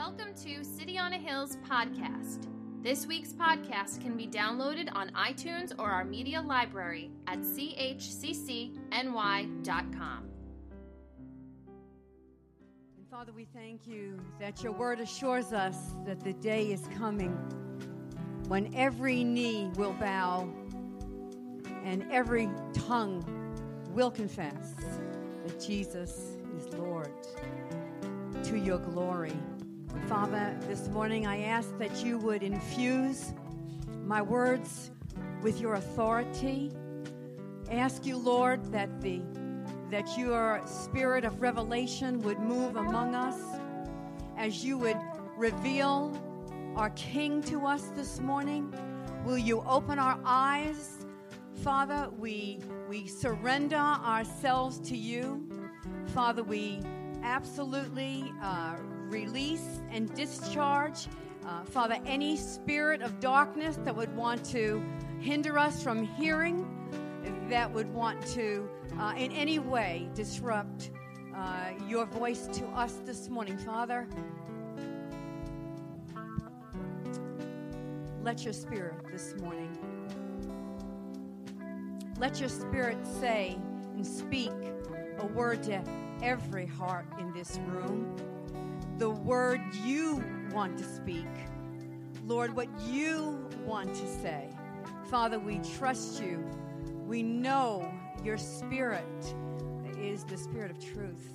Welcome 0.00 0.32
to 0.44 0.64
City 0.64 0.96
on 0.96 1.12
a 1.12 1.18
Hill's 1.18 1.58
podcast. 1.68 2.46
This 2.82 3.06
week's 3.06 3.34
podcast 3.34 4.00
can 4.00 4.16
be 4.16 4.26
downloaded 4.26 4.88
on 4.94 5.10
iTunes 5.10 5.78
or 5.78 5.90
our 5.90 6.06
media 6.06 6.40
library 6.40 7.10
at 7.26 7.40
chccny.com. 7.40 8.80
And 12.96 13.08
Father, 13.10 13.32
we 13.32 13.44
thank 13.44 13.86
you 13.86 14.18
that 14.40 14.62
your 14.62 14.72
word 14.72 15.00
assures 15.00 15.52
us 15.52 15.76
that 16.06 16.24
the 16.24 16.32
day 16.32 16.72
is 16.72 16.88
coming 16.96 17.32
when 18.48 18.74
every 18.74 19.22
knee 19.22 19.68
will 19.76 19.92
bow 19.92 20.48
and 21.84 22.10
every 22.10 22.48
tongue 22.72 23.22
will 23.90 24.10
confess 24.10 24.72
that 25.44 25.60
Jesus 25.60 26.38
is 26.56 26.72
Lord 26.72 27.12
to 28.44 28.56
your 28.56 28.78
glory. 28.78 29.36
Father, 30.08 30.56
this 30.68 30.88
morning 30.88 31.26
I 31.26 31.42
ask 31.42 31.76
that 31.78 32.04
you 32.04 32.18
would 32.18 32.42
infuse 32.42 33.32
my 34.04 34.22
words 34.22 34.90
with 35.42 35.60
your 35.60 35.74
authority. 35.74 36.70
Ask 37.70 38.06
you, 38.06 38.16
Lord, 38.16 38.72
that 38.72 39.00
the 39.00 39.20
that 39.90 40.16
your 40.16 40.62
spirit 40.66 41.24
of 41.24 41.40
revelation 41.42 42.20
would 42.20 42.38
move 42.38 42.76
among 42.76 43.14
us 43.16 43.36
as 44.36 44.64
you 44.64 44.78
would 44.78 44.96
reveal 45.36 46.16
our 46.76 46.90
King 46.90 47.42
to 47.42 47.66
us 47.66 47.88
this 47.96 48.20
morning. 48.20 48.72
Will 49.24 49.38
you 49.38 49.62
open 49.66 49.98
our 49.98 50.20
eyes? 50.24 51.06
Father, 51.62 52.08
we 52.18 52.60
we 52.88 53.06
surrender 53.06 53.76
ourselves 53.76 54.78
to 54.88 54.96
you. 54.96 55.48
Father, 56.14 56.42
we 56.42 56.80
absolutely 57.22 58.32
uh, 58.42 58.76
release 59.10 59.80
and 59.90 60.12
discharge, 60.14 61.08
uh, 61.46 61.64
Father, 61.64 61.98
any 62.06 62.36
spirit 62.36 63.02
of 63.02 63.18
darkness 63.20 63.78
that 63.84 63.94
would 63.94 64.14
want 64.16 64.44
to 64.46 64.82
hinder 65.20 65.58
us 65.58 65.82
from 65.82 66.04
hearing, 66.04 66.66
that 67.48 67.70
would 67.70 67.92
want 67.92 68.24
to 68.28 68.68
uh, 68.98 69.12
in 69.16 69.32
any 69.32 69.58
way 69.58 70.08
disrupt 70.14 70.90
uh, 71.36 71.70
your 71.88 72.06
voice 72.06 72.46
to 72.52 72.64
us 72.68 73.00
this 73.04 73.28
morning, 73.28 73.58
Father. 73.58 74.06
Let 78.22 78.44
your 78.44 78.52
spirit 78.52 78.94
this 79.10 79.34
morning, 79.40 79.76
let 82.18 82.38
your 82.38 82.50
spirit 82.50 82.98
say 83.06 83.58
and 83.94 84.06
speak 84.06 84.52
a 85.18 85.26
word 85.26 85.62
to 85.64 85.82
every 86.22 86.66
heart 86.66 87.06
in 87.18 87.32
this 87.32 87.58
room 87.66 88.14
the 89.00 89.08
word 89.08 89.62
you 89.82 90.22
want 90.52 90.76
to 90.76 90.84
speak. 90.84 91.26
Lord, 92.26 92.54
what 92.54 92.68
you 92.86 93.48
want 93.64 93.94
to 93.94 94.06
say. 94.06 94.50
Father, 95.10 95.38
we 95.38 95.58
trust 95.78 96.22
you. 96.22 96.44
We 97.06 97.22
know 97.22 97.90
your 98.22 98.36
spirit 98.36 99.34
is 99.98 100.24
the 100.24 100.36
spirit 100.36 100.70
of 100.70 100.78
truth. 100.84 101.32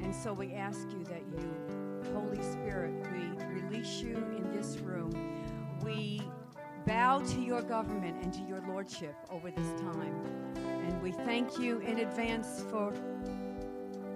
And 0.00 0.14
so 0.14 0.32
we 0.32 0.52
ask 0.52 0.86
you 0.92 1.02
that 1.06 1.22
you, 1.36 2.12
Holy 2.14 2.40
Spirit, 2.40 2.94
we 3.12 3.62
release 3.62 4.00
you 4.00 4.14
in 4.36 4.52
this 4.52 4.76
room. 4.76 5.10
We 5.82 6.22
bow 6.86 7.18
to 7.18 7.40
your 7.40 7.62
government 7.62 8.22
and 8.22 8.32
to 8.32 8.42
your 8.42 8.62
lordship 8.68 9.16
over 9.28 9.50
this 9.50 9.80
time. 9.80 10.24
And 10.54 11.02
we 11.02 11.10
thank 11.10 11.58
you 11.58 11.80
in 11.80 11.98
advance 11.98 12.64
for 12.70 12.92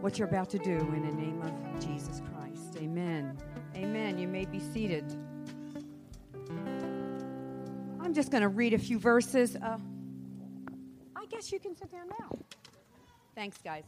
what 0.00 0.20
you're 0.20 0.28
about 0.28 0.50
to 0.50 0.58
do 0.58 0.76
in 0.94 1.04
the 1.04 1.16
name 1.16 1.42
of 1.42 1.84
Jesus 1.84 2.20
Christ. 2.20 2.33
Amen. 2.76 3.38
Amen. 3.76 4.18
You 4.18 4.26
may 4.26 4.44
be 4.44 4.58
seated. 4.58 5.04
I'm 8.00 8.12
just 8.12 8.30
going 8.30 8.42
to 8.42 8.48
read 8.48 8.74
a 8.74 8.78
few 8.78 8.98
verses. 8.98 9.56
Uh, 9.56 9.78
I 11.14 11.26
guess 11.26 11.52
you 11.52 11.60
can 11.60 11.76
sit 11.76 11.90
down 11.92 12.08
now. 12.20 12.36
Thanks, 13.34 13.58
guys. 13.62 13.84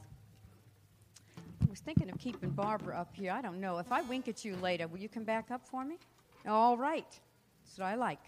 I 1.60 1.66
was 1.68 1.80
thinking 1.80 2.08
of 2.10 2.18
keeping 2.18 2.50
Barbara 2.50 2.96
up 2.96 3.14
here. 3.14 3.32
I 3.32 3.42
don't 3.42 3.60
know. 3.60 3.78
If 3.78 3.90
I 3.90 4.02
wink 4.02 4.28
at 4.28 4.44
you 4.44 4.56
later, 4.56 4.86
will 4.86 4.98
you 4.98 5.08
come 5.08 5.24
back 5.24 5.50
up 5.50 5.66
for 5.66 5.84
me? 5.84 5.98
All 6.46 6.76
right. 6.76 7.06
That's 7.64 7.78
what 7.78 7.86
I 7.86 7.94
like. 7.96 8.22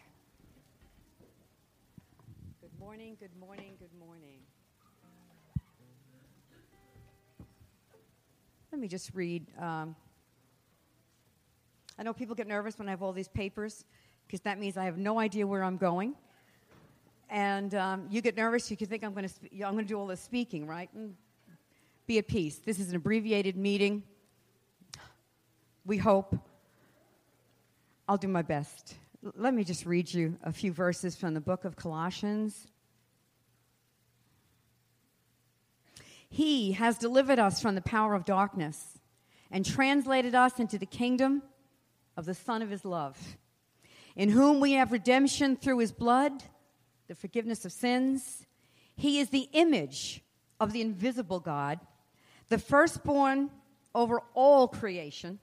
Good 2.61 2.79
morning, 2.81 3.17
good 3.19 3.37
morning, 3.39 3.73
good 3.79 3.97
morning. 3.99 4.39
Let 8.73 8.81
me 8.81 8.89
just 8.89 9.11
read. 9.15 9.47
Um, 9.59 9.97
I 11.99 12.05
know 12.05 12.13
people 12.13 12.37
get 12.37 12.47
nervous 12.47 12.79
when 12.79 12.89
I 12.89 12.93
have 12.93 13.03
all 13.03 13.13
these 13.13 13.29
papers 13.29 13.85
because 14.27 14.41
that 14.43 14.59
means 14.59 14.77
I 14.77 14.85
have 14.85 14.99
no 14.99 15.19
idea 15.19 15.47
where 15.47 15.65
I'm 15.65 15.77
going. 15.77 16.15
And 17.29 17.75
um, 17.75 18.07
you 18.09 18.23
get 18.23 18.37
nervous, 18.37 18.71
you 18.71 18.77
can 18.77 18.87
think 18.87 19.03
I'm 19.03 19.13
going 19.13 19.29
to 19.29 19.75
to 19.77 19.83
do 19.83 19.99
all 19.99 20.07
this 20.07 20.21
speaking, 20.21 20.67
right? 20.67 20.89
And 20.95 21.15
be 22.07 22.19
at 22.19 22.29
peace. 22.29 22.57
This 22.65 22.79
is 22.79 22.91
an 22.91 22.97
abbreviated 22.97 23.57
meeting. 23.57 24.03
We 25.85 25.97
hope. 25.97 26.39
I'll 28.09 28.17
do 28.17 28.29
my 28.29 28.43
best. 28.43 28.95
L- 29.25 29.33
let 29.37 29.53
me 29.53 29.65
just 29.65 29.85
read 29.85 30.13
you 30.13 30.39
a 30.43 30.53
few 30.53 30.73
verses 30.73 31.17
from 31.17 31.35
the 31.35 31.41
book 31.41 31.65
of 31.65 31.77
Colossians. 31.77 32.69
He 36.31 36.73
has 36.73 36.97
delivered 36.97 37.39
us 37.39 37.61
from 37.61 37.75
the 37.75 37.83
power 37.83 38.15
of 38.15 38.25
darkness 38.25 38.99
and 39.51 39.65
translated 39.67 40.35
us 40.35 40.59
into 40.59 40.79
the 40.79 40.87
kingdom 40.87 41.43
of 42.19 42.25
the 42.27 42.35
Son 42.35 42.63
of 42.63 42.69
His 42.69 42.85
love, 42.85 43.39
in 44.17 44.29
whom 44.29 44.59
we 44.59 44.73
have 44.73 44.91
redemption 44.91 45.57
through 45.57 45.79
His 45.79 45.93
blood, 45.93 46.43
the 47.07 47.15
forgiveness 47.15 47.65
of 47.65 47.71
sins. 47.71 48.45
He 48.97 49.21
is 49.21 49.31
the 49.31 49.49
image 49.53 50.21
of 50.59 50.73
the 50.73 50.81
invisible 50.81 51.39
God, 51.39 51.79
the 52.49 52.59
firstborn 52.59 53.51
over 53.95 54.21
all 54.35 54.67
creation. 54.67 55.39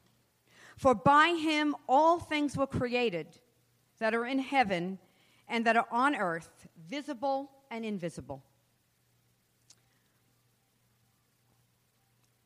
For 0.75 0.93
by 0.93 1.29
him 1.29 1.75
all 1.87 2.19
things 2.19 2.57
were 2.57 2.67
created 2.67 3.27
that 3.99 4.13
are 4.13 4.25
in 4.25 4.39
heaven 4.39 4.99
and 5.47 5.65
that 5.65 5.77
are 5.77 5.87
on 5.89 6.13
earth, 6.13 6.67
visible 6.89 7.49
and 7.71 7.85
invisible. 7.85 8.43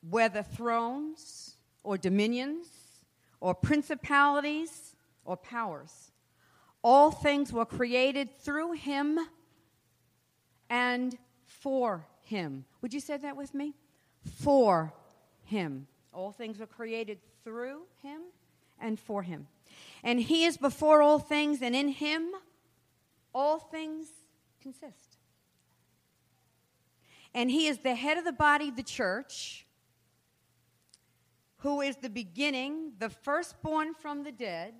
Whether 0.08 0.44
thrones 0.44 1.56
or 1.84 1.98
dominions 1.98 2.68
or 3.40 3.54
principalities 3.54 4.96
or 5.26 5.38
powers. 5.38 6.12
All 6.84 7.12
things 7.12 7.52
were 7.52 7.66
created 7.66 8.38
through 8.40 8.74
him 8.74 9.20
and 10.70 11.18
for 11.46 12.08
him. 12.22 12.66
Would 12.82 12.94
you 12.94 13.00
say 13.00 13.18
that 13.18 13.36
with 13.36 13.54
me? 13.54 13.76
For 14.24 14.94
him. 15.44 15.88
All 16.14 16.32
things 16.32 16.60
were 16.60 16.68
created 16.68 17.20
through 17.44 17.82
him 18.02 18.22
and 18.80 19.00
for 19.00 19.24
him. 19.24 19.48
And 20.04 20.20
he 20.20 20.46
is 20.46 20.58
before 20.58 21.02
all 21.02 21.20
things, 21.20 21.62
and 21.62 21.76
in 21.76 21.90
him 21.90 22.30
all 23.34 23.60
things 23.60 24.08
consist. 24.62 25.18
And 27.34 27.52
he 27.52 27.68
is 27.68 27.80
the 27.80 27.96
head 27.96 28.18
of 28.18 28.26
the 28.26 28.32
body 28.32 28.72
the 28.72 28.84
church 28.84 29.66
who 31.60 31.82
is 31.82 31.98
the 31.98 32.10
beginning, 32.10 32.94
the 33.00 33.10
firstborn 33.10 33.94
from 33.94 34.24
the 34.24 34.32
dead, 34.32 34.74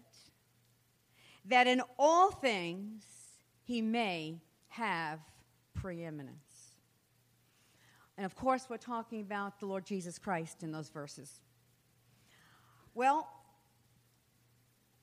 that 1.46 1.68
in 1.68 1.82
all 1.98 2.32
things 2.32 3.04
he 3.64 3.82
may 3.82 4.42
have 4.70 5.20
preeminence. 5.74 6.76
And 8.18 8.26
of 8.26 8.36
course, 8.36 8.68
we're 8.70 8.78
talking 8.78 9.22
about 9.22 9.60
the 9.60 9.66
Lord 9.66 9.86
Jesus 9.86 10.18
Christ 10.18 10.64
in 10.64 10.72
those 10.72 10.90
verses. 10.90 11.42
Well, 12.94 13.30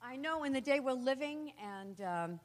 I 0.02 0.17
know 0.17 0.44
in 0.44 0.52
the 0.52 0.61
day 0.61 0.81
we're 0.81 0.93
living, 0.93 1.52
and 1.62 2.00
um, 2.00 2.40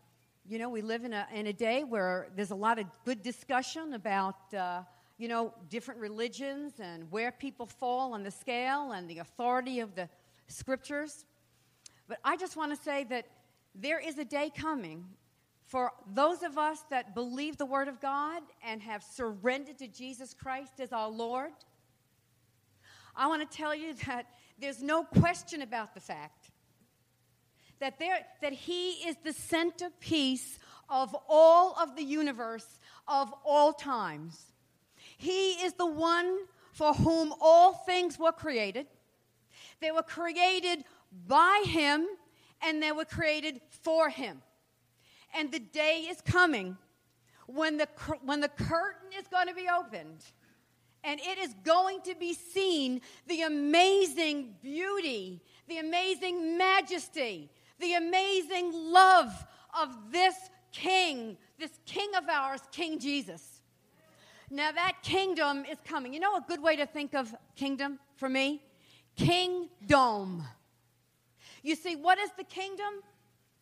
you 0.48 0.60
know, 0.60 0.69
we 0.69 0.81
live 0.81 1.06
in 1.06 1.13
a, 1.13 1.28
in 1.33 1.48
a 1.48 1.54
day 1.54 1.83
where 1.83 2.30
there's 2.36 2.51
a 2.51 2.56
lot 2.56 2.80
of 2.80 2.86
good 3.06 3.22
discussion 3.22 3.94
about. 3.94 4.54
Uh, 4.54 4.81
you 5.21 5.27
know, 5.27 5.53
different 5.69 6.00
religions 6.00 6.73
and 6.79 7.06
where 7.12 7.31
people 7.31 7.68
fall 7.68 8.13
on 8.13 8.23
the 8.23 8.31
scale 8.31 8.94
and 8.94 9.07
the 9.07 9.19
authority 9.19 9.79
of 9.79 9.94
the 9.94 10.09
scriptures. 10.47 11.25
But 12.07 12.18
I 12.25 12.35
just 12.38 12.57
want 12.57 12.75
to 12.75 12.83
say 12.83 13.03
that 13.03 13.27
there 13.75 14.00
is 14.00 14.18
a 14.18 14.25
day 14.25 14.51
coming 14.53 15.06
for 15.68 15.91
those 16.12 16.41
of 16.41 16.57
us 16.57 16.79
that 16.89 17.13
believe 17.13 17.57
the 17.57 17.68
Word 17.68 17.88
of 17.88 18.01
God 18.01 18.41
and 18.65 18.81
have 18.81 19.03
surrendered 19.03 19.77
to 19.77 19.88
Jesus 19.88 20.33
Christ 20.33 20.79
as 20.79 20.91
our 20.91 21.09
Lord. 21.09 21.51
I 23.15 23.27
want 23.27 23.47
to 23.47 23.57
tell 23.57 23.75
you 23.75 23.94
that 24.07 24.25
there's 24.57 24.81
no 24.81 25.03
question 25.03 25.62
about 25.62 25.94
the 25.94 26.01
fact 26.01 26.50
that, 27.79 28.00
there, 28.00 28.25
that 28.41 28.53
He 28.53 29.07
is 29.07 29.18
the 29.23 29.33
centerpiece 29.33 30.57
of 30.89 31.15
all 31.29 31.75
of 31.79 31.95
the 31.95 32.03
universe 32.03 32.79
of 33.07 33.31
all 33.45 33.71
times. 33.71 34.50
He 35.21 35.51
is 35.63 35.73
the 35.73 35.85
one 35.85 36.35
for 36.73 36.95
whom 36.95 37.31
all 37.39 37.73
things 37.73 38.18
were 38.18 38.31
created, 38.31 38.88
They 39.79 39.91
were 39.91 40.01
created 40.01 40.83
by 41.27 41.62
Him 41.63 42.07
and 42.59 42.81
they 42.81 42.91
were 42.91 43.06
created 43.06 43.62
for 43.69 44.09
Him. 44.09 44.41
And 45.35 45.51
the 45.51 45.59
day 45.59 46.07
is 46.09 46.21
coming 46.21 46.75
when 47.45 47.77
the, 47.77 47.88
when 48.23 48.41
the 48.41 48.50
curtain 48.50 49.09
is 49.15 49.27
going 49.27 49.47
to 49.47 49.53
be 49.53 49.68
opened 49.71 50.25
and 51.03 51.19
it 51.19 51.38
is 51.38 51.53
going 51.63 52.01
to 52.01 52.15
be 52.15 52.33
seen 52.33 53.01
the 53.27 53.44
amazing 53.44 54.56
beauty, 54.63 55.39
the 55.68 55.77
amazing 55.77 56.57
majesty, 56.57 57.51
the 57.79 57.94
amazing 57.94 58.71
love 58.73 59.31
of 59.79 60.12
this 60.12 60.33
King, 60.71 61.38
this 61.59 61.77
King 61.85 62.09
of 62.18 62.27
ours, 62.27 62.62
King 62.71 62.97
Jesus. 62.97 63.50
Now, 64.53 64.74
that 64.74 64.98
kingdom 65.01 65.63
is 65.63 65.77
coming. 65.86 66.13
You 66.13 66.19
know 66.19 66.36
a 66.36 66.44
good 66.45 66.62
way 66.62 66.75
to 66.75 66.86
think 66.86 67.15
of 67.15 67.33
kingdom 67.56 68.00
for 68.18 68.27
me? 68.27 68.62
Kingdom. 69.15 70.44
You 71.63 71.75
see, 71.75 71.95
what 71.95 72.19
is 72.19 72.31
the 72.38 72.44
kingdom? 72.44 73.01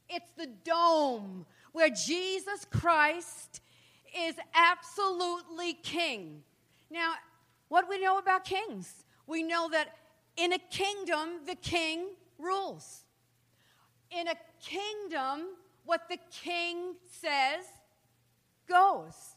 It's 0.09 0.31
the 0.35 0.47
dome 0.47 1.45
where 1.73 1.89
Jesus 1.89 2.65
Christ 2.71 3.61
is 4.17 4.33
absolutely 4.55 5.73
king. 5.73 6.41
Now, 6.89 7.13
what 7.67 7.81
do 7.81 7.89
we 7.91 8.03
know 8.03 8.17
about 8.17 8.43
kings? 8.43 9.05
We 9.27 9.43
know 9.43 9.69
that 9.69 9.95
in 10.37 10.53
a 10.53 10.59
kingdom, 10.71 11.41
the 11.45 11.53
king 11.53 12.07
rules. 12.39 13.03
In 14.09 14.27
a 14.27 14.35
kingdom, 14.59 15.49
what 15.85 16.09
the 16.09 16.17
king 16.31 16.95
says 17.11 17.65
goes. 18.67 19.35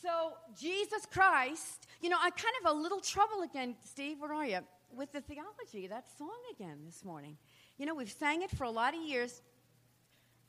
So, 0.00 0.34
Jesus 0.56 1.06
Christ, 1.10 1.88
you 2.00 2.08
know, 2.08 2.18
I 2.20 2.30
kind 2.30 2.54
of 2.64 2.70
a 2.70 2.80
little 2.80 3.00
trouble 3.00 3.42
again, 3.42 3.74
Steve, 3.84 4.20
where 4.20 4.32
are 4.32 4.46
you? 4.46 4.60
With 4.96 5.10
the 5.10 5.20
theology, 5.20 5.88
that 5.88 6.04
song 6.16 6.38
again 6.52 6.78
this 6.86 7.04
morning. 7.04 7.36
You 7.78 7.86
know, 7.86 7.96
we've 7.96 8.10
sang 8.10 8.42
it 8.42 8.50
for 8.52 8.62
a 8.62 8.70
lot 8.70 8.94
of 8.94 9.00
years, 9.00 9.42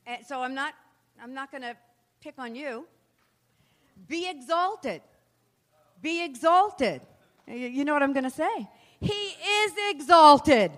and 0.06 0.24
so 0.24 0.40
I'm 0.40 0.54
not, 0.54 0.74
I'm 1.20 1.34
not 1.34 1.50
going 1.50 1.62
to 1.62 1.76
pick 2.22 2.34
on 2.38 2.54
you. 2.54 2.86
Be 4.06 4.30
exalted. 4.30 5.02
Be 6.00 6.24
exalted. 6.24 7.00
You 7.48 7.84
know 7.84 7.92
what 7.92 8.04
I'm 8.04 8.12
going 8.12 8.24
to 8.24 8.30
say? 8.30 8.68
He 9.00 9.12
is 9.12 9.72
exalted. 9.90 10.70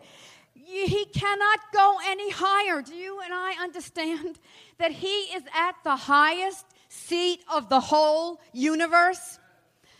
He 0.54 1.04
cannot 1.12 1.60
go 1.74 1.98
any 2.06 2.30
higher. 2.30 2.80
Do 2.80 2.94
you 2.94 3.20
and 3.20 3.34
I 3.34 3.52
understand 3.62 4.38
that 4.78 4.92
He 4.92 5.06
is 5.08 5.42
at 5.54 5.74
the 5.84 5.96
highest 5.96 6.64
seat 6.92 7.44
of 7.52 7.68
the 7.68 7.80
whole 7.80 8.40
universe? 8.52 9.38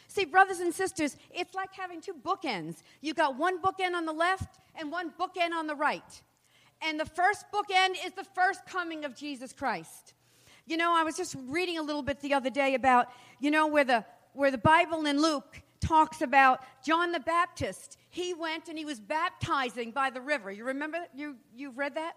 See, 0.09 0.27
brothers 0.27 0.61
and 0.61 0.75
sisters, 0.75 1.17
it's 1.35 1.55
like 1.55 1.71
having 1.73 2.01
two 2.01 2.13
bookends. 2.13 2.83
You've 3.01 3.17
got 3.17 3.39
one 3.39 3.61
bookend 3.63 3.95
on 3.95 4.05
the 4.05 4.13
left 4.13 4.59
and 4.75 4.93
one 4.93 5.11
bookend 5.19 5.53
on 5.53 5.67
the 5.67 5.75
right. 5.75 6.23
And 6.83 7.01
the 7.01 7.07
first 7.07 7.47
bookend 7.53 7.95
is 8.05 8.13
the 8.13 8.27
first 8.35 8.67
coming 8.67 9.05
of 9.05 9.17
Jesus 9.17 9.53
Christ. 9.53 10.13
You 10.67 10.77
know, 10.77 10.95
I 10.95 11.03
was 11.03 11.17
just 11.17 11.35
reading 11.49 11.79
a 11.79 11.83
little 11.83 12.03
bit 12.03 12.21
the 12.21 12.35
other 12.35 12.51
day 12.51 12.75
about, 12.75 13.09
you 13.41 13.51
know, 13.51 13.67
where 13.67 13.85
the 13.85 14.05
where 14.35 14.51
the 14.51 14.59
Bible 14.59 15.07
in 15.07 15.21
Luke 15.21 15.61
talks 15.81 16.23
about 16.23 16.61
John 16.85 17.13
the 17.13 17.21
Baptist. 17.21 17.99
He 18.09 18.33
went 18.35 18.69
and 18.69 18.79
he 18.79 18.85
was 18.85 19.01
baptizing 19.01 19.91
by 19.91 20.11
the 20.11 20.21
river. 20.21 20.51
You 20.51 20.65
remember? 20.65 20.99
You, 21.15 21.37
you've 21.55 21.77
read 21.77 21.97
that? 21.97 22.15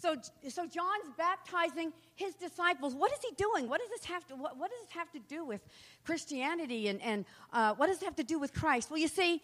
So, 0.00 0.16
so 0.48 0.66
John's 0.66 1.10
baptizing 1.18 1.92
his 2.14 2.34
disciples. 2.34 2.94
What 2.94 3.12
is 3.12 3.18
he 3.22 3.34
doing? 3.36 3.68
What 3.68 3.80
does 3.80 3.90
this 3.90 4.04
have 4.06 4.26
to, 4.28 4.34
what, 4.34 4.56
what 4.56 4.70
does 4.70 4.80
this 4.80 4.92
have 4.92 5.10
to 5.12 5.18
do 5.18 5.44
with 5.44 5.60
Christianity 6.04 6.88
and, 6.88 7.02
and 7.02 7.26
uh, 7.52 7.74
what 7.74 7.88
does 7.88 8.00
it 8.00 8.06
have 8.06 8.16
to 8.16 8.24
do 8.24 8.38
with 8.38 8.54
Christ? 8.54 8.90
Well, 8.90 8.98
you 8.98 9.08
see, 9.08 9.42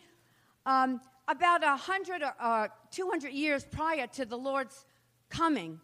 um, 0.64 1.00
about 1.28 1.60
100 1.60 2.22
or 2.22 2.34
uh, 2.40 2.68
200 2.90 3.32
years 3.32 3.66
prior 3.70 4.06
to 4.08 4.24
the 4.24 4.38
Lord's 4.38 4.86
coming, 5.28 5.78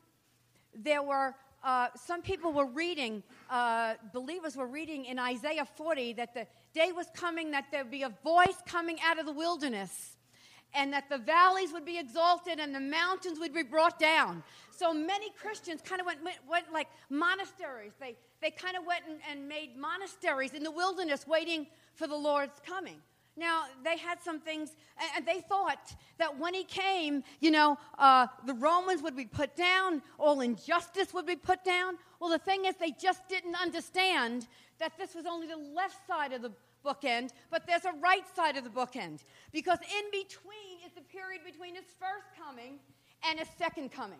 there 0.74 1.02
were 1.02 1.34
uh, 1.62 1.88
some 1.94 2.22
people 2.22 2.52
were 2.52 2.66
reading, 2.66 3.22
uh, 3.48 3.94
believers 4.12 4.56
were 4.56 4.66
reading 4.66 5.04
in 5.04 5.16
Isaiah 5.19 5.64
40 5.64 6.14
that 6.14 6.34
the 6.34 6.46
day 6.74 6.90
was 6.90 7.06
coming 7.14 7.52
that 7.52 7.66
there'd 7.70 7.90
be 7.90 8.02
a 8.02 8.12
voice 8.24 8.56
coming 8.66 8.98
out 9.04 9.20
of 9.20 9.26
the 9.26 9.32
wilderness 9.32 10.16
and 10.74 10.92
that 10.92 11.08
the 11.08 11.19
valleys 11.19 11.72
would 11.72 11.84
be 11.84 11.98
exalted 11.98 12.58
and 12.58 12.74
the 12.74 12.80
mountains 12.80 13.38
would 13.38 13.52
be 13.52 13.62
brought 13.62 13.98
down. 13.98 14.42
So 14.70 14.92
many 14.92 15.30
Christians 15.30 15.80
kind 15.82 16.00
of 16.00 16.06
went, 16.06 16.24
went, 16.24 16.38
went, 16.48 16.72
like 16.72 16.88
monasteries. 17.10 17.92
They, 18.00 18.16
they 18.40 18.50
kind 18.50 18.76
of 18.76 18.86
went 18.86 19.02
and, 19.08 19.19
and 19.30 19.48
made 19.48 19.76
monasteries 19.76 20.54
in 20.54 20.62
the 20.62 20.70
wilderness 20.70 21.26
waiting 21.26 21.66
for 21.94 22.06
the 22.06 22.16
Lord's 22.16 22.60
coming. 22.66 22.96
Now, 23.36 23.64
they 23.82 23.96
had 23.96 24.20
some 24.20 24.40
things, 24.40 24.72
and 25.16 25.26
they 25.26 25.40
thought 25.40 25.94
that 26.19 26.38
when 26.38 26.52
he 26.52 26.64
came, 26.64 27.24
you 27.40 27.50
know, 27.50 27.78
uh, 27.98 28.26
the 28.46 28.52
Romans 28.52 29.02
would 29.02 29.16
be 29.16 29.24
put 29.24 29.56
down, 29.56 30.02
all 30.19 30.42
injustice 30.42 31.14
would 31.14 31.24
be 31.24 31.36
put 31.36 31.64
down. 31.64 31.96
Well, 32.20 32.28
the 32.28 32.38
thing 32.38 32.66
is, 32.66 32.74
they 32.76 32.90
just 32.90 33.26
didn't 33.28 33.56
understand 33.56 34.48
that 34.82 34.99
this 34.99 35.14
was 35.14 35.26
only 35.26 35.46
the 35.46 35.56
left 35.56 36.05
side 36.08 36.32
of 36.32 36.43
the 36.43 36.50
bookend, 36.84 37.31
but 37.52 37.64
there's 37.69 37.84
a 37.84 37.93
right 38.02 38.25
side 38.34 38.56
of 38.56 38.64
the 38.64 38.70
bookend. 38.70 39.20
Because 39.52 39.79
in 39.79 40.11
between 40.11 40.82
is 40.84 40.93
the 40.96 41.02
period 41.02 41.43
between 41.46 41.76
his 41.76 41.84
first 42.00 42.26
coming 42.37 42.81
and 43.29 43.38
his 43.38 43.46
second 43.56 43.93
coming. 43.93 44.19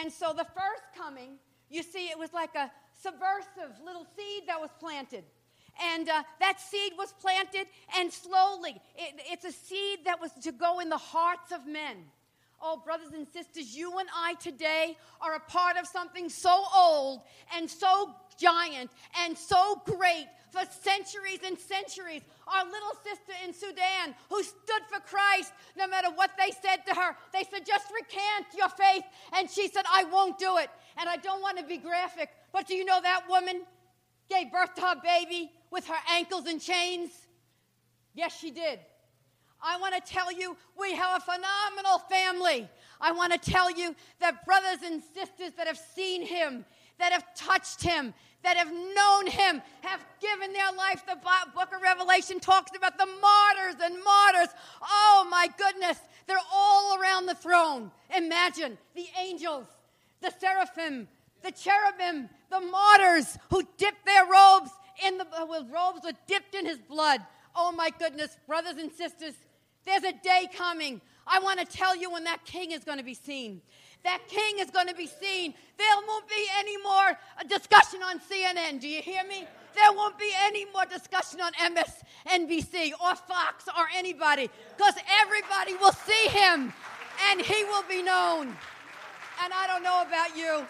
And 0.00 0.10
so 0.10 0.32
the 0.32 0.46
first 0.56 0.84
coming, 0.96 1.32
you 1.68 1.82
see, 1.82 2.06
it 2.06 2.18
was 2.18 2.32
like 2.32 2.54
a 2.54 2.72
subversive 2.98 3.78
little 3.84 4.06
seed 4.16 4.44
that 4.46 4.58
was 4.58 4.70
planted. 4.80 5.24
And 5.82 6.08
uh, 6.08 6.22
that 6.40 6.58
seed 6.58 6.92
was 6.96 7.12
planted, 7.20 7.66
and 7.98 8.10
slowly, 8.10 8.80
it, 8.96 9.20
it's 9.30 9.44
a 9.44 9.52
seed 9.52 10.00
that 10.06 10.18
was 10.18 10.32
to 10.44 10.52
go 10.52 10.80
in 10.80 10.88
the 10.88 10.96
hearts 10.96 11.52
of 11.52 11.66
men. 11.66 11.96
Oh, 12.64 12.80
brothers 12.84 13.12
and 13.12 13.26
sisters, 13.26 13.74
you 13.76 13.98
and 13.98 14.08
I 14.14 14.34
today 14.34 14.96
are 15.20 15.34
a 15.34 15.40
part 15.40 15.76
of 15.76 15.84
something 15.84 16.28
so 16.28 16.64
old 16.76 17.22
and 17.56 17.68
so 17.68 18.14
giant 18.38 18.92
and 19.24 19.36
so 19.36 19.82
great 19.84 20.28
for 20.50 20.60
centuries 20.80 21.40
and 21.44 21.58
centuries. 21.58 22.22
Our 22.46 22.64
little 22.64 22.94
sister 23.02 23.32
in 23.44 23.52
Sudan 23.52 24.14
who 24.30 24.44
stood 24.44 24.82
for 24.88 25.00
Christ, 25.00 25.52
no 25.76 25.88
matter 25.88 26.08
what 26.14 26.30
they 26.38 26.52
said 26.52 26.86
to 26.86 26.94
her, 26.94 27.16
they 27.32 27.42
said, 27.50 27.66
just 27.66 27.86
recant 27.92 28.46
your 28.56 28.68
faith. 28.68 29.04
And 29.36 29.50
she 29.50 29.66
said, 29.66 29.84
I 29.92 30.04
won't 30.04 30.38
do 30.38 30.58
it. 30.58 30.70
And 30.98 31.08
I 31.08 31.16
don't 31.16 31.42
want 31.42 31.58
to 31.58 31.64
be 31.64 31.78
graphic, 31.78 32.30
but 32.52 32.68
do 32.68 32.74
you 32.74 32.84
know 32.84 33.00
that 33.02 33.22
woman 33.28 33.62
gave 34.30 34.52
birth 34.52 34.74
to 34.76 34.82
her 34.82 34.96
baby 35.02 35.50
with 35.72 35.88
her 35.88 35.98
ankles 36.10 36.46
in 36.46 36.60
chains? 36.60 37.10
Yes, 38.14 38.38
she 38.38 38.52
did. 38.52 38.78
I 39.62 39.78
want 39.78 39.94
to 39.94 40.12
tell 40.12 40.32
you, 40.32 40.56
we 40.78 40.94
have 40.94 41.22
a 41.22 41.24
phenomenal 41.24 41.98
family. 42.10 42.68
I 43.00 43.12
want 43.12 43.32
to 43.32 43.38
tell 43.38 43.70
you 43.70 43.94
that 44.20 44.44
brothers 44.44 44.82
and 44.84 45.02
sisters 45.14 45.52
that 45.56 45.66
have 45.66 45.78
seen 45.78 46.26
him, 46.26 46.64
that 46.98 47.12
have 47.12 47.34
touched 47.34 47.82
him, 47.82 48.12
that 48.42 48.56
have 48.56 48.72
known 48.72 49.26
him, 49.28 49.62
have 49.82 50.04
given 50.20 50.52
their 50.52 50.72
life. 50.72 51.04
The 51.06 51.16
book 51.54 51.74
of 51.74 51.80
Revelation 51.80 52.40
talks 52.40 52.76
about 52.76 52.98
the 52.98 53.06
martyrs 53.06 53.76
and 53.80 54.02
martyrs. 54.02 54.48
Oh 54.82 55.26
my 55.30 55.48
goodness, 55.56 55.98
they're 56.26 56.36
all 56.52 56.98
around 57.00 57.26
the 57.26 57.34
throne. 57.34 57.92
Imagine 58.16 58.78
the 58.96 59.06
angels, 59.20 59.66
the 60.20 60.32
seraphim, 60.40 61.06
the 61.42 61.52
cherubim, 61.52 62.28
the 62.50 62.60
martyrs 62.60 63.38
who 63.50 63.62
dipped 63.76 64.04
their 64.06 64.24
robes 64.26 64.70
in 65.06 65.18
the 65.18 65.26
robes 65.72 66.00
were 66.04 66.12
dipped 66.26 66.54
in 66.54 66.66
his 66.66 66.78
blood. 66.78 67.20
Oh 67.54 67.70
my 67.70 67.90
goodness, 67.98 68.36
brothers 68.46 68.76
and 68.76 68.90
sisters, 68.90 69.34
there's 69.84 70.04
a 70.04 70.12
day 70.12 70.48
coming. 70.54 71.00
I 71.26 71.38
want 71.40 71.60
to 71.60 71.64
tell 71.64 71.96
you 71.96 72.10
when 72.10 72.24
that 72.24 72.44
king 72.44 72.72
is 72.72 72.84
going 72.84 72.98
to 72.98 73.04
be 73.04 73.14
seen. 73.14 73.62
That 74.04 74.20
king 74.28 74.58
is 74.58 74.70
going 74.70 74.88
to 74.88 74.94
be 74.94 75.06
seen. 75.06 75.54
There 75.78 75.86
won't 76.06 76.28
be 76.28 76.44
any 76.58 76.76
more 76.78 76.92
uh, 77.38 77.44
discussion 77.48 78.00
on 78.02 78.18
CNN. 78.18 78.80
Do 78.80 78.88
you 78.88 79.00
hear 79.00 79.22
me? 79.24 79.46
There 79.74 79.92
won't 79.92 80.18
be 80.18 80.30
any 80.42 80.66
more 80.66 80.84
discussion 80.84 81.40
on 81.40 81.52
MSNBC 81.54 82.92
or 83.00 83.14
Fox 83.14 83.68
or 83.68 83.84
anybody 83.94 84.50
because 84.76 84.94
everybody 85.22 85.74
will 85.74 85.92
see 85.92 86.28
him 86.28 86.72
and 87.30 87.40
he 87.40 87.64
will 87.64 87.84
be 87.88 88.02
known. 88.02 88.48
And 89.42 89.52
I 89.52 89.66
don't 89.66 89.82
know 89.82 90.02
about 90.02 90.36
you. 90.36 90.66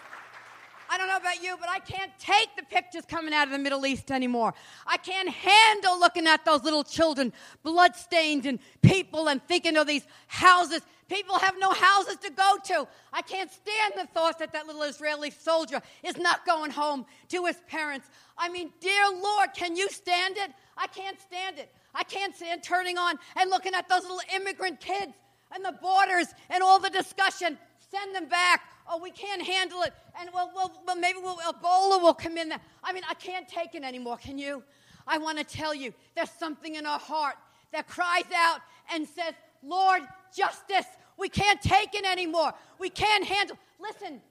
I 0.89 0.97
don't 0.97 1.07
know 1.07 1.17
about 1.17 1.43
you, 1.43 1.55
but 1.59 1.69
I 1.69 1.79
can't 1.79 2.11
take 2.19 2.55
the 2.55 2.63
pictures 2.63 3.03
coming 3.07 3.33
out 3.33 3.47
of 3.47 3.51
the 3.51 3.59
Middle 3.59 3.85
East 3.85 4.11
anymore. 4.11 4.53
I 4.85 4.97
can't 4.97 5.29
handle 5.29 5.99
looking 5.99 6.27
at 6.27 6.45
those 6.45 6.63
little 6.63 6.83
children, 6.83 7.33
bloodstained 7.63 8.45
and 8.45 8.59
people, 8.81 9.29
and 9.29 9.41
thinking 9.47 9.77
of 9.77 9.87
these 9.87 10.05
houses. 10.27 10.81
People 11.09 11.37
have 11.39 11.55
no 11.59 11.71
houses 11.71 12.17
to 12.17 12.31
go 12.31 12.57
to. 12.65 12.87
I 13.11 13.21
can't 13.21 13.51
stand 13.51 13.93
the 13.97 14.07
thought 14.13 14.39
that 14.39 14.53
that 14.53 14.67
little 14.67 14.83
Israeli 14.83 15.31
soldier 15.31 15.81
is 16.03 16.17
not 16.17 16.45
going 16.45 16.71
home 16.71 17.05
to 17.29 17.45
his 17.45 17.57
parents. 17.67 18.07
I 18.37 18.49
mean, 18.49 18.71
dear 18.79 19.09
Lord, 19.11 19.53
can 19.53 19.75
you 19.75 19.89
stand 19.89 20.37
it? 20.37 20.51
I 20.77 20.87
can't 20.87 21.19
stand 21.21 21.59
it. 21.59 21.71
I 21.93 22.03
can't 22.03 22.35
stand 22.35 22.63
turning 22.63 22.97
on 22.97 23.19
and 23.35 23.49
looking 23.49 23.73
at 23.75 23.87
those 23.87 24.01
little 24.01 24.21
immigrant 24.35 24.79
kids 24.79 25.13
and 25.53 25.63
the 25.63 25.73
borders 25.81 26.27
and 26.49 26.63
all 26.63 26.79
the 26.79 26.89
discussion. 26.89 27.57
Send 27.91 28.15
them 28.15 28.27
back 28.27 28.61
oh, 28.89 28.99
we 29.01 29.11
can't 29.11 29.41
handle 29.41 29.81
it, 29.83 29.93
and 30.19 30.29
well, 30.33 30.51
well, 30.55 30.71
well 30.85 30.95
maybe 30.95 31.19
we'll, 31.21 31.37
Ebola 31.37 32.01
will 32.01 32.13
come 32.13 32.37
in 32.37 32.49
there. 32.49 32.59
I 32.83 32.93
mean, 32.93 33.03
I 33.09 33.13
can't 33.13 33.47
take 33.47 33.75
it 33.75 33.83
anymore. 33.83 34.17
Can 34.17 34.37
you? 34.37 34.63
I 35.07 35.17
want 35.17 35.37
to 35.37 35.43
tell 35.43 35.73
you, 35.73 35.93
there's 36.15 36.31
something 36.31 36.75
in 36.75 36.85
our 36.85 36.99
heart 36.99 37.35
that 37.71 37.87
cries 37.87 38.25
out 38.35 38.59
and 38.93 39.07
says, 39.07 39.33
Lord, 39.61 40.01
justice. 40.35 40.85
We 41.17 41.29
can't 41.29 41.61
take 41.61 41.93
it 41.93 42.05
anymore. 42.05 42.53
We 42.79 42.89
can't 42.89 43.25
handle. 43.25 43.57
Listen, 43.79 44.21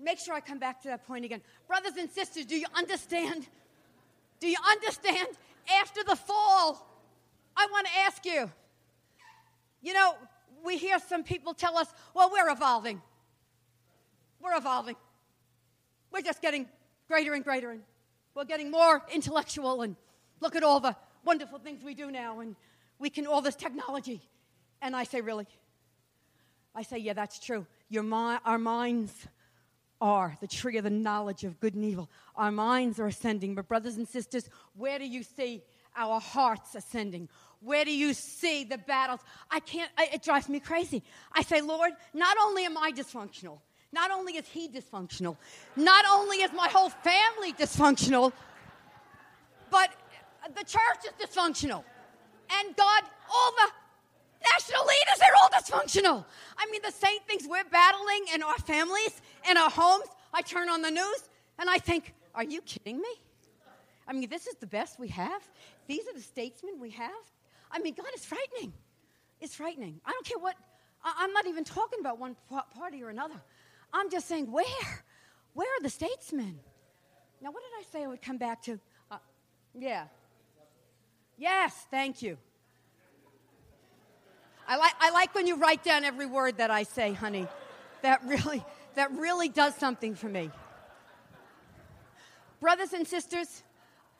make 0.00 0.18
sure 0.18 0.34
I 0.34 0.40
come 0.40 0.58
back 0.58 0.82
to 0.82 0.88
that 0.88 1.06
point 1.06 1.24
again. 1.24 1.40
Brothers 1.68 1.92
and 1.98 2.10
sisters, 2.10 2.46
do 2.46 2.56
you 2.56 2.66
understand? 2.74 3.46
Do 4.40 4.48
you 4.48 4.56
understand? 4.70 5.28
After 5.80 6.04
the 6.04 6.16
fall, 6.16 6.86
I 7.56 7.66
want 7.70 7.86
to 7.86 7.92
ask 8.06 8.24
you. 8.24 8.50
You 9.82 9.92
know, 9.92 10.14
we 10.64 10.76
hear 10.76 10.98
some 10.98 11.22
people 11.22 11.54
tell 11.54 11.76
us, 11.76 11.88
well, 12.14 12.30
we're 12.32 12.50
evolving. 12.50 13.00
We're 14.40 14.56
evolving. 14.56 14.96
We're 16.12 16.22
just 16.22 16.42
getting 16.42 16.68
greater 17.08 17.34
and 17.34 17.44
greater, 17.44 17.70
and 17.70 17.82
we're 18.34 18.44
getting 18.44 18.70
more 18.70 19.02
intellectual, 19.12 19.82
and 19.82 19.96
look 20.40 20.56
at 20.56 20.62
all 20.62 20.80
the 20.80 20.96
wonderful 21.24 21.58
things 21.58 21.82
we 21.82 21.94
do 21.94 22.10
now, 22.10 22.40
and 22.40 22.56
we 22.98 23.10
can, 23.10 23.26
all 23.26 23.40
this 23.40 23.56
technology. 23.56 24.20
And 24.80 24.94
I 24.94 25.04
say, 25.04 25.20
really? 25.20 25.46
I 26.74 26.82
say, 26.82 26.98
yeah, 26.98 27.14
that's 27.14 27.38
true. 27.38 27.66
Your 27.88 28.02
mi- 28.02 28.38
our 28.44 28.58
minds 28.58 29.12
are 30.00 30.36
the 30.40 30.46
tree 30.46 30.76
of 30.76 30.84
the 30.84 30.90
knowledge 30.90 31.44
of 31.44 31.58
good 31.58 31.74
and 31.74 31.84
evil. 31.84 32.10
Our 32.34 32.52
minds 32.52 33.00
are 33.00 33.06
ascending. 33.06 33.54
But, 33.54 33.66
brothers 33.68 33.96
and 33.96 34.06
sisters, 34.06 34.48
where 34.74 34.98
do 34.98 35.06
you 35.06 35.22
see 35.22 35.62
our 35.96 36.20
hearts 36.20 36.74
ascending? 36.74 37.30
Where 37.60 37.84
do 37.84 37.96
you 37.96 38.12
see 38.12 38.64
the 38.64 38.76
battles? 38.76 39.20
I 39.50 39.60
can't, 39.60 39.90
I, 39.96 40.10
it 40.12 40.22
drives 40.22 40.48
me 40.48 40.60
crazy. 40.60 41.02
I 41.32 41.42
say, 41.42 41.62
Lord, 41.62 41.92
not 42.12 42.36
only 42.42 42.66
am 42.66 42.76
I 42.76 42.92
dysfunctional, 42.92 43.60
not 43.92 44.10
only 44.10 44.36
is 44.36 44.46
he 44.46 44.68
dysfunctional, 44.68 45.36
not 45.76 46.04
only 46.10 46.38
is 46.38 46.52
my 46.52 46.68
whole 46.68 46.90
family 46.90 47.52
dysfunctional, 47.52 48.32
but 49.70 49.90
the 50.54 50.64
church 50.64 51.04
is 51.04 51.12
dysfunctional. 51.26 51.82
And 52.50 52.76
God, 52.76 53.02
all 53.32 53.52
the 53.52 53.70
national 54.52 54.82
leaders, 54.82 55.18
they're 55.18 55.34
all 55.40 55.50
dysfunctional. 55.50 56.24
I 56.58 56.70
mean, 56.70 56.80
the 56.84 56.92
same 56.92 57.18
things 57.26 57.46
we're 57.48 57.64
battling 57.64 58.26
in 58.34 58.42
our 58.42 58.58
families, 58.58 59.20
in 59.50 59.56
our 59.56 59.70
homes. 59.70 60.06
I 60.32 60.42
turn 60.42 60.68
on 60.68 60.82
the 60.82 60.90
news 60.90 61.28
and 61.58 61.70
I 61.70 61.78
think, 61.78 62.14
are 62.34 62.44
you 62.44 62.60
kidding 62.62 62.98
me? 62.98 63.08
I 64.06 64.12
mean, 64.12 64.28
this 64.28 64.46
is 64.46 64.54
the 64.56 64.66
best 64.66 64.98
we 64.98 65.08
have. 65.08 65.48
These 65.86 66.06
are 66.08 66.14
the 66.14 66.22
statesmen 66.22 66.78
we 66.80 66.90
have. 66.90 67.10
I 67.70 67.78
mean, 67.80 67.94
God 67.94 68.06
is 68.14 68.24
frightening. 68.24 68.72
It's 69.40 69.54
frightening. 69.54 70.00
I 70.04 70.12
don't 70.12 70.24
care 70.24 70.38
what, 70.38 70.54
I, 71.02 71.24
am 71.24 71.32
not 71.32 71.46
even 71.46 71.64
talking 71.64 72.00
about 72.00 72.18
one 72.18 72.36
party 72.74 73.02
or 73.02 73.08
another. 73.08 73.40
I'm 73.96 74.10
just 74.10 74.28
saying, 74.28 74.52
where? 74.52 75.04
Where 75.54 75.66
are 75.66 75.82
the 75.82 75.88
statesmen? 75.88 76.60
Now, 77.40 77.50
what 77.50 77.62
did 77.62 77.72
I 77.80 77.90
say 77.90 78.04
I 78.04 78.06
would 78.08 78.20
come 78.20 78.36
back 78.36 78.62
to? 78.64 78.78
Uh, 79.10 79.16
yeah. 79.74 80.04
Yes, 81.38 81.86
thank 81.90 82.20
you. 82.20 82.36
I 84.68 84.76
like, 84.76 84.92
I 85.00 85.10
like 85.10 85.34
when 85.34 85.46
you 85.46 85.56
write 85.56 85.82
down 85.82 86.04
every 86.04 86.26
word 86.26 86.58
that 86.58 86.70
I 86.70 86.82
say, 86.82 87.14
honey. 87.14 87.46
That 88.02 88.22
really, 88.24 88.62
that 88.96 89.12
really 89.12 89.48
does 89.48 89.74
something 89.76 90.14
for 90.14 90.28
me. 90.28 90.50
Brothers 92.60 92.92
and 92.92 93.06
sisters, 93.06 93.62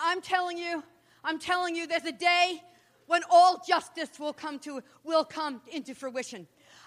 I'm 0.01 0.23
telling 0.23 0.57
you, 0.57 0.83
I'm 1.23 1.39
telling 1.39 1.77
you, 1.77 1.87
there's 1.87 2.05
a 2.05 2.13
day 2.13 2.63
when 3.07 3.23
all 3.31 3.63
justice 3.67 4.19
will 4.19 4.33
come 4.33 4.59
to 4.61 4.81
will 5.05 5.25
come 5.25 5.61
into 5.71 5.95
fruition. 5.95 6.47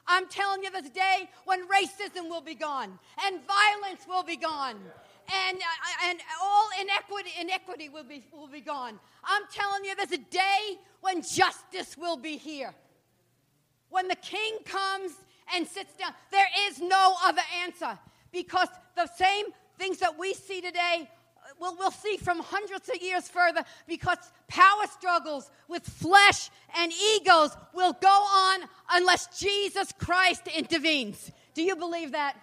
I'm 0.09 0.27
telling 0.27 0.63
you, 0.63 0.71
there's 0.71 0.87
a 0.87 0.89
day 0.89 1.29
when 1.45 1.67
racism 1.67 2.29
will 2.29 2.41
be 2.41 2.55
gone 2.55 2.97
and 3.25 3.39
violence 3.45 4.01
will 4.07 4.23
be 4.23 4.37
gone 4.37 4.75
and, 5.47 5.57
uh, 5.57 6.09
and 6.09 6.19
all 6.41 6.67
inequity, 6.81 7.29
inequity 7.39 7.89
will, 7.89 8.03
be, 8.03 8.25
will 8.33 8.47
be 8.47 8.61
gone. 8.61 8.99
I'm 9.23 9.43
telling 9.53 9.85
you, 9.85 9.95
there's 9.95 10.11
a 10.11 10.17
day 10.17 10.79
when 11.01 11.21
justice 11.21 11.95
will 11.95 12.17
be 12.17 12.37
here. 12.37 12.73
When 13.89 14.07
the 14.07 14.15
king 14.15 14.57
comes 14.65 15.11
and 15.55 15.67
sits 15.67 15.93
down, 15.93 16.13
there 16.31 16.47
is 16.67 16.79
no 16.81 17.15
other 17.23 17.41
answer 17.63 17.97
because 18.31 18.67
the 18.95 19.07
same 19.15 19.45
things 19.77 19.99
that 19.99 20.17
we 20.17 20.33
see 20.33 20.59
today 20.59 21.09
we'll, 21.59 21.75
we'll 21.77 21.91
see 21.91 22.17
from 22.17 22.39
hundreds 22.39 22.89
of 22.89 23.01
years 23.01 23.27
further 23.27 23.63
because 23.87 24.17
power 24.47 24.85
struggles 24.91 25.51
with 25.67 25.83
flesh 25.83 26.49
and 26.77 26.91
egos 27.15 27.55
will 27.73 27.93
go 27.93 28.07
on 28.07 28.61
unless 28.91 29.39
Jesus 29.39 29.91
Christ 29.99 30.47
intervenes. 30.47 31.31
Do 31.53 31.63
you 31.63 31.75
believe 31.75 32.13
that? 32.13 32.35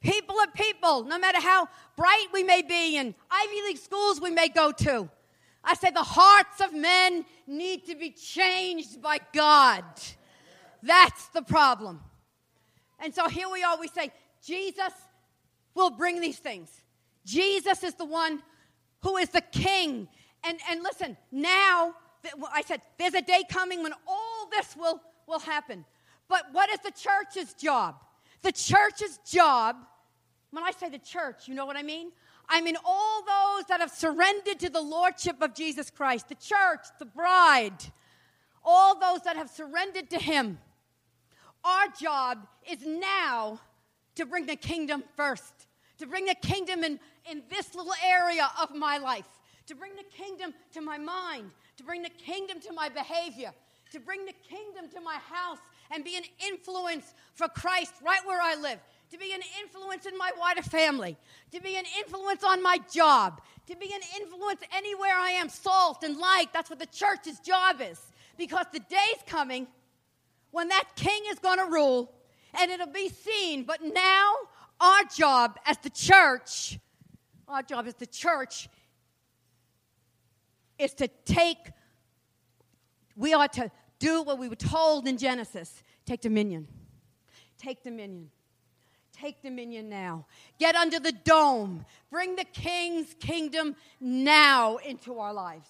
People 0.00 0.36
are 0.38 0.50
people, 0.52 1.04
no 1.04 1.18
matter 1.18 1.40
how 1.40 1.68
bright 1.96 2.26
we 2.32 2.42
may 2.44 2.62
be 2.62 2.96
in 2.96 3.14
Ivy 3.30 3.62
League 3.66 3.78
schools 3.78 4.20
we 4.20 4.30
may 4.30 4.48
go 4.48 4.70
to. 4.70 5.08
I 5.64 5.74
say 5.74 5.90
the 5.90 6.02
hearts 6.02 6.60
of 6.60 6.72
men 6.72 7.24
need 7.46 7.86
to 7.86 7.96
be 7.96 8.10
changed 8.10 9.02
by 9.02 9.18
God. 9.32 9.84
That's 10.82 11.26
the 11.28 11.42
problem. 11.42 12.00
And 13.00 13.12
so 13.12 13.28
here 13.28 13.48
we 13.50 13.64
are, 13.64 13.76
we 13.78 13.88
say, 13.88 14.12
Jesus 14.44 14.92
will 15.74 15.90
bring 15.90 16.20
these 16.20 16.38
things. 16.38 16.70
Jesus 17.26 17.82
is 17.82 17.94
the 17.94 18.04
one 18.04 18.42
who 19.02 19.16
is 19.16 19.28
the 19.30 19.42
king. 19.52 20.08
And, 20.44 20.58
and 20.70 20.82
listen, 20.82 21.16
now, 21.32 21.94
I 22.52 22.62
said, 22.62 22.80
there's 22.98 23.14
a 23.14 23.22
day 23.22 23.42
coming 23.50 23.82
when 23.82 23.92
all 24.06 24.48
this 24.50 24.76
will, 24.76 25.00
will 25.26 25.40
happen. 25.40 25.84
But 26.28 26.46
what 26.52 26.70
is 26.70 26.78
the 26.80 26.92
church's 26.92 27.52
job? 27.54 27.96
The 28.42 28.52
church's 28.52 29.18
job, 29.28 29.76
when 30.50 30.62
I 30.62 30.70
say 30.70 30.88
the 30.88 30.98
church, 30.98 31.48
you 31.48 31.54
know 31.54 31.66
what 31.66 31.76
I 31.76 31.82
mean? 31.82 32.12
I 32.48 32.60
mean 32.60 32.76
all 32.84 33.22
those 33.22 33.66
that 33.66 33.80
have 33.80 33.90
surrendered 33.90 34.60
to 34.60 34.70
the 34.70 34.80
lordship 34.80 35.42
of 35.42 35.54
Jesus 35.54 35.90
Christ, 35.90 36.28
the 36.28 36.36
church, 36.36 36.86
the 37.00 37.04
bride, 37.04 37.76
all 38.64 38.98
those 38.98 39.22
that 39.22 39.36
have 39.36 39.50
surrendered 39.50 40.10
to 40.10 40.18
Him. 40.18 40.58
Our 41.64 41.88
job 42.00 42.46
is 42.70 42.86
now 42.86 43.60
to 44.14 44.26
bring 44.26 44.46
the 44.46 44.56
kingdom 44.56 45.02
first, 45.16 45.66
to 45.98 46.06
bring 46.06 46.26
the 46.26 46.36
kingdom 46.36 46.84
in, 46.84 47.00
in 47.30 47.42
this 47.50 47.74
little 47.74 47.94
area 48.04 48.50
of 48.60 48.74
my 48.74 48.98
life, 48.98 49.26
to 49.66 49.74
bring 49.74 49.92
the 49.96 50.04
kingdom 50.04 50.54
to 50.72 50.80
my 50.80 50.98
mind, 50.98 51.50
to 51.76 51.84
bring 51.84 52.02
the 52.02 52.10
kingdom 52.10 52.60
to 52.60 52.72
my 52.72 52.88
behavior, 52.88 53.52
to 53.92 54.00
bring 54.00 54.24
the 54.24 54.34
kingdom 54.48 54.88
to 54.90 55.00
my 55.00 55.16
house 55.16 55.58
and 55.90 56.04
be 56.04 56.16
an 56.16 56.24
influence 56.46 57.14
for 57.34 57.48
Christ 57.48 57.94
right 58.04 58.24
where 58.24 58.40
I 58.40 58.54
live, 58.60 58.78
to 59.10 59.18
be 59.18 59.32
an 59.32 59.40
influence 59.62 60.06
in 60.06 60.16
my 60.18 60.30
wider 60.38 60.62
family, 60.62 61.16
to 61.52 61.60
be 61.60 61.76
an 61.76 61.84
influence 61.98 62.42
on 62.42 62.62
my 62.62 62.78
job, 62.92 63.40
to 63.66 63.76
be 63.76 63.92
an 63.92 64.00
influence 64.20 64.60
anywhere 64.74 65.14
I 65.14 65.30
am, 65.30 65.48
salt 65.48 66.02
and 66.02 66.16
light. 66.16 66.46
That's 66.52 66.70
what 66.70 66.78
the 66.78 66.86
church's 66.86 67.38
job 67.40 67.80
is. 67.80 68.00
Because 68.36 68.66
the 68.72 68.80
day's 68.80 69.22
coming 69.26 69.66
when 70.50 70.68
that 70.68 70.84
king 70.94 71.22
is 71.30 71.38
going 71.38 71.58
to 71.58 71.66
rule 71.66 72.12
and 72.58 72.70
it'll 72.70 72.86
be 72.86 73.08
seen. 73.08 73.64
But 73.64 73.82
now, 73.82 74.34
our 74.80 75.04
job 75.04 75.58
as 75.66 75.78
the 75.78 75.90
church 75.90 76.78
our 77.48 77.62
job 77.62 77.86
as 77.86 77.94
the 77.94 78.06
church 78.06 78.68
is 80.78 80.92
to 80.94 81.08
take, 81.24 81.70
we 83.16 83.34
ought 83.34 83.52
to 83.54 83.70
do 83.98 84.22
what 84.22 84.38
we 84.38 84.48
were 84.48 84.56
told 84.56 85.06
in 85.08 85.16
Genesis 85.16 85.82
take 86.04 86.20
dominion. 86.20 86.68
Take 87.58 87.82
dominion. 87.82 88.30
Take 89.12 89.40
dominion 89.42 89.88
now. 89.88 90.26
Get 90.58 90.76
under 90.76 91.00
the 91.00 91.12
dome. 91.12 91.86
Bring 92.10 92.36
the 92.36 92.44
king's 92.44 93.14
kingdom 93.18 93.74
now 93.98 94.76
into 94.76 95.18
our 95.18 95.32
lives. 95.32 95.68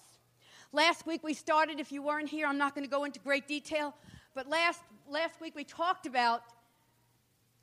Last 0.73 1.07
week 1.07 1.23
we 1.23 1.33
started, 1.33 1.79
if 1.79 1.91
you 1.91 2.01
weren't 2.01 2.27
here, 2.27 2.45
I'm 2.45 2.57
not 2.57 2.75
going 2.75 2.83
to 2.83 2.91
go 2.91 3.05
into 3.05 3.19
great 3.19 3.47
detail, 3.47 3.95
but 4.35 4.47
last, 4.49 4.81
last 5.09 5.39
week 5.39 5.55
we 5.55 5.63
talked 5.63 6.05
about 6.05 6.41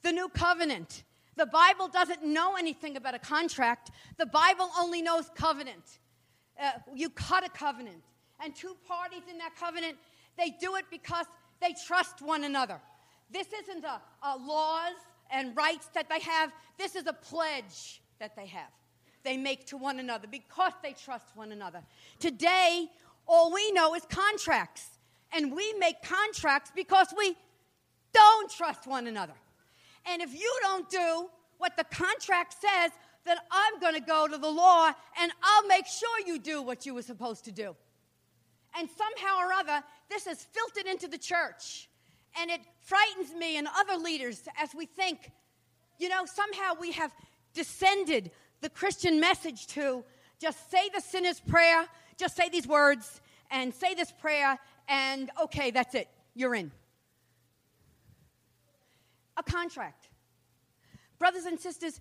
the 0.02 0.10
new 0.10 0.28
covenant 0.28 1.04
the 1.36 1.46
Bible 1.46 1.88
doesn't 1.88 2.24
know 2.24 2.56
anything 2.56 2.96
about 2.96 3.14
a 3.14 3.18
contract, 3.18 3.90
the 4.18 4.26
Bible 4.26 4.70
only 4.78 5.02
knows 5.02 5.30
covenant. 5.34 5.98
Uh, 6.60 6.70
you 6.94 7.10
cut 7.10 7.44
a 7.44 7.48
covenant, 7.48 8.02
and 8.42 8.54
two 8.54 8.76
parties 8.86 9.22
in 9.30 9.38
that 9.38 9.56
covenant, 9.56 9.96
they 10.38 10.50
do 10.60 10.76
it 10.76 10.84
because 10.90 11.26
they 11.60 11.74
trust 11.86 12.22
one 12.22 12.44
another. 12.44 12.80
This 13.30 13.48
isn't 13.62 13.84
a, 13.84 14.00
a 14.22 14.36
laws 14.36 14.94
and 15.30 15.56
rights 15.56 15.88
that 15.94 16.08
they 16.08 16.20
have, 16.20 16.52
this 16.78 16.94
is 16.94 17.06
a 17.06 17.12
pledge 17.12 18.02
that 18.20 18.36
they 18.36 18.46
have. 18.46 18.70
They 19.24 19.36
make 19.36 19.66
to 19.68 19.76
one 19.76 19.98
another 19.98 20.28
because 20.30 20.74
they 20.82 20.92
trust 20.92 21.26
one 21.34 21.50
another. 21.50 21.82
Today, 22.20 22.88
all 23.26 23.52
we 23.52 23.72
know 23.72 23.94
is 23.94 24.04
contracts. 24.08 24.86
And 25.32 25.54
we 25.54 25.72
make 25.78 25.96
contracts 26.02 26.70
because 26.74 27.08
we 27.16 27.34
don't 28.12 28.50
trust 28.50 28.86
one 28.86 29.06
another. 29.06 29.32
And 30.06 30.22
if 30.22 30.34
you 30.34 30.58
don't 30.62 30.88
do 30.88 31.28
what 31.58 31.76
the 31.76 31.84
contract 31.84 32.54
says, 32.60 32.90
then 33.24 33.38
I'm 33.50 33.80
going 33.80 33.94
to 33.94 34.00
go 34.00 34.28
to 34.28 34.36
the 34.36 34.50
law 34.50 34.90
and 35.20 35.32
I'll 35.42 35.66
make 35.66 35.86
sure 35.86 36.20
you 36.26 36.38
do 36.38 36.62
what 36.62 36.84
you 36.84 36.94
were 36.94 37.02
supposed 37.02 37.44
to 37.46 37.52
do. 37.52 37.74
And 38.76 38.88
somehow 38.90 39.38
or 39.38 39.52
other, 39.52 39.82
this 40.10 40.26
is 40.26 40.46
filtered 40.52 40.90
into 40.90 41.08
the 41.08 41.18
church. 41.18 41.88
And 42.38 42.50
it 42.50 42.60
frightens 42.80 43.32
me 43.32 43.56
and 43.56 43.68
other 43.78 43.96
leaders 43.96 44.42
as 44.60 44.74
we 44.74 44.86
think, 44.86 45.30
you 45.98 46.08
know, 46.08 46.24
somehow 46.26 46.72
we 46.78 46.92
have 46.92 47.12
descended 47.54 48.32
the 48.60 48.68
Christian 48.68 49.20
message 49.20 49.68
to 49.68 50.04
just 50.40 50.70
say 50.70 50.90
the 50.92 51.00
sinner's 51.00 51.40
prayer, 51.40 51.86
just 52.18 52.36
say 52.36 52.48
these 52.48 52.66
words 52.66 53.20
and 53.50 53.72
say 53.72 53.94
this 53.94 54.10
prayer, 54.10 54.58
and 54.88 55.30
okay, 55.42 55.70
that's 55.70 55.94
it. 55.94 56.08
you're 56.34 56.54
in. 56.54 56.72
A 59.36 59.42
contract. 59.42 60.08
Brothers 61.18 61.44
and 61.44 61.58
sisters, 61.58 62.00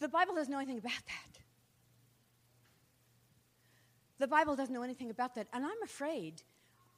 the 0.00 0.08
Bible 0.08 0.34
doesn't 0.34 0.50
know 0.50 0.58
anything 0.58 0.78
about 0.78 0.92
that. 0.92 1.38
The 4.18 4.28
Bible 4.28 4.56
doesn't 4.56 4.74
know 4.74 4.82
anything 4.82 5.10
about 5.10 5.34
that. 5.34 5.48
And 5.52 5.64
I'm 5.64 5.82
afraid, 5.82 6.42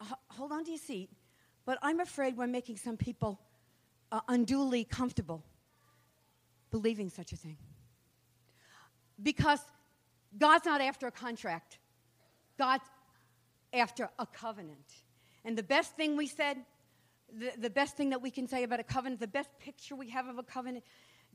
uh, 0.01 0.05
hold 0.29 0.53
on 0.53 0.65
to 0.65 0.71
your 0.71 0.79
seat, 0.79 1.11
but 1.65 1.79
I'm 1.83 2.01
afraid 2.01 2.37
we're 2.37 2.47
making 2.47 2.77
some 2.77 2.97
people 2.97 3.41
uh, 4.13 4.21
unduly 4.29 4.85
comfortable 4.85 5.45
believing 6.71 7.09
such 7.09 7.33
a 7.33 7.37
thing. 7.37 7.57
Because 9.23 9.61
God's 10.37 10.67
not 10.67 10.81
after 10.81 11.07
a 11.07 11.11
contract, 11.11 11.79
God's 12.59 12.85
after 13.73 14.11
a 14.19 14.27
covenant. 14.27 15.03
And 15.45 15.57
the 15.57 15.63
best 15.63 15.97
thing 15.97 16.17
we 16.17 16.27
said, 16.27 16.59
the, 17.33 17.53
the 17.59 17.71
best 17.71 17.97
thing 17.97 18.11
that 18.11 18.23
we 18.23 18.31
can 18.31 18.47
say 18.47 18.63
about 18.63 18.81
a 18.81 18.85
covenant, 18.85 19.21
the 19.21 19.27
best 19.27 19.51
picture 19.59 19.97
we 19.97 20.11
have 20.11 20.27
of 20.27 20.39
a 20.39 20.43
covenant, 20.43 20.85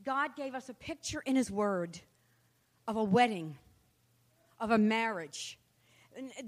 God 0.04 0.36
gave 0.36 0.54
us 0.54 0.68
a 0.68 0.74
picture 0.74 1.20
in 1.20 1.36
His 1.36 1.50
Word 1.50 1.98
of 2.88 2.96
a 2.96 3.04
wedding, 3.04 3.56
of 4.58 4.70
a 4.70 4.78
marriage, 4.78 5.58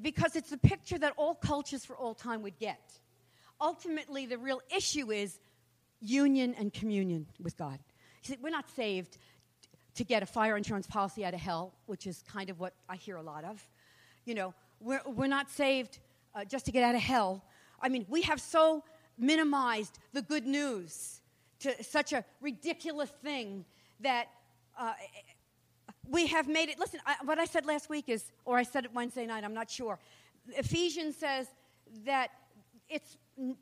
because 0.02 0.36
it's 0.36 0.52
a 0.52 0.58
picture 0.58 0.98
that 0.98 1.12
all 1.16 1.34
cultures 1.34 1.84
for 1.84 1.96
all 1.96 2.14
time 2.14 2.42
would 2.42 2.58
get. 2.58 2.80
Ultimately, 3.60 4.26
the 4.26 4.38
real 4.38 4.60
issue 4.74 5.12
is 5.12 5.38
union 6.00 6.54
and 6.58 6.72
communion 6.72 7.26
with 7.40 7.56
God. 7.56 7.78
See, 8.22 8.36
we're 8.42 8.50
not 8.50 8.68
saved 8.70 9.18
to 9.94 10.04
get 10.04 10.22
a 10.22 10.26
fire 10.26 10.56
insurance 10.56 10.86
policy 10.86 11.24
out 11.24 11.34
of 11.34 11.40
hell, 11.40 11.72
which 11.86 12.06
is 12.06 12.22
kind 12.30 12.50
of 12.50 12.58
what 12.58 12.74
I 12.88 12.96
hear 12.96 13.16
a 13.16 13.22
lot 13.22 13.44
of. 13.44 13.66
You 14.24 14.34
know, 14.34 14.54
we're, 14.80 15.02
we're 15.06 15.28
not 15.28 15.50
saved 15.50 15.98
uh, 16.34 16.44
just 16.44 16.66
to 16.66 16.72
get 16.72 16.82
out 16.82 16.94
of 16.94 17.00
hell. 17.00 17.44
I 17.80 17.88
mean, 17.88 18.04
we 18.08 18.22
have 18.22 18.40
so 18.40 18.82
minimized 19.18 19.98
the 20.12 20.22
good 20.22 20.46
news 20.46 21.20
to 21.60 21.82
such 21.82 22.12
a 22.12 22.24
ridiculous 22.40 23.10
thing 23.22 23.64
that 24.00 24.28
uh, 24.78 24.92
we 26.08 26.26
have 26.26 26.48
made 26.48 26.68
it. 26.68 26.78
Listen, 26.78 27.00
I, 27.06 27.16
what 27.24 27.38
I 27.38 27.44
said 27.44 27.66
last 27.66 27.88
week 27.88 28.08
is, 28.08 28.32
or 28.44 28.58
I 28.58 28.62
said 28.62 28.84
it 28.84 28.92
Wednesday 28.92 29.26
night, 29.26 29.44
I'm 29.44 29.54
not 29.54 29.70
sure. 29.70 29.98
Ephesians 30.48 31.16
says 31.16 31.46
that 32.04 32.30
it 32.88 33.02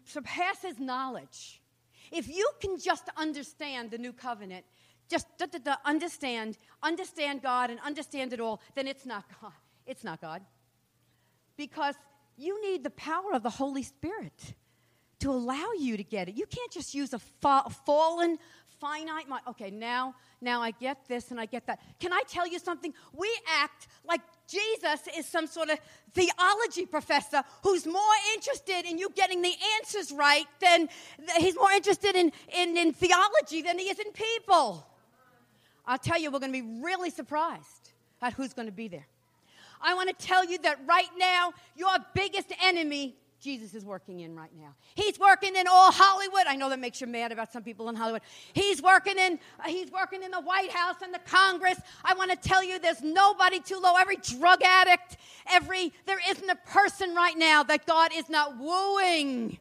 surpasses 0.05 0.79
knowledge. 0.79 1.61
If 2.11 2.29
you 2.29 2.51
can 2.61 2.79
just 2.79 3.09
understand 3.17 3.91
the 3.91 3.99
new 3.99 4.13
covenant, 4.13 4.65
just 5.09 5.27
understand, 5.85 6.59
understand 6.83 7.43
God 7.43 7.71
and 7.71 7.79
understand 7.81 8.33
it 8.33 8.41
all, 8.41 8.61
then 8.75 8.87
it's 8.87 9.07
not 9.07 9.25
God. 9.41 9.53
It's 9.87 10.05
not 10.05 10.21
God. 10.21 10.43
Because 11.57 11.95
you 12.37 12.61
need 12.63 12.83
the 12.83 12.91
power 12.91 13.33
of 13.35 13.43
the 13.43 13.51
Holy 13.51 13.83
Spirit 13.83 14.55
to 15.23 15.31
allow 15.31 15.69
you 15.79 15.97
to 15.97 16.05
get 16.05 16.29
it. 16.29 16.37
You 16.37 16.47
can't 16.47 16.71
just 16.71 16.95
use 16.95 17.13
a 17.13 17.19
fa- 17.19 17.71
fallen, 17.87 18.39
finite 18.81 19.29
mind. 19.29 19.43
Okay, 19.49 19.71
now, 19.71 20.15
now 20.41 20.61
I 20.61 20.73
get 20.73 21.07
this 21.07 21.31
and 21.31 21.41
I 21.41 21.47
get 21.47 21.67
that. 21.67 21.81
Can 22.01 22.13
I 22.13 22.23
tell 22.29 22.47
you 22.47 22.59
something? 22.59 22.93
We 23.13 23.29
act 23.61 23.87
like 24.05 24.21
Jesus 24.49 25.01
is 25.17 25.27
some 25.27 25.47
sort 25.47 25.71
of 25.71 25.79
theology 26.13 26.87
professor 26.87 27.43
who's 27.63 27.87
more 27.87 28.15
interested 28.35 28.85
in 28.85 28.99
you 28.99 29.11
getting 29.15 29.43
the 29.43 29.55
answers 29.77 30.11
right 30.11 30.47
than 30.61 30.89
he's 31.39 31.55
more 31.57 31.71
interested 31.71 32.17
in, 32.17 32.33
in, 32.55 32.77
in 32.77 32.93
theology 32.93 33.63
than 33.63 33.79
he 33.79 33.87
is 33.87 33.99
in 34.01 34.11
people. 34.13 34.87
I'll 35.87 35.99
tell 35.99 36.19
you, 36.19 36.31
we're 36.31 36.41
going 36.41 36.53
to 36.53 36.63
be 36.63 36.81
really 36.83 37.11
surprised 37.11 37.93
at 38.21 38.33
who's 38.33 38.53
going 38.53 38.67
to 38.67 38.73
be 38.73 38.89
there. 38.89 39.07
I 39.81 39.95
want 39.95 40.17
to 40.17 40.27
tell 40.27 40.45
you 40.45 40.59
that 40.59 40.79
right 40.87 41.11
now, 41.17 41.53
your 41.77 41.97
biggest 42.15 42.53
enemy 42.63 43.17
Jesus 43.43 43.75
is 43.75 43.85
working 43.85 44.21
in 44.21 44.37
right 44.37 44.53
now. 44.57 44.75
He's 44.95 45.19
working 45.19 45.57
in 45.57 45.67
all 45.67 45.91
Hollywood. 45.91 46.45
I 46.47 46.55
know 46.55 46.71
that 46.71 46.79
makes 46.79 47.01
you 47.01 47.09
mad 47.09 47.33
about 47.33 47.53
some 47.53 47.65
people 47.65 47.89
in 47.89 47.97
Hollywood. 47.97 48.23
He's 48.53 48.81
working 48.81 49.19
in 49.19 49.41
uh, 49.59 49.69
he's 49.69 49.91
working 49.91 50.23
in 50.23 50.31
the 50.31 50.41
White 50.41 50.71
House 50.71 50.97
and 51.03 51.13
the 51.13 51.19
Congress. 51.19 51.81
I 52.05 52.15
want 52.15 52.31
to 52.31 52.37
tell 52.37 52.63
you 52.63 52.79
there's 52.79 53.03
nobody 53.03 53.59
too 53.59 53.81
low. 53.83 53.97
Every 53.97 54.17
drug 54.17 54.63
addict, 54.63 55.17
every 55.51 55.93
there 56.07 56.21
isn't 56.31 56.49
a 56.49 56.57
person 56.71 57.17
right 57.17 57.37
now 57.37 57.65
that 57.65 57.85
God 57.85 58.13
is 58.15 58.29
not 58.29 58.59
wooing. 58.59 59.59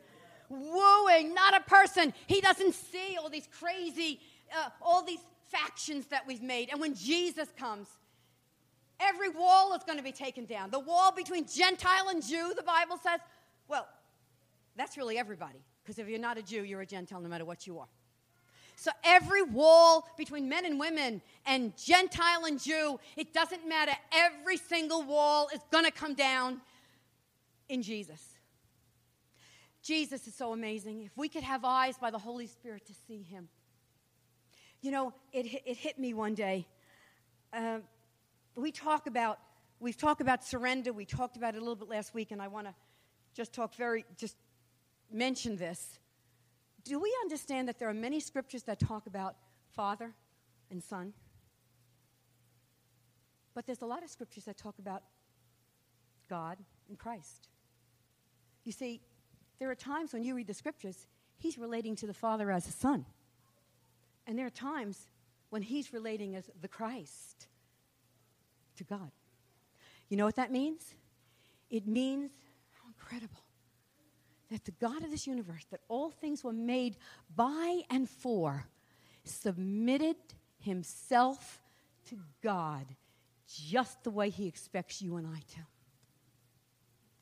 Wooing, 0.50 1.34
not 1.34 1.56
a 1.56 1.62
person. 1.62 2.13
He 2.28 2.39
doesn't 2.39 2.76
see 2.76 3.17
all 3.20 3.30
these 3.30 3.48
crazy 3.60 4.20
uh, 4.56 4.70
all 4.80 5.04
these 5.04 5.22
factions 5.52 6.06
that 6.08 6.28
we've 6.28 6.44
made. 6.44 6.70
And 6.72 6.80
when 6.80 6.94
Jesus 6.94 7.50
comes, 7.58 7.88
every 9.00 9.30
wall 9.30 9.74
is 9.74 9.84
going 9.84 9.98
to 9.98 10.04
be 10.04 10.12
taken 10.12 10.46
down. 10.46 10.70
The 10.70 10.80
wall 10.80 11.12
between 11.12 11.48
Gentile 11.48 12.10
and 12.10 12.24
Jew, 12.24 12.54
the 12.56 12.63
Bible 12.63 12.98
says, 13.02 13.20
well, 13.72 13.88
that's 14.76 14.98
really 14.98 15.18
everybody, 15.18 15.64
because 15.82 15.98
if 15.98 16.10
you're 16.10 16.20
not 16.20 16.38
a 16.38 16.44
Jew, 16.44 16.64
you're 16.64 16.82
a 16.82 16.86
Gentile 16.86 17.22
no 17.22 17.30
matter 17.30 17.46
what 17.46 17.66
you 17.66 17.80
are. 17.80 17.88
So 18.76 18.92
every 19.04 19.44
wall 19.44 20.08
between 20.18 20.50
men 20.50 20.66
and 20.66 20.80
women 20.80 21.22
and 21.46 21.76
Gentile 21.78 22.46
and 22.46 22.62
Jew, 22.62 23.00
it 23.16 23.34
doesn't 23.34 23.68
matter. 23.68 23.94
Every 24.12 24.58
single 24.58 25.04
wall 25.04 25.50
is 25.54 25.62
going 25.72 25.86
to 25.86 25.92
come 25.92 26.16
down 26.16 26.60
in 27.70 27.82
Jesus. 27.82 28.22
Jesus 29.82 30.28
is 30.28 30.36
so 30.36 30.52
amazing. 30.52 31.04
If 31.04 31.16
we 31.16 31.30
could 31.30 31.44
have 31.44 31.64
eyes 31.64 31.98
by 31.98 32.12
the 32.12 32.20
Holy 32.20 32.48
Spirit 32.48 32.86
to 32.88 32.94
see 33.08 33.22
him. 33.22 33.48
You 34.82 34.92
know, 34.92 35.14
it, 35.32 35.46
it 35.66 35.78
hit 35.78 35.98
me 35.98 36.14
one 36.14 36.34
day. 36.34 36.68
Uh, 37.54 37.80
we 38.56 38.72
talk 38.72 39.08
about, 39.08 39.40
we've 39.80 39.98
talked 39.98 40.22
about 40.22 40.44
surrender. 40.44 40.92
We 40.92 41.06
talked 41.06 41.38
about 41.38 41.56
it 41.56 41.58
a 41.58 41.62
little 41.62 41.76
bit 41.76 41.88
last 41.88 42.14
week, 42.14 42.32
and 42.32 42.42
I 42.42 42.48
want 42.48 42.68
to 42.68 42.74
just 43.34 43.54
talk 43.54 43.76
very, 43.76 44.06
just 44.17 44.36
mention 45.12 45.56
this. 45.56 46.00
Do 46.84 47.00
we 47.00 47.15
understand 47.22 47.67
that 47.67 47.80
there 47.80 47.89
are 47.89 47.94
many 47.94 48.20
scriptures 48.20 48.63
that 48.63 48.80
talk 48.80 49.06
about 49.08 49.36
Father 49.70 50.13
and 50.70 50.84
Son? 50.84 51.13
But 53.54 53.65
there's 53.65 53.82
a 53.82 53.86
lot 53.86 54.04
of 54.04 54.10
scriptures 54.10 54.46
that 54.46 54.58
talk 54.58 54.80
about 54.80 55.04
God 56.30 56.58
and 56.88 56.98
Christ. 56.98 57.50
You 58.63 58.72
see, 58.72 59.02
there 59.60 59.70
are 59.70 59.76
times 59.76 60.13
when 60.13 60.24
you 60.24 60.36
read 60.36 60.48
the 60.48 60.54
scriptures, 60.54 61.08
he's 61.38 61.58
relating 61.58 61.96
to 61.98 62.08
the 62.08 62.13
Father 62.13 62.52
as 62.52 62.67
a 62.67 62.72
son. 62.72 63.06
And 64.26 64.38
there 64.38 64.46
are 64.46 64.52
times 64.52 65.08
when 65.50 65.62
he's 65.62 65.91
relating 65.94 66.36
as 66.36 66.50
the 66.62 66.67
Christ 66.67 67.48
to 68.78 68.84
God. 68.84 69.12
You 70.10 70.17
know 70.17 70.26
what 70.26 70.36
that 70.38 70.52
means? 70.52 70.94
It 71.70 71.88
means 71.88 72.32
incredible 73.12 73.43
that 74.50 74.65
the 74.65 74.71
God 74.71 75.04
of 75.04 75.12
this 75.12 75.28
universe, 75.28 75.65
that 75.71 75.80
all 75.88 76.10
things 76.10 76.43
were 76.43 76.54
made 76.54 76.97
by 77.36 77.82
and 77.89 78.10
for, 78.10 78.65
submitted 79.24 80.17
himself 80.60 81.62
to 82.06 82.17
God 82.43 82.86
just 83.47 84.04
the 84.04 84.10
way 84.10 84.30
he 84.30 84.47
expects 84.47 85.02
you 85.02 85.15
and 85.15 85.26
I 85.26 85.39
to. 85.39 85.60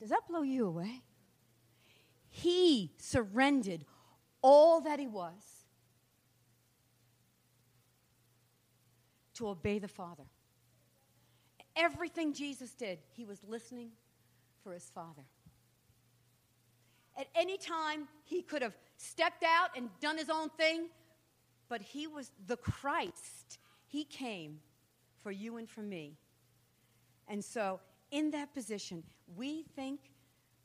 Does 0.00 0.10
that 0.10 0.26
blow 0.28 0.42
you 0.42 0.66
away? 0.66 1.02
He 2.30 2.92
surrendered 2.98 3.84
all 4.42 4.80
that 4.80 4.98
he 4.98 5.06
was 5.06 5.66
to 9.34 9.48
obey 9.48 9.78
the 9.78 9.88
Father. 9.88 10.24
Everything 11.76 12.32
Jesus 12.32 12.72
did, 12.72 12.98
he 13.12 13.24
was 13.24 13.38
listening 13.44 13.90
for 14.62 14.72
his 14.72 14.90
Father. 14.92 15.22
At 17.16 17.26
any 17.34 17.56
time, 17.56 18.08
he 18.24 18.42
could 18.42 18.62
have 18.62 18.76
stepped 18.96 19.44
out 19.44 19.70
and 19.76 19.88
done 20.00 20.16
his 20.16 20.30
own 20.30 20.48
thing, 20.50 20.88
but 21.68 21.80
he 21.80 22.06
was 22.06 22.30
the 22.46 22.56
Christ. 22.56 23.58
He 23.86 24.04
came 24.04 24.60
for 25.22 25.30
you 25.30 25.56
and 25.56 25.68
for 25.68 25.82
me. 25.82 26.16
And 27.28 27.44
so, 27.44 27.80
in 28.10 28.30
that 28.32 28.52
position, 28.54 29.04
we 29.36 29.62
think, 29.76 30.00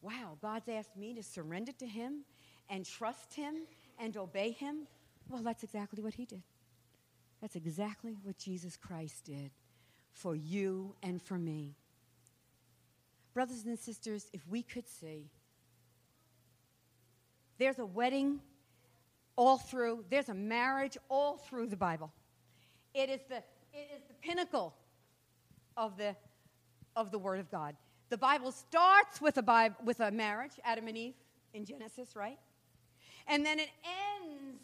wow, 0.02 0.38
God's 0.42 0.70
asked 0.70 0.98
me 0.98 1.14
to 1.14 1.24
surrender 1.24 1.72
to 1.74 1.86
him 1.86 2.26
and 2.70 2.86
trust 2.86 3.34
him 3.34 3.68
and 4.00 4.18
obey 4.18 4.52
him. 4.52 4.88
Well, 5.30 5.44
that's 5.44 5.64
exactly 5.64 6.02
what 6.02 6.14
he 6.14 6.26
did. 6.26 6.44
That's 7.42 7.56
exactly 7.56 8.16
what 8.24 8.38
Jesus 8.38 8.78
Christ 8.78 9.26
did 9.26 9.52
for 10.12 10.36
you 10.36 10.96
and 11.04 11.22
for 11.22 11.38
me. 11.38 11.76
Brothers 13.34 13.66
and 13.66 13.78
sisters, 13.78 14.28
if 14.34 14.48
we 14.48 14.64
could 14.64 14.88
see 14.88 15.30
there's 17.58 17.80
a 17.80 17.86
wedding 17.86 18.40
all 19.36 19.58
through, 19.58 20.06
there's 20.10 20.30
a 20.30 20.34
marriage 20.34 20.98
all 21.10 21.38
through 21.38 21.68
the 21.68 21.76
Bible. 21.76 22.12
It 22.94 23.10
is 23.10 23.22
the, 23.28 23.38
it 23.74 23.90
is 23.94 24.02
the 24.08 24.14
pinnacle 24.22 24.74
of 25.76 25.98
the, 25.98 26.16
of 26.96 27.12
the 27.12 27.20
Word 27.20 27.40
of 27.40 27.52
God. 27.52 27.76
The 28.10 28.18
Bible 28.18 28.52
starts 28.52 29.20
with 29.20 29.38
a, 29.38 29.44
Bible, 29.44 29.76
with 29.84 30.00
a 30.00 30.12
marriage, 30.12 30.54
Adam 30.64 30.88
and 30.88 30.98
Eve 30.98 31.16
in 31.54 31.66
Genesis, 31.66 32.16
right? 32.16 32.38
And 33.28 33.46
then 33.46 33.60
it 33.60 33.70
ends 34.22 34.62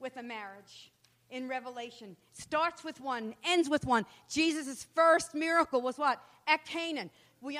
with 0.00 0.16
a 0.16 0.22
marriage 0.22 0.90
in 1.30 1.48
Revelation. 1.48 2.16
Starts 2.32 2.84
with 2.84 3.00
one, 3.00 3.34
ends 3.44 3.68
with 3.68 3.86
one. 3.86 4.04
Jesus' 4.28 4.86
first 4.94 5.34
miracle 5.34 5.80
was 5.80 5.96
what? 5.96 6.20
At 6.46 6.64
Canaan. 6.66 7.10
We, 7.40 7.58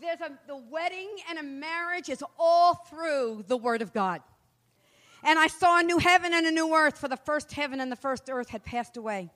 there's 0.00 0.20
a 0.20 0.38
the 0.46 0.56
wedding 0.56 1.08
and 1.28 1.38
a 1.38 1.42
marriage 1.42 2.08
is 2.08 2.22
all 2.38 2.74
through 2.74 3.44
the 3.48 3.56
Word 3.56 3.82
of 3.82 3.92
God. 3.92 4.22
And 5.22 5.38
I 5.38 5.46
saw 5.46 5.78
a 5.78 5.82
new 5.82 5.98
heaven 5.98 6.32
and 6.34 6.46
a 6.46 6.50
new 6.50 6.74
earth, 6.74 6.98
for 6.98 7.08
the 7.08 7.16
first 7.16 7.52
heaven 7.52 7.80
and 7.80 7.92
the 7.92 7.96
first 7.96 8.28
earth 8.28 8.48
had 8.48 8.64
passed 8.64 8.96
away. 8.96 9.30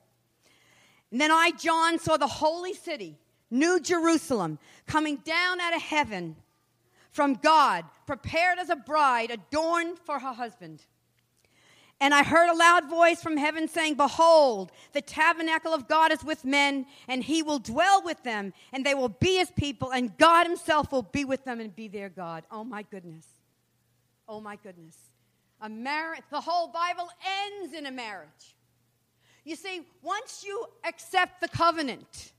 And 1.11 1.21
then 1.21 1.31
I, 1.31 1.51
John, 1.51 1.97
saw 1.99 2.17
the 2.17 2.27
holy 2.27 2.73
city, 2.73 3.17
New 3.49 3.79
Jerusalem, 3.79 4.59
coming 4.85 5.17
down 5.17 5.61
out 5.61 5.73
of 5.75 5.81
heaven 5.81 6.35
from 7.11 7.35
God, 7.35 7.85
prepared 8.05 8.59
as 8.59 8.69
a 8.69 8.75
bride 8.75 9.31
adorned 9.31 9.97
for 9.99 10.19
her 10.19 10.33
husband. 10.33 10.83
And 11.99 12.13
I 12.13 12.23
heard 12.23 12.49
a 12.49 12.55
loud 12.55 12.89
voice 12.89 13.23
from 13.23 13.37
heaven 13.37 13.67
saying, 13.67 13.95
Behold, 13.95 14.71
the 14.93 15.01
tabernacle 15.01 15.73
of 15.73 15.87
God 15.87 16.11
is 16.11 16.23
with 16.23 16.45
men, 16.45 16.85
and 17.07 17.23
he 17.23 17.41
will 17.41 17.57
dwell 17.57 18.03
with 18.03 18.21
them, 18.23 18.53
and 18.71 18.85
they 18.85 18.93
will 18.93 19.09
be 19.09 19.37
his 19.37 19.49
people, 19.51 19.91
and 19.91 20.15
God 20.17 20.45
himself 20.45 20.91
will 20.91 21.01
be 21.01 21.25
with 21.25 21.43
them 21.43 21.59
and 21.59 21.75
be 21.75 21.87
their 21.87 22.09
God. 22.09 22.43
Oh 22.51 22.63
my 22.63 22.83
goodness. 22.83 23.25
Oh 24.27 24.39
my 24.39 24.57
goodness. 24.57 24.95
A 25.61 25.69
marriage, 25.69 26.21
the 26.29 26.41
whole 26.41 26.67
Bible 26.67 27.09
ends 27.49 27.73
in 27.73 27.87
a 27.87 27.91
marriage. 27.91 28.55
You 29.43 29.55
see, 29.55 29.81
once 30.03 30.43
you 30.45 30.67
accept 30.85 31.41
the 31.41 31.47
covenant, 31.47 32.33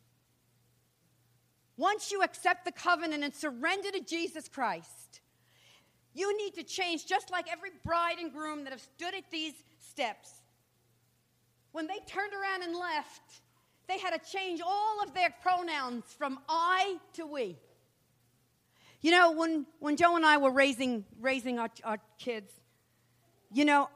once 1.77 2.13
you 2.13 2.23
accept 2.23 2.65
the 2.65 2.73
covenant 2.73 3.25
and 3.25 3.35
surrender 3.35 3.91
to 3.91 4.01
Jesus 4.01 4.49
Christ, 4.49 5.08
you 6.15 6.37
need 6.37 6.55
to 6.55 6.63
change 6.63 7.07
just 7.07 7.31
like 7.31 7.47
every 7.51 7.71
bride 7.85 8.19
and 8.19 8.33
groom 8.33 8.65
that 8.65 8.73
have 8.73 8.81
stood 8.81 9.15
at 9.15 9.31
these 9.31 9.55
steps. 9.79 10.31
When 11.73 11.87
they 11.87 11.99
turned 12.07 12.33
around 12.33 12.63
and 12.63 12.75
left, 12.75 13.43
they 13.89 13.99
had 13.99 14.11
to 14.11 14.31
change 14.31 14.61
all 14.65 15.03
of 15.03 15.15
their 15.15 15.35
pronouns 15.43 16.05
from 16.17 16.39
I 16.49 16.97
to 17.15 17.27
we. 17.27 17.59
You 19.01 19.13
know, 19.13 19.33
when, 19.33 19.67
when 19.79 19.97
Joe 19.97 20.17
and 20.17 20.27
I 20.27 20.39
were 20.39 20.51
raising, 20.51 21.05
raising 21.21 21.59
our, 21.59 21.71
our 21.85 21.99
kids, 22.19 22.51
you 23.53 23.65
know, 23.65 23.89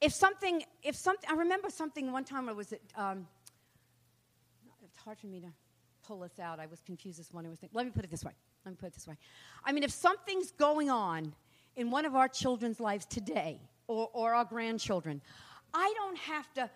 if 0.00 0.12
something, 0.12 0.62
if 0.82 0.94
something, 0.94 1.28
I 1.28 1.34
remember 1.34 1.70
something 1.70 2.12
one 2.12 2.24
time 2.24 2.48
I 2.48 2.52
was 2.52 2.72
at, 2.72 2.80
um, 2.96 3.26
it's 4.84 4.98
hard 4.98 5.18
for 5.18 5.26
me 5.26 5.40
to 5.40 5.48
pull 6.06 6.20
this 6.20 6.38
out. 6.38 6.60
I 6.60 6.66
was 6.66 6.80
confused 6.82 7.18
this 7.18 7.32
morning. 7.32 7.48
I 7.48 7.52
was 7.52 7.58
thinking, 7.58 7.76
let 7.76 7.86
me 7.86 7.92
put 7.92 8.04
it 8.04 8.10
this 8.10 8.22
way. 8.22 8.32
Let 8.64 8.72
me 8.72 8.76
put 8.80 8.86
it 8.86 8.94
this 8.94 9.06
way. 9.06 9.16
I 9.64 9.72
mean, 9.72 9.82
if 9.82 9.90
something's 9.90 10.52
going 10.52 10.90
on 10.90 11.34
in 11.76 11.90
one 11.90 12.04
of 12.04 12.14
our 12.14 12.28
children's 12.28 12.80
lives 12.80 13.04
today, 13.04 13.60
or, 13.86 14.08
or 14.12 14.34
our 14.34 14.44
grandchildren, 14.44 15.20
I 15.72 15.92
don't 15.96 16.18
have 16.18 16.52
to 16.54 16.70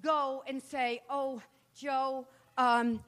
go 0.00 0.42
and 0.46 0.62
say, 0.62 1.02
oh, 1.08 1.40
Joe, 1.76 2.26
um, 2.56 3.00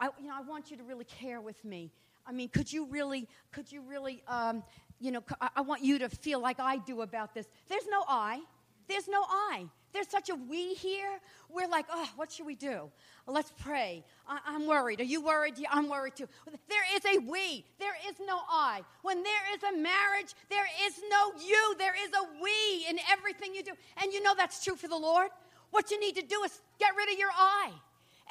I, 0.00 0.08
you 0.18 0.26
know, 0.26 0.34
I 0.36 0.42
want 0.42 0.70
you 0.70 0.76
to 0.76 0.82
really 0.82 1.04
care 1.04 1.40
with 1.40 1.64
me. 1.64 1.92
I 2.26 2.32
mean, 2.32 2.48
could 2.48 2.72
you 2.72 2.86
really, 2.86 3.28
could 3.52 3.70
you 3.70 3.82
really, 3.82 4.22
um, 4.26 4.62
you 4.98 5.12
know, 5.12 5.22
I, 5.40 5.50
I 5.56 5.60
want 5.60 5.84
you 5.84 5.98
to 6.00 6.08
feel 6.08 6.40
like 6.40 6.58
I 6.58 6.78
do 6.78 7.02
about 7.02 7.34
this. 7.34 7.46
There's 7.68 7.86
no 7.88 8.04
I. 8.08 8.40
There's 8.88 9.08
no 9.08 9.22
I. 9.22 9.66
There's 9.92 10.08
such 10.08 10.30
a 10.30 10.34
we 10.34 10.74
here. 10.74 11.18
We're 11.48 11.68
like, 11.68 11.86
oh, 11.90 12.08
what 12.16 12.30
should 12.30 12.46
we 12.46 12.54
do? 12.54 12.90
Let's 13.26 13.52
pray. 13.58 14.04
I- 14.26 14.54
am 14.54 14.66
worried. 14.66 15.00
Are 15.00 15.04
you 15.04 15.20
worried? 15.20 15.54
Yeah, 15.56 15.68
I'm 15.72 15.88
worried 15.88 16.16
too. 16.16 16.28
There 16.68 16.84
is 16.96 17.04
a 17.04 17.18
we. 17.18 17.64
There 17.78 17.94
is 18.08 18.16
no 18.26 18.38
I. 18.48 18.82
When 19.02 19.22
there 19.22 19.54
is 19.54 19.62
a 19.62 19.76
marriage, 19.76 20.34
there 20.48 20.66
is 20.86 21.00
no 21.10 21.32
you. 21.44 21.74
There 21.78 21.94
is 22.04 22.10
a 22.10 22.42
we 22.42 22.88
in 22.88 22.98
everything 23.10 23.54
you 23.54 23.62
do. 23.62 23.72
And 24.02 24.12
you 24.12 24.22
know 24.22 24.34
that's 24.36 24.64
true 24.64 24.76
for 24.76 24.88
the 24.88 24.96
Lord. 24.96 25.30
What 25.70 25.90
you 25.90 25.98
need 26.00 26.16
to 26.16 26.22
do 26.22 26.42
is 26.44 26.60
get 26.78 26.94
rid 26.96 27.12
of 27.12 27.18
your 27.18 27.30
I. 27.34 27.70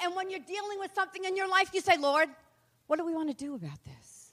And 0.02 0.14
when 0.16 0.30
you're 0.30 0.40
dealing 0.40 0.78
with 0.78 0.94
something 0.94 1.24
in 1.24 1.36
your 1.36 1.48
life, 1.48 1.70
you 1.74 1.80
say, 1.80 1.96
Lord, 1.98 2.28
what 2.86 2.98
do 2.98 3.04
we 3.04 3.14
want 3.14 3.28
to 3.28 3.34
do 3.34 3.54
about 3.54 3.84
this? 3.84 4.30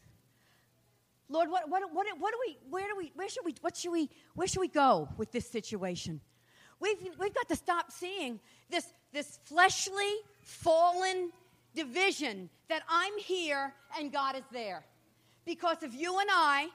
Lord, 1.30 1.50
what, 1.52 1.70
what, 1.70 1.84
what, 1.94 2.08
what 2.20 2.32
do 2.32 2.40
we, 2.48 2.58
where 2.70 2.88
do 2.88 2.96
we, 2.98 3.12
where 3.16 3.28
should 3.28 3.44
we, 3.44 3.54
what 3.62 3.76
should 3.76 3.92
we, 3.92 4.10
where 4.36 4.48
should 4.48 4.62
we 4.62 4.70
go 4.70 5.10
with 5.18 5.32
this 5.32 5.48
situation? 5.50 6.22
We've, 6.80 6.98
we've 7.20 7.34
got 7.34 7.48
to 7.50 7.56
stop 7.56 7.92
seeing 7.92 8.40
this, 8.70 8.86
this 9.14 9.40
fleshly, 9.44 10.14
fallen 10.42 11.32
division 11.76 12.50
that 12.70 12.84
I'm 12.90 13.18
here 13.18 13.74
and 14.00 14.12
God 14.12 14.36
is 14.36 14.44
there. 14.52 14.84
Because 15.46 15.82
if 15.82 15.96
you 15.96 16.20
and 16.20 16.30
I, 16.32 16.68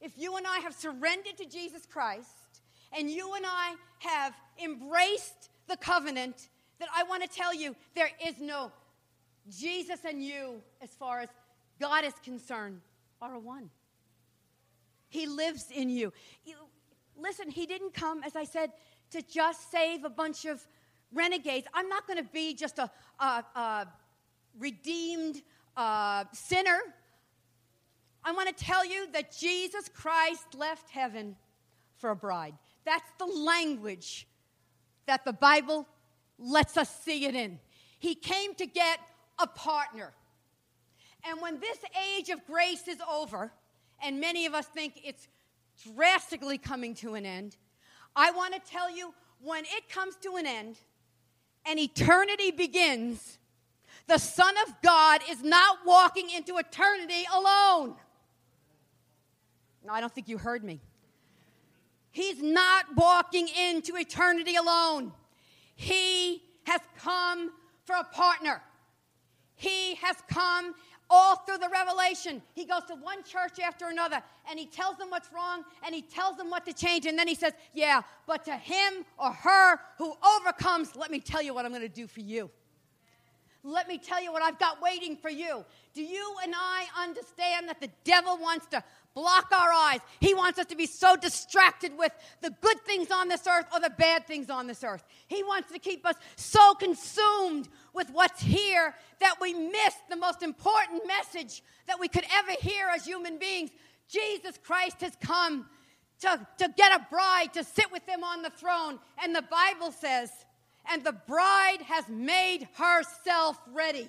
if 0.00 0.12
you 0.16 0.36
and 0.36 0.46
I 0.46 0.58
have 0.58 0.74
surrendered 0.74 1.36
to 1.38 1.46
Jesus 1.46 1.86
Christ, 1.86 2.28
and 2.96 3.10
you 3.10 3.34
and 3.34 3.44
I 3.46 3.74
have 3.98 4.34
embraced 4.62 5.50
the 5.68 5.76
covenant, 5.76 6.48
that 6.78 6.88
I 6.94 7.02
want 7.04 7.22
to 7.22 7.28
tell 7.28 7.54
you 7.54 7.74
there 7.94 8.10
is 8.24 8.40
no 8.40 8.72
Jesus 9.50 10.00
and 10.08 10.22
you, 10.22 10.62
as 10.82 10.90
far 10.90 11.20
as 11.20 11.28
God 11.80 12.04
is 12.04 12.14
concerned, 12.24 12.80
are 13.20 13.38
one. 13.38 13.70
He 15.08 15.26
lives 15.26 15.66
in 15.74 15.90
you. 15.90 16.12
Listen, 17.16 17.48
He 17.48 17.66
didn't 17.66 17.94
come, 17.94 18.22
as 18.22 18.36
I 18.36 18.44
said, 18.44 18.72
to 19.14 19.22
just 19.22 19.70
save 19.70 20.04
a 20.04 20.10
bunch 20.10 20.44
of 20.44 20.60
renegades. 21.12 21.66
I'm 21.72 21.88
not 21.88 22.06
going 22.06 22.18
to 22.18 22.28
be 22.32 22.54
just 22.54 22.78
a, 22.78 22.90
a, 23.20 23.44
a 23.54 23.86
redeemed 24.58 25.40
uh, 25.76 26.24
sinner. 26.32 26.80
I 28.24 28.32
want 28.32 28.48
to 28.56 28.64
tell 28.64 28.84
you 28.84 29.06
that 29.12 29.36
Jesus 29.36 29.88
Christ 29.88 30.54
left 30.56 30.90
heaven 30.90 31.36
for 31.96 32.10
a 32.10 32.16
bride. 32.16 32.54
That's 32.84 33.08
the 33.18 33.26
language 33.26 34.26
that 35.06 35.24
the 35.24 35.32
Bible 35.32 35.86
lets 36.38 36.76
us 36.76 36.90
see 37.04 37.24
it 37.26 37.36
in. 37.36 37.60
He 38.00 38.16
came 38.16 38.54
to 38.56 38.66
get 38.66 38.98
a 39.38 39.46
partner. 39.46 40.12
And 41.24 41.40
when 41.40 41.60
this 41.60 41.78
age 42.16 42.30
of 42.30 42.44
grace 42.46 42.88
is 42.88 42.98
over, 43.08 43.52
and 44.02 44.20
many 44.20 44.46
of 44.46 44.54
us 44.54 44.66
think 44.66 45.00
it's 45.04 45.28
drastically 45.94 46.58
coming 46.58 46.94
to 46.96 47.14
an 47.14 47.24
end, 47.24 47.56
I 48.16 48.30
want 48.30 48.54
to 48.54 48.60
tell 48.60 48.94
you 48.94 49.14
when 49.42 49.64
it 49.64 49.88
comes 49.88 50.16
to 50.22 50.36
an 50.36 50.46
end 50.46 50.76
and 51.66 51.78
eternity 51.78 52.50
begins, 52.50 53.38
the 54.06 54.18
Son 54.18 54.54
of 54.66 54.74
God 54.82 55.20
is 55.30 55.42
not 55.42 55.78
walking 55.86 56.30
into 56.30 56.56
eternity 56.56 57.26
alone. 57.34 57.94
No, 59.84 59.92
I 59.92 60.00
don't 60.00 60.12
think 60.12 60.28
you 60.28 60.38
heard 60.38 60.64
me. 60.64 60.80
He's 62.10 62.40
not 62.40 62.96
walking 62.96 63.48
into 63.48 63.96
eternity 63.96 64.56
alone. 64.56 65.12
He 65.74 66.42
has 66.64 66.80
come 66.98 67.50
for 67.84 67.96
a 67.96 68.04
partner. 68.04 68.62
He 69.56 69.96
has 69.96 70.16
come 70.28 70.74
all 71.10 71.36
through 71.36 71.58
the 71.58 71.68
revelation. 71.68 72.42
He 72.54 72.64
goes 72.64 72.84
to 72.88 72.94
one 72.94 73.22
church 73.22 73.58
after 73.60 73.88
another 73.88 74.22
and 74.50 74.58
he 74.58 74.66
tells 74.66 74.96
them 74.96 75.10
what's 75.10 75.32
wrong 75.32 75.64
and 75.84 75.94
he 75.94 76.02
tells 76.02 76.36
them 76.36 76.50
what 76.50 76.64
to 76.66 76.72
change. 76.72 77.06
And 77.06 77.18
then 77.18 77.28
he 77.28 77.34
says, 77.34 77.52
Yeah, 77.72 78.02
but 78.26 78.44
to 78.46 78.52
him 78.52 79.04
or 79.18 79.32
her 79.32 79.78
who 79.98 80.14
overcomes, 80.38 80.96
let 80.96 81.10
me 81.10 81.20
tell 81.20 81.42
you 81.42 81.54
what 81.54 81.64
I'm 81.64 81.72
going 81.72 81.82
to 81.82 81.88
do 81.88 82.06
for 82.06 82.20
you. 82.20 82.50
Let 83.66 83.88
me 83.88 83.96
tell 83.96 84.22
you 84.22 84.30
what 84.30 84.42
I've 84.42 84.58
got 84.58 84.82
waiting 84.82 85.16
for 85.16 85.30
you. 85.30 85.64
Do 85.94 86.02
you 86.02 86.36
and 86.42 86.52
I 86.54 86.84
understand 86.98 87.68
that 87.68 87.80
the 87.80 87.88
devil 88.04 88.36
wants 88.36 88.66
to 88.66 88.84
block 89.14 89.50
our 89.52 89.72
eyes? 89.72 90.00
He 90.20 90.34
wants 90.34 90.58
us 90.58 90.66
to 90.66 90.76
be 90.76 90.86
so 90.86 91.16
distracted 91.16 91.96
with 91.96 92.12
the 92.40 92.50
good 92.60 92.80
things 92.80 93.10
on 93.10 93.28
this 93.28 93.46
earth 93.46 93.66
or 93.72 93.80
the 93.80 93.90
bad 93.90 94.26
things 94.26 94.50
on 94.50 94.66
this 94.66 94.84
earth. 94.84 95.04
He 95.28 95.42
wants 95.42 95.70
to 95.72 95.78
keep 95.78 96.04
us 96.04 96.16
so 96.36 96.74
consumed 96.74 97.68
with 97.92 98.10
what's 98.10 98.42
here 98.42 98.94
that 99.20 99.36
we 99.40 99.54
miss 99.54 99.94
the 100.10 100.16
most 100.16 100.42
important 100.42 101.06
message 101.06 101.62
that 101.86 101.98
we 102.00 102.08
could 102.08 102.24
ever 102.34 102.52
hear 102.60 102.88
as 102.94 103.04
human 103.04 103.38
beings. 103.38 103.70
Jesus 104.08 104.58
Christ 104.62 105.00
has 105.00 105.16
come 105.20 105.66
to, 106.20 106.46
to 106.58 106.68
get 106.76 107.00
a 107.00 107.06
bride 107.10 107.52
to 107.54 107.64
sit 107.64 107.90
with 107.92 108.06
him 108.08 108.24
on 108.24 108.42
the 108.42 108.50
throne. 108.50 108.98
And 109.22 109.34
the 109.34 109.42
Bible 109.42 109.92
says, 109.92 110.30
and 110.90 111.02
the 111.02 111.12
bride 111.12 111.80
has 111.86 112.08
made 112.08 112.68
herself 112.74 113.58
ready. 113.72 114.08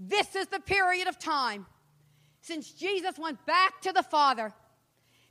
This 0.00 0.36
is 0.36 0.46
the 0.46 0.60
period 0.60 1.08
of 1.08 1.18
time 1.18 1.66
since 2.40 2.70
Jesus 2.72 3.18
went 3.18 3.44
back 3.46 3.80
to 3.82 3.92
the 3.92 4.02
Father 4.02 4.52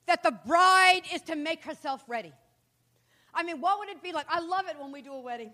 that 0.06 0.24
the 0.24 0.32
bride 0.32 1.02
is 1.14 1.22
to 1.24 1.36
make 1.36 1.64
herself 1.64 2.04
ready. 2.08 2.34
I 3.34 3.44
mean, 3.44 3.62
what 3.62 3.80
would 3.80 3.90
it 3.90 4.02
be 4.02 4.14
like? 4.14 4.26
I 4.30 4.40
love 4.40 4.66
it 4.68 4.80
when 4.80 4.92
we 4.92 5.02
do 5.02 5.14
a 5.14 5.20
wedding 5.20 5.52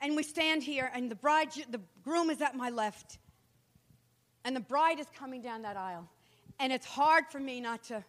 and 0.00 0.16
we 0.16 0.22
stand 0.22 0.62
here 0.62 0.90
and 0.94 1.10
the 1.10 1.14
bride 1.14 1.48
the 1.70 1.80
groom 2.02 2.30
is 2.30 2.40
at 2.40 2.56
my 2.56 2.70
left 2.70 3.18
and 4.44 4.56
the 4.56 4.60
bride 4.60 4.98
is 4.98 5.06
coming 5.16 5.42
down 5.42 5.62
that 5.62 5.76
aisle 5.76 6.08
and 6.58 6.72
it's 6.72 6.86
hard 6.86 7.24
for 7.30 7.38
me 7.38 7.60
not 7.60 7.82
to 7.84 8.04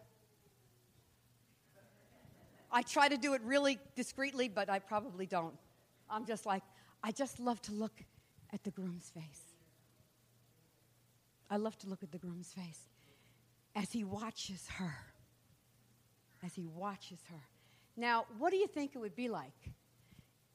I 2.74 2.82
try 2.82 3.08
to 3.08 3.18
do 3.18 3.36
it 3.36 3.42
really 3.44 3.78
discreetly, 3.96 4.50
but 4.50 4.68
I 4.68 4.80
probably 4.80 5.28
don't. 5.28 5.54
I'm 6.10 6.26
just 6.26 6.48
like, 6.48 6.64
I 7.04 7.12
just 7.12 7.40
love 7.40 7.62
to 7.64 7.72
look 7.72 7.94
at 8.52 8.64
the 8.64 8.72
groom's 8.72 9.12
face. 9.12 9.53
I 11.50 11.58
love 11.58 11.78
to 11.80 11.88
look 11.88 12.04
at 12.04 12.12
the 12.12 12.18
groom's 12.18 12.52
face 12.52 12.90
as 13.76 13.92
he 13.92 14.04
watches 14.04 14.68
her. 14.78 14.96
As 16.44 16.54
he 16.56 16.66
watches 16.66 17.20
her. 17.30 17.42
Now, 17.96 18.26
what 18.38 18.52
do 18.52 18.58
you 18.58 18.68
think 18.68 18.96
it 18.96 18.98
would 18.98 19.16
be 19.16 19.30
like 19.30 19.72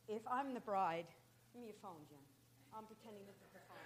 if 0.08 0.22
I'm 0.30 0.54
the 0.54 0.60
bride? 0.60 1.06
Give 1.52 1.62
me 1.62 1.68
your 1.68 1.76
phone, 1.82 2.00
Jen. 2.08 2.18
I'm 2.76 2.84
pretending 2.84 3.22
this 3.26 3.36
is 3.36 3.52
the 3.52 3.60
phone. 3.68 3.78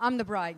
I'm 0.00 0.16
the 0.16 0.24
bride. 0.24 0.56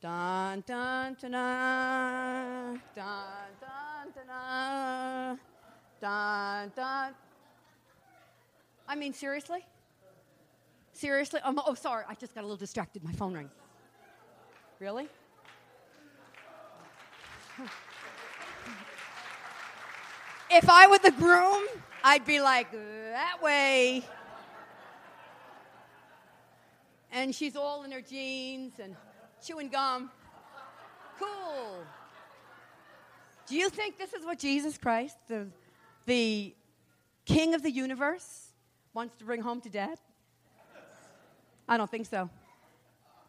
Dun, 0.00 0.62
dun, 0.66 1.16
dun, 1.20 1.32
dun, 1.32 2.80
dun, 2.94 3.48
dun, 3.60 4.26
dun, 4.26 5.38
dun, 6.00 6.72
dun. 6.76 7.14
I 8.88 8.94
mean, 8.94 9.12
seriously? 9.12 9.64
Seriously? 10.96 11.40
Oh, 11.44 11.74
sorry, 11.74 12.04
I 12.08 12.14
just 12.14 12.34
got 12.34 12.40
a 12.40 12.46
little 12.46 12.56
distracted. 12.56 13.04
My 13.04 13.12
phone 13.12 13.34
rang. 13.34 13.50
Really? 14.78 15.08
if 20.50 20.70
I 20.70 20.86
were 20.86 20.96
the 20.98 21.10
groom, 21.10 21.64
I'd 22.02 22.24
be 22.24 22.40
like, 22.40 22.72
that 22.72 23.42
way. 23.42 24.04
And 27.12 27.34
she's 27.34 27.56
all 27.56 27.84
in 27.84 27.92
her 27.92 28.00
jeans 28.00 28.72
and 28.82 28.96
chewing 29.46 29.68
gum. 29.68 30.10
Cool. 31.18 31.84
Do 33.46 33.54
you 33.54 33.68
think 33.68 33.98
this 33.98 34.14
is 34.14 34.24
what 34.24 34.38
Jesus 34.38 34.78
Christ, 34.78 35.18
the, 35.28 35.46
the 36.06 36.54
King 37.26 37.52
of 37.54 37.62
the 37.62 37.70
universe, 37.70 38.46
wants 38.94 39.14
to 39.18 39.24
bring 39.24 39.42
home 39.42 39.60
to 39.60 39.68
dad? 39.68 39.98
I 41.68 41.76
don't 41.76 41.90
think 41.90 42.06
so. 42.06 42.30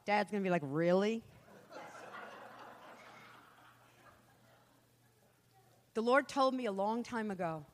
Dad's 0.05 0.31
to 0.31 0.39
be 0.39 0.49
like, 0.49 0.61
really? 0.63 1.23
the 5.93 6.01
Lord 6.01 6.27
told 6.27 6.53
me 6.53 6.65
a 6.67 6.71
long 6.71 7.03
time 7.03 7.31
ago 7.31 7.65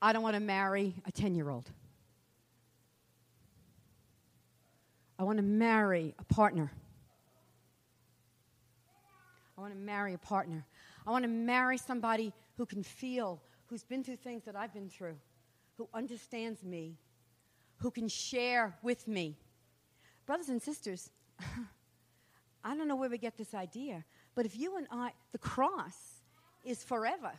I 0.00 0.12
don't 0.12 0.22
want 0.22 0.34
to 0.34 0.40
marry 0.40 0.94
a 1.06 1.12
10 1.12 1.34
year 1.34 1.48
old. 1.50 1.70
I 5.18 5.24
want 5.24 5.38
to 5.38 5.42
marry 5.42 6.14
a 6.18 6.24
partner. 6.24 6.70
I 9.56 9.60
want 9.60 9.72
to 9.72 9.78
marry 9.78 10.12
a 10.12 10.18
partner. 10.18 10.66
I 11.06 11.10
want 11.10 11.24
to 11.24 11.28
marry 11.28 11.78
somebody 11.78 12.32
who 12.56 12.66
can 12.66 12.82
feel, 12.82 13.40
who's 13.66 13.84
been 13.84 14.04
through 14.04 14.16
things 14.16 14.44
that 14.44 14.54
I've 14.54 14.74
been 14.74 14.90
through, 14.90 15.16
who 15.78 15.88
understands 15.94 16.62
me, 16.62 16.96
who 17.78 17.90
can 17.90 18.08
share 18.08 18.76
with 18.82 19.06
me. 19.06 19.36
Brothers 20.26 20.48
and 20.48 20.60
sisters, 20.60 21.10
I 22.64 22.76
don't 22.76 22.88
know 22.88 22.96
where 22.96 23.10
we 23.10 23.18
get 23.18 23.36
this 23.36 23.54
idea, 23.54 24.04
but 24.34 24.46
if 24.46 24.56
you 24.56 24.76
and 24.76 24.86
I, 24.90 25.12
the 25.32 25.38
cross 25.38 25.96
is 26.64 26.82
forever. 26.82 27.32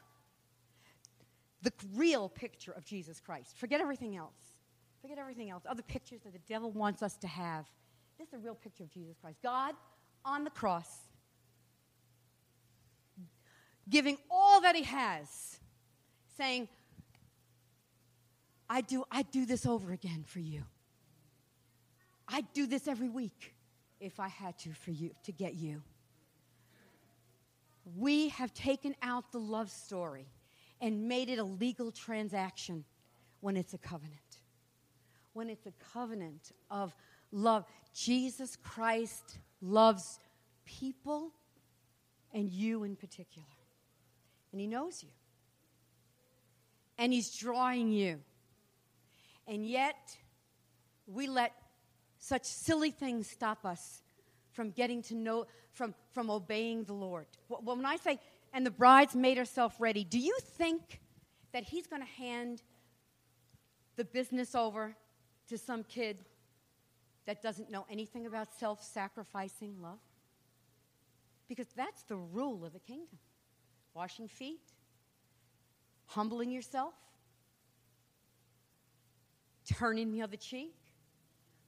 The 1.63 1.73
real 1.95 2.29
picture 2.29 2.71
of 2.71 2.85
Jesus 2.85 3.19
Christ. 3.19 3.57
Forget 3.57 3.81
everything 3.81 4.15
else. 4.15 4.35
Forget 5.01 5.17
everything 5.17 5.49
else. 5.49 5.63
Other 5.67 5.83
pictures 5.83 6.21
that 6.23 6.33
the 6.33 6.39
devil 6.47 6.71
wants 6.71 7.03
us 7.03 7.17
to 7.17 7.27
have. 7.27 7.65
This 8.17 8.29
is 8.29 8.33
a 8.35 8.37
real 8.37 8.55
picture 8.55 8.83
of 8.83 8.89
Jesus 8.89 9.15
Christ. 9.19 9.37
God 9.43 9.75
on 10.23 10.43
the 10.43 10.49
cross, 10.49 10.89
giving 13.89 14.17
all 14.29 14.61
that 14.61 14.75
he 14.75 14.83
has, 14.83 15.59
saying, 16.37 16.67
I 18.69 18.81
do, 18.81 19.05
I 19.11 19.21
do 19.21 19.45
this 19.45 19.65
over 19.65 19.91
again 19.91 20.23
for 20.25 20.39
you. 20.39 20.63
I'd 22.27 22.51
do 22.53 22.67
this 22.67 22.87
every 22.87 23.09
week 23.09 23.55
if 23.99 24.19
I 24.19 24.27
had 24.27 24.57
to 24.59 24.73
for 24.73 24.91
you, 24.91 25.11
to 25.23 25.31
get 25.31 25.55
you 25.55 25.81
we 27.95 28.29
have 28.29 28.53
taken 28.53 28.95
out 29.01 29.31
the 29.31 29.39
love 29.39 29.69
story 29.69 30.27
and 30.81 31.07
made 31.07 31.29
it 31.29 31.39
a 31.39 31.43
legal 31.43 31.91
transaction 31.91 32.83
when 33.39 33.55
it's 33.55 33.73
a 33.73 33.77
covenant. 33.77 34.19
When 35.33 35.49
it's 35.49 35.65
a 35.65 35.73
covenant 35.93 36.51
of 36.69 36.95
love. 37.31 37.65
Jesus 37.93 38.55
Christ 38.55 39.39
loves 39.61 40.19
people 40.65 41.31
and 42.33 42.49
you 42.49 42.83
in 42.83 42.95
particular. 42.95 43.47
And 44.51 44.59
He 44.59 44.67
knows 44.67 45.03
you. 45.03 45.09
And 46.97 47.13
He's 47.13 47.35
drawing 47.35 47.91
you. 47.91 48.19
And 49.47 49.65
yet, 49.65 50.17
we 51.05 51.27
let 51.27 51.53
such 52.17 52.43
silly 52.43 52.91
things 52.91 53.29
stop 53.29 53.65
us 53.65 54.01
from 54.51 54.71
getting 54.71 55.01
to 55.03 55.15
know, 55.15 55.45
from, 55.71 55.93
from 56.11 56.29
obeying 56.29 56.83
the 56.83 56.93
Lord. 56.93 57.27
When 57.47 57.85
I 57.85 57.97
say, 57.97 58.19
and 58.53 58.65
the 58.65 58.71
bride's 58.71 59.15
made 59.15 59.37
herself 59.37 59.75
ready, 59.79 60.03
do 60.03 60.19
you 60.19 60.37
think 60.41 60.99
that 61.53 61.63
he's 61.63 61.87
going 61.87 62.01
to 62.01 62.07
hand 62.07 62.61
the 63.95 64.03
business 64.03 64.55
over 64.55 64.95
to 65.47 65.57
some 65.57 65.83
kid 65.83 66.25
that 67.25 67.41
doesn't 67.41 67.69
know 67.69 67.85
anything 67.89 68.25
about 68.25 68.53
self 68.53 68.83
sacrificing 68.83 69.75
love? 69.81 69.99
Because 71.47 71.67
that's 71.75 72.03
the 72.03 72.17
rule 72.17 72.65
of 72.65 72.73
the 72.73 72.79
kingdom 72.79 73.19
washing 73.93 74.27
feet, 74.27 74.61
humbling 76.05 76.51
yourself, 76.51 76.93
turning 79.67 80.11
the 80.11 80.21
other 80.21 80.37
cheek. 80.37 80.75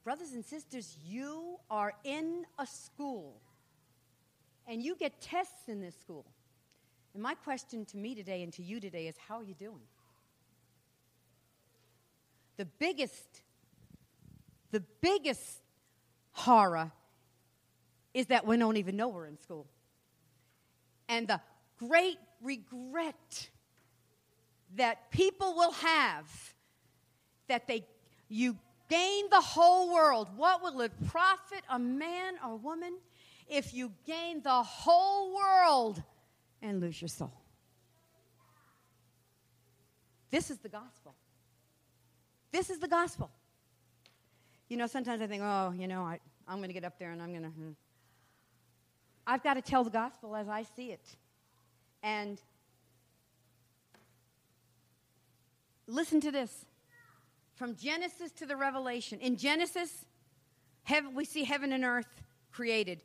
Brothers 0.03 0.31
and 0.31 0.45
sisters, 0.45 0.97
you 1.05 1.57
are 1.69 1.93
in 2.03 2.45
a 2.57 2.65
school 2.65 3.41
and 4.67 4.81
you 4.81 4.95
get 4.95 5.19
tests 5.21 5.67
in 5.67 5.81
this 5.81 5.95
school. 5.95 6.25
And 7.13 7.23
my 7.23 7.33
question 7.33 7.85
to 7.85 7.97
me 7.97 8.15
today 8.15 8.43
and 8.43 8.53
to 8.53 8.63
you 8.63 8.79
today 8.79 9.07
is 9.07 9.15
how 9.27 9.39
are 9.39 9.43
you 9.43 9.55
doing? 9.55 9.81
The 12.57 12.65
biggest, 12.65 13.41
the 14.71 14.83
biggest 15.01 15.61
horror 16.31 16.91
is 18.13 18.27
that 18.27 18.45
we 18.45 18.57
don't 18.57 18.77
even 18.77 18.95
know 18.95 19.07
we're 19.07 19.27
in 19.27 19.37
school. 19.39 19.67
And 21.07 21.27
the 21.27 21.41
great 21.77 22.17
regret 22.41 23.49
that 24.75 25.09
people 25.11 25.55
will 25.55 25.71
have 25.71 26.53
that 27.49 27.67
they 27.67 27.85
you 28.29 28.57
gain 28.89 29.29
the 29.29 29.41
whole 29.41 29.93
world. 29.93 30.29
What 30.35 30.63
will 30.63 30.81
it 30.81 30.91
profit 31.07 31.61
a 31.69 31.77
man 31.77 32.35
or 32.45 32.55
woman 32.55 32.97
if 33.49 33.73
you 33.73 33.91
gain 34.05 34.41
the 34.41 34.63
whole 34.63 35.35
world 35.35 36.01
and 36.61 36.79
lose 36.79 37.01
your 37.01 37.09
soul. 37.09 37.33
This 40.29 40.51
is 40.51 40.59
the 40.59 40.69
gospel. 40.69 41.15
This 42.51 42.69
is 42.69 42.79
the 42.79 42.87
gospel. 42.87 43.31
You 44.67 44.77
know, 44.77 44.85
sometimes 44.85 45.21
I 45.21 45.27
think, 45.27 45.41
oh, 45.43 45.73
you 45.75 45.87
know, 45.87 46.03
I, 46.03 46.19
I'm 46.47 46.57
going 46.57 46.69
to 46.69 46.73
get 46.73 46.83
up 46.83 46.99
there 46.99 47.11
and 47.11 47.21
I'm 47.21 47.31
going 47.31 47.43
to. 47.43 47.49
Hmm. 47.49 47.71
I've 49.25 49.43
got 49.43 49.55
to 49.55 49.61
tell 49.61 49.83
the 49.83 49.89
gospel 49.89 50.35
as 50.35 50.47
I 50.47 50.63
see 50.63 50.91
it. 50.91 51.15
And 52.03 52.39
listen 55.87 56.21
to 56.21 56.31
this 56.31 56.65
from 57.59 57.75
Genesis 57.75 58.31
to 58.31 58.45
the 58.45 58.55
Revelation. 58.55 59.19
In 59.19 59.35
Genesis, 59.35 60.05
heaven, 60.83 61.13
we 61.13 61.25
see 61.25 61.43
heaven 61.43 61.73
and 61.73 61.83
earth 61.83 62.07
created. 62.53 63.01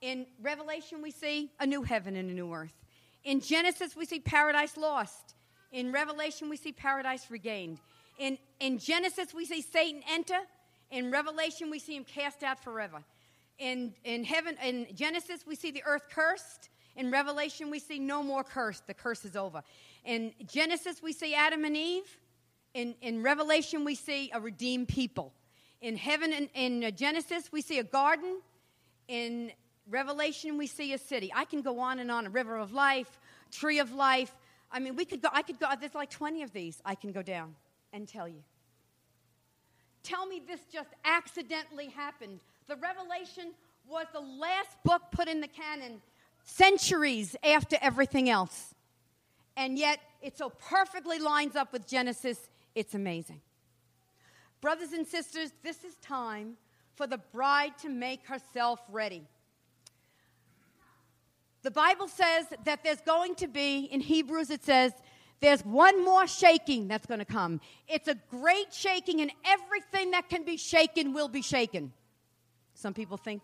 In 0.00 0.26
Revelation, 0.40 1.02
we 1.02 1.10
see 1.10 1.50
a 1.58 1.66
new 1.66 1.82
heaven 1.82 2.14
and 2.14 2.30
a 2.30 2.32
new 2.32 2.52
earth. 2.52 2.72
In 3.24 3.40
Genesis, 3.40 3.96
we 3.96 4.06
see 4.06 4.20
paradise 4.20 4.76
lost. 4.76 5.34
In 5.72 5.90
Revelation, 5.90 6.48
we 6.48 6.56
see 6.56 6.70
paradise 6.70 7.32
regained. 7.32 7.80
In, 8.20 8.38
in 8.60 8.78
Genesis, 8.78 9.34
we 9.34 9.44
see 9.44 9.60
Satan 9.60 10.02
enter. 10.08 10.38
In 10.92 11.10
Revelation, 11.10 11.68
we 11.68 11.80
see 11.80 11.96
him 11.96 12.04
cast 12.04 12.44
out 12.44 12.62
forever. 12.62 13.02
In, 13.58 13.92
in 14.04 14.22
heaven, 14.22 14.56
in 14.64 14.86
Genesis, 14.94 15.44
we 15.48 15.56
see 15.56 15.72
the 15.72 15.82
earth 15.84 16.04
cursed. 16.12 16.68
In 16.94 17.10
Revelation, 17.10 17.72
we 17.72 17.80
see 17.80 17.98
no 17.98 18.22
more 18.22 18.44
curse. 18.44 18.82
The 18.86 18.94
curse 18.94 19.24
is 19.24 19.34
over. 19.34 19.64
In 20.04 20.32
Genesis, 20.46 21.02
we 21.02 21.12
see 21.12 21.34
Adam 21.34 21.64
and 21.64 21.76
Eve. 21.76 22.18
In, 22.74 22.94
in 23.00 23.22
Revelation, 23.22 23.84
we 23.84 23.94
see 23.94 24.30
a 24.34 24.40
redeemed 24.40 24.88
people. 24.88 25.32
In 25.80 25.96
heaven, 25.96 26.32
in, 26.32 26.48
in 26.54 26.96
Genesis, 26.96 27.50
we 27.52 27.62
see 27.62 27.78
a 27.78 27.84
garden. 27.84 28.40
In 29.08 29.52
Revelation, 29.88 30.58
we 30.58 30.66
see 30.66 30.92
a 30.92 30.98
city. 30.98 31.32
I 31.34 31.44
can 31.44 31.62
go 31.62 31.78
on 31.78 32.00
and 32.00 32.10
on. 32.10 32.26
A 32.26 32.30
river 32.30 32.56
of 32.56 32.72
life, 32.72 33.20
tree 33.52 33.78
of 33.78 33.92
life. 33.92 34.34
I 34.72 34.80
mean, 34.80 34.96
we 34.96 35.04
could 35.04 35.22
go, 35.22 35.28
I 35.32 35.42
could 35.42 35.60
go, 35.60 35.68
there's 35.78 35.94
like 35.94 36.10
20 36.10 36.42
of 36.42 36.52
these 36.52 36.80
I 36.84 36.94
can 36.94 37.12
go 37.12 37.22
down 37.22 37.54
and 37.92 38.08
tell 38.08 38.26
you. 38.26 38.42
Tell 40.02 40.26
me 40.26 40.42
this 40.46 40.60
just 40.72 40.90
accidentally 41.04 41.88
happened. 41.88 42.40
The 42.66 42.76
Revelation 42.76 43.52
was 43.88 44.06
the 44.12 44.20
last 44.20 44.76
book 44.84 45.02
put 45.12 45.28
in 45.28 45.40
the 45.40 45.48
canon 45.48 46.00
centuries 46.44 47.36
after 47.44 47.76
everything 47.80 48.28
else. 48.28 48.74
And 49.56 49.78
yet, 49.78 50.00
it 50.20 50.36
so 50.36 50.50
perfectly 50.50 51.18
lines 51.18 51.54
up 51.54 51.72
with 51.72 51.86
Genesis, 51.86 52.48
it's 52.74 52.94
amazing. 52.94 53.40
Brothers 54.60 54.92
and 54.92 55.06
sisters, 55.06 55.52
this 55.62 55.84
is 55.84 55.94
time 55.96 56.56
for 56.94 57.06
the 57.06 57.18
bride 57.18 57.76
to 57.82 57.88
make 57.88 58.26
herself 58.26 58.80
ready. 58.90 59.26
The 61.62 61.70
Bible 61.70 62.08
says 62.08 62.46
that 62.64 62.84
there's 62.84 63.00
going 63.00 63.34
to 63.36 63.48
be, 63.48 63.84
in 63.84 64.00
Hebrews, 64.00 64.50
it 64.50 64.62
says, 64.64 64.92
there's 65.40 65.62
one 65.62 66.04
more 66.04 66.26
shaking 66.26 66.88
that's 66.88 67.06
going 67.06 67.18
to 67.18 67.24
come. 67.24 67.60
It's 67.88 68.08
a 68.08 68.14
great 68.30 68.72
shaking, 68.72 69.20
and 69.20 69.30
everything 69.44 70.12
that 70.12 70.28
can 70.28 70.44
be 70.44 70.56
shaken 70.56 71.12
will 71.12 71.28
be 71.28 71.42
shaken. 71.42 71.92
Some 72.74 72.94
people 72.94 73.16
think 73.16 73.42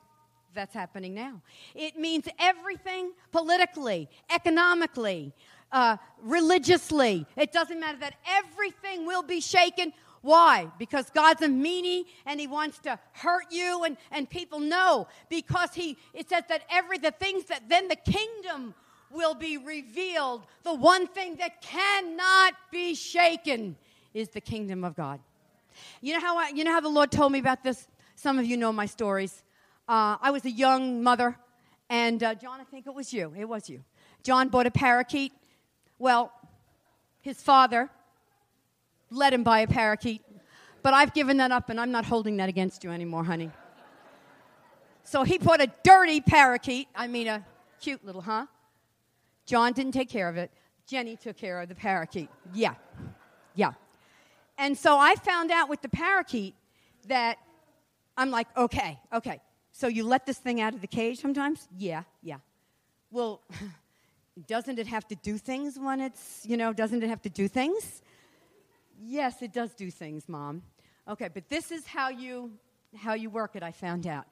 that's 0.54 0.74
happening 0.74 1.14
now. 1.14 1.42
It 1.74 1.98
means 1.98 2.26
everything 2.38 3.12
politically, 3.32 4.08
economically, 4.34 5.34
uh, 5.72 5.96
religiously. 6.22 7.26
It 7.37 7.52
doesn't 7.52 7.78
matter 7.78 7.98
that 7.98 8.14
everything 8.26 9.06
will 9.06 9.22
be 9.22 9.40
shaken. 9.40 9.92
Why? 10.22 10.70
Because 10.78 11.09
God's 11.11 11.42
a 11.42 11.48
meanie 11.48 12.04
and 12.26 12.38
he 12.38 12.46
wants 12.46 12.78
to 12.80 12.98
hurt 13.12 13.46
you 13.50 13.85
and, 13.85 13.96
and 14.11 14.28
people 14.28 14.61
know. 14.61 15.09
Because 15.28 15.72
he 15.74 15.96
it 16.12 16.28
says 16.28 16.44
that 16.48 16.62
every 16.70 16.98
the 16.98 17.12
things 17.12 17.44
that 17.44 17.68
then 17.68 17.88
the 17.88 17.96
kingdom 17.96 18.74
will 19.11 19.35
be 19.35 19.56
revealed. 19.56 20.42
The 20.62 20.74
one 20.74 21.06
thing 21.06 21.37
that 21.37 21.62
cannot 21.62 22.54
be 22.70 22.94
shaken 22.94 23.76
is 24.14 24.28
the 24.28 24.40
kingdom 24.40 24.85
of 24.85 24.94
God. 24.94 25.20
You 26.00 26.14
know 26.14 26.20
how 26.20 26.38
I, 26.38 26.48
you 26.48 26.64
know 26.64 26.72
how 26.72 26.80
the 26.80 26.88
Lord 26.88 27.11
told 27.11 27.33
me 27.33 27.38
about 27.38 27.62
this? 27.62 27.88
Some 28.14 28.38
of 28.38 28.44
you 28.44 28.56
know 28.56 28.72
my 28.72 28.87
stories. 28.87 29.42
Uh, 29.88 30.16
I 30.20 30.30
was 30.30 30.44
a 30.44 30.50
young 30.50 31.02
mother, 31.02 31.37
and 31.88 32.22
uh, 32.22 32.35
John, 32.35 32.61
I 32.61 32.64
think 32.64 32.87
it 32.87 32.94
was 32.94 33.12
you. 33.12 33.33
It 33.37 33.46
was 33.46 33.68
you. 33.68 33.83
John 34.22 34.48
bought 34.48 34.66
a 34.66 34.70
parakeet. 34.70 35.33
Well, 36.00 36.32
his 37.20 37.42
father 37.42 37.90
let 39.10 39.34
him 39.34 39.44
buy 39.44 39.60
a 39.60 39.66
parakeet, 39.66 40.22
but 40.82 40.94
I've 40.94 41.12
given 41.12 41.36
that 41.36 41.52
up, 41.52 41.68
and 41.68 41.78
I'm 41.78 41.92
not 41.92 42.06
holding 42.06 42.38
that 42.38 42.48
against 42.48 42.82
you 42.82 42.90
anymore, 42.90 43.22
honey. 43.22 43.50
So 45.04 45.24
he 45.24 45.36
bought 45.36 45.60
a 45.60 45.70
dirty 45.84 46.22
parakeet. 46.22 46.88
I 46.96 47.06
mean, 47.06 47.28
a 47.28 47.44
cute 47.82 48.02
little, 48.02 48.22
huh? 48.22 48.46
John 49.44 49.74
didn't 49.74 49.92
take 49.92 50.08
care 50.08 50.30
of 50.30 50.38
it. 50.38 50.50
Jenny 50.86 51.16
took 51.16 51.36
care 51.36 51.60
of 51.60 51.68
the 51.68 51.74
parakeet. 51.74 52.30
Yeah. 52.54 52.76
Yeah. 53.54 53.72
And 54.56 54.78
so 54.78 54.96
I 54.96 55.16
found 55.16 55.50
out 55.50 55.68
with 55.68 55.82
the 55.82 55.90
parakeet 55.90 56.54
that 57.08 57.36
I'm 58.16 58.30
like, 58.30 58.46
okay, 58.56 58.98
okay. 59.12 59.42
So 59.72 59.86
you 59.86 60.04
let 60.04 60.24
this 60.24 60.38
thing 60.38 60.62
out 60.62 60.72
of 60.72 60.80
the 60.80 60.86
cage 60.86 61.20
sometimes? 61.20 61.68
Yeah, 61.76 62.04
yeah. 62.22 62.38
Well, 63.10 63.42
doesn't 64.46 64.79
it 64.79 64.87
have 64.87 65.07
to 65.09 65.14
do 65.16 65.38
things 65.38 65.79
when 65.79 66.00
it's, 66.00 66.44
you 66.44 66.57
know, 66.57 66.72
doesn't 66.72 67.03
it 67.03 67.09
have 67.09 67.22
to 67.22 67.31
do 67.31 67.48
things? 67.48 68.03
Yes, 69.03 69.42
it 69.42 69.53
does 69.53 69.74
do 69.74 69.90
things, 69.90 70.29
mom. 70.29 70.62
Okay, 71.09 71.29
but 71.33 71.48
this 71.48 71.70
is 71.70 71.87
how 71.87 72.09
you 72.09 72.53
how 72.96 73.14
you 73.14 73.31
work 73.31 73.55
it, 73.55 73.62
I 73.62 73.72
found 73.72 74.07
out. 74.07 74.26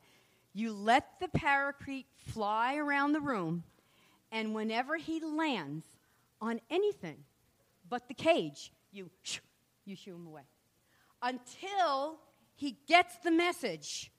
You 0.52 0.72
let 0.72 1.20
the 1.20 1.28
parakeet 1.28 2.06
fly 2.16 2.76
around 2.76 3.12
the 3.12 3.20
room, 3.20 3.62
and 4.32 4.54
whenever 4.54 4.96
he 4.96 5.20
lands 5.20 5.84
on 6.40 6.60
anything 6.70 7.18
but 7.88 8.08
the 8.08 8.14
cage, 8.14 8.72
you 8.90 9.10
shoo, 9.22 9.40
you 9.84 9.96
shoo 9.96 10.14
him 10.14 10.26
away. 10.26 10.42
Until 11.22 12.18
he 12.54 12.76
gets 12.86 13.16
the 13.18 13.30
message 13.30 14.10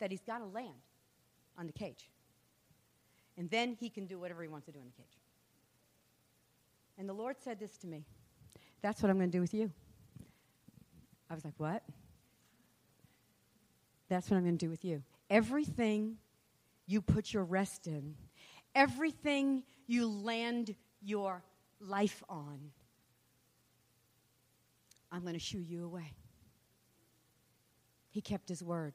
that 0.00 0.10
he's 0.10 0.22
got 0.22 0.38
to 0.38 0.46
land 0.46 0.74
on 1.56 1.66
the 1.66 1.72
cage. 1.72 2.10
And 3.38 3.50
then 3.50 3.76
he 3.78 3.90
can 3.90 4.06
do 4.06 4.18
whatever 4.18 4.42
he 4.42 4.48
wants 4.48 4.66
to 4.66 4.72
do 4.72 4.78
in 4.78 4.86
the 4.86 5.02
cage. 5.02 5.15
And 6.98 7.08
the 7.08 7.12
Lord 7.12 7.36
said 7.40 7.58
this 7.58 7.76
to 7.78 7.86
me 7.86 8.04
That's 8.82 9.02
what 9.02 9.10
I'm 9.10 9.18
going 9.18 9.30
to 9.30 9.36
do 9.36 9.42
with 9.42 9.54
you. 9.54 9.70
I 11.30 11.34
was 11.34 11.44
like, 11.44 11.54
What? 11.58 11.82
That's 14.08 14.30
what 14.30 14.36
I'm 14.36 14.44
going 14.44 14.58
to 14.58 14.64
do 14.64 14.70
with 14.70 14.84
you. 14.84 15.02
Everything 15.28 16.18
you 16.86 17.02
put 17.02 17.32
your 17.32 17.44
rest 17.44 17.86
in, 17.86 18.14
everything 18.74 19.64
you 19.88 20.06
land 20.06 20.76
your 21.02 21.42
life 21.80 22.22
on, 22.28 22.70
I'm 25.10 25.22
going 25.22 25.34
to 25.34 25.40
shoo 25.40 25.58
you 25.58 25.84
away. 25.84 26.12
He 28.10 28.20
kept 28.20 28.48
his 28.48 28.62
word. 28.62 28.94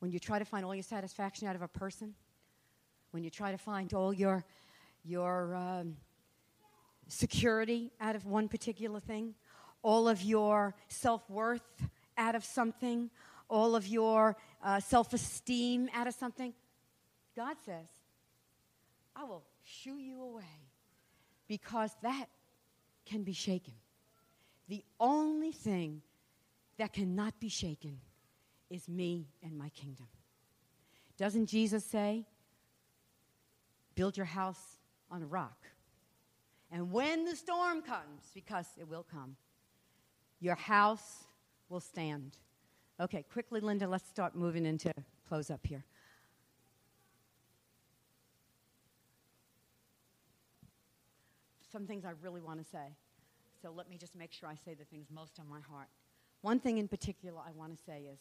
When 0.00 0.10
you 0.10 0.18
try 0.18 0.38
to 0.38 0.44
find 0.44 0.64
all 0.64 0.74
your 0.74 0.82
satisfaction 0.82 1.48
out 1.48 1.56
of 1.56 1.62
a 1.62 1.68
person, 1.68 2.14
when 3.12 3.22
you 3.22 3.30
try 3.30 3.52
to 3.52 3.58
find 3.58 3.94
all 3.94 4.12
your, 4.12 4.44
your 5.04 5.54
um, 5.54 5.96
security 7.08 7.92
out 8.00 8.16
of 8.16 8.26
one 8.26 8.48
particular 8.48 9.00
thing, 9.00 9.34
all 9.82 10.08
of 10.08 10.22
your 10.22 10.74
self 10.88 11.28
worth 11.30 11.88
out 12.18 12.34
of 12.34 12.44
something, 12.44 13.10
all 13.48 13.76
of 13.76 13.86
your 13.86 14.36
uh, 14.62 14.80
self 14.80 15.12
esteem 15.12 15.88
out 15.94 16.06
of 16.06 16.14
something, 16.14 16.52
God 17.36 17.56
says, 17.64 17.86
I 19.14 19.24
will 19.24 19.44
shoo 19.62 19.98
you 19.98 20.22
away 20.22 20.44
because 21.46 21.90
that 22.02 22.26
can 23.04 23.22
be 23.22 23.32
shaken. 23.32 23.74
The 24.68 24.82
only 24.98 25.52
thing 25.52 26.02
that 26.78 26.92
cannot 26.92 27.38
be 27.38 27.48
shaken 27.48 28.00
is 28.68 28.88
me 28.88 29.28
and 29.42 29.56
my 29.56 29.68
kingdom. 29.70 30.08
Doesn't 31.16 31.46
Jesus 31.46 31.84
say, 31.84 32.26
build 33.94 34.16
your 34.16 34.26
house 34.26 34.78
on 35.10 35.22
a 35.22 35.26
rock? 35.26 35.56
And 36.70 36.90
when 36.90 37.24
the 37.24 37.36
storm 37.36 37.82
comes, 37.82 38.30
because 38.34 38.66
it 38.78 38.88
will 38.88 39.04
come, 39.08 39.36
your 40.40 40.56
house 40.56 41.24
will 41.68 41.80
stand. 41.80 42.36
Okay, 43.00 43.24
quickly, 43.32 43.60
Linda, 43.60 43.86
let's 43.86 44.08
start 44.08 44.34
moving 44.34 44.66
into 44.66 44.92
close 45.28 45.50
up 45.50 45.66
here. 45.66 45.84
Some 51.70 51.86
things 51.86 52.04
I 52.04 52.12
really 52.22 52.40
want 52.40 52.62
to 52.62 52.64
say. 52.64 52.96
So 53.62 53.70
let 53.70 53.88
me 53.88 53.96
just 53.96 54.14
make 54.16 54.32
sure 54.32 54.48
I 54.48 54.54
say 54.54 54.74
the 54.74 54.84
things 54.84 55.08
most 55.12 55.38
on 55.38 55.48
my 55.48 55.60
heart. 55.60 55.88
One 56.42 56.60
thing 56.60 56.78
in 56.78 56.88
particular 56.88 57.40
I 57.46 57.52
want 57.52 57.76
to 57.76 57.82
say 57.84 58.08
is 58.12 58.18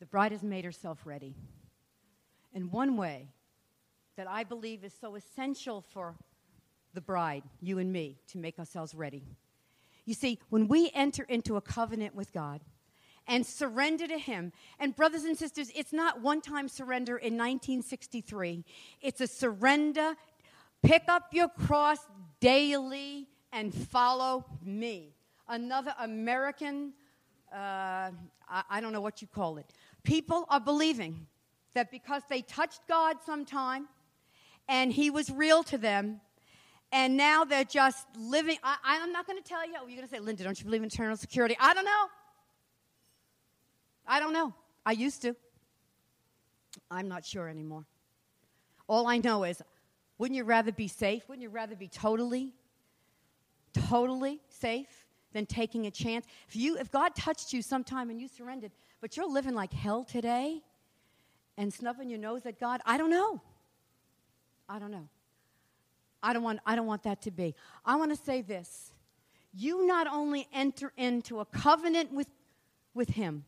the 0.00 0.06
bride 0.06 0.32
has 0.32 0.42
made 0.42 0.64
herself 0.64 1.00
ready. 1.04 1.34
And 2.52 2.70
one 2.70 2.96
way 2.96 3.28
that 4.16 4.28
I 4.28 4.44
believe 4.44 4.84
is 4.84 4.92
so 5.00 5.14
essential 5.16 5.80
for 5.80 6.14
the 6.94 7.00
bride, 7.00 7.42
you 7.60 7.78
and 7.78 7.92
me, 7.92 8.18
to 8.28 8.38
make 8.38 8.58
ourselves 8.58 8.94
ready. 8.94 9.24
You 10.04 10.14
see, 10.14 10.38
when 10.50 10.68
we 10.68 10.90
enter 10.94 11.24
into 11.24 11.56
a 11.56 11.60
covenant 11.60 12.14
with 12.14 12.32
God 12.32 12.60
and 13.26 13.44
surrender 13.44 14.06
to 14.06 14.18
Him, 14.18 14.52
and 14.78 14.94
brothers 14.94 15.24
and 15.24 15.36
sisters, 15.36 15.70
it's 15.74 15.92
not 15.92 16.20
one 16.20 16.40
time 16.40 16.68
surrender 16.68 17.16
in 17.16 17.34
1963, 17.34 18.64
it's 19.00 19.20
a 19.20 19.26
surrender. 19.26 20.14
Pick 20.82 21.04
up 21.08 21.32
your 21.32 21.48
cross 21.48 21.98
daily 22.40 23.26
and 23.52 23.72
follow 23.72 24.44
me. 24.62 25.14
Another 25.48 25.94
American, 25.98 26.92
uh, 27.50 28.10
I, 28.48 28.62
I 28.68 28.80
don't 28.82 28.92
know 28.92 29.00
what 29.00 29.22
you 29.22 29.28
call 29.28 29.56
it, 29.56 29.66
People 30.04 30.44
are 30.50 30.60
believing 30.60 31.26
that 31.72 31.90
because 31.90 32.22
they 32.28 32.42
touched 32.42 32.80
God 32.86 33.16
sometime 33.24 33.88
and 34.68 34.92
He 34.92 35.10
was 35.10 35.30
real 35.30 35.62
to 35.64 35.78
them, 35.78 36.20
and 36.94 37.16
now 37.16 37.44
they're 37.44 37.64
just 37.64 38.06
living. 38.16 38.56
I, 38.62 38.98
am 38.98 39.10
not 39.10 39.26
going 39.26 39.42
to 39.42 39.46
tell 39.46 39.66
you. 39.66 39.74
Oh, 39.80 39.86
you're 39.88 39.96
going 39.96 40.08
to 40.08 40.14
say, 40.14 40.20
Linda, 40.20 40.44
don't 40.44 40.56
you 40.56 40.64
believe 40.64 40.80
in 40.80 40.86
eternal 40.86 41.16
security? 41.16 41.56
I 41.58 41.74
don't 41.74 41.84
know. 41.84 42.06
I 44.06 44.20
don't 44.20 44.32
know. 44.32 44.54
I 44.86 44.92
used 44.92 45.20
to. 45.22 45.34
I'm 46.92 47.08
not 47.08 47.24
sure 47.24 47.48
anymore. 47.48 47.84
All 48.86 49.08
I 49.08 49.18
know 49.18 49.42
is, 49.42 49.60
wouldn't 50.18 50.36
you 50.36 50.44
rather 50.44 50.70
be 50.70 50.86
safe? 50.86 51.28
Wouldn't 51.28 51.42
you 51.42 51.48
rather 51.48 51.74
be 51.74 51.88
totally, 51.88 52.52
totally 53.72 54.40
safe 54.48 55.04
than 55.32 55.46
taking 55.46 55.86
a 55.86 55.90
chance? 55.90 56.26
If 56.48 56.54
you, 56.54 56.78
if 56.78 56.92
God 56.92 57.16
touched 57.16 57.52
you 57.52 57.60
sometime 57.60 58.08
and 58.08 58.20
you 58.20 58.28
surrendered, 58.28 58.70
but 59.00 59.16
you're 59.16 59.28
living 59.28 59.54
like 59.54 59.72
hell 59.72 60.04
today 60.04 60.62
and 61.58 61.74
snubbing 61.74 62.08
your 62.08 62.20
nose 62.20 62.46
at 62.46 62.60
God, 62.60 62.80
I 62.86 62.98
don't 62.98 63.10
know. 63.10 63.42
I 64.68 64.78
don't 64.78 64.92
know. 64.92 65.08
I 66.24 66.32
don't 66.32 66.42
want, 66.42 66.60
I 66.64 66.74
don't 66.74 66.86
want 66.86 67.02
that 67.02 67.20
to 67.22 67.30
be. 67.30 67.54
I 67.84 67.96
want 67.96 68.10
to 68.10 68.16
say 68.16 68.40
this. 68.40 68.92
You 69.52 69.86
not 69.86 70.06
only 70.06 70.48
enter 70.54 70.90
into 70.96 71.40
a 71.40 71.44
covenant 71.44 72.12
with, 72.12 72.28
with 72.94 73.10
Him, 73.10 73.44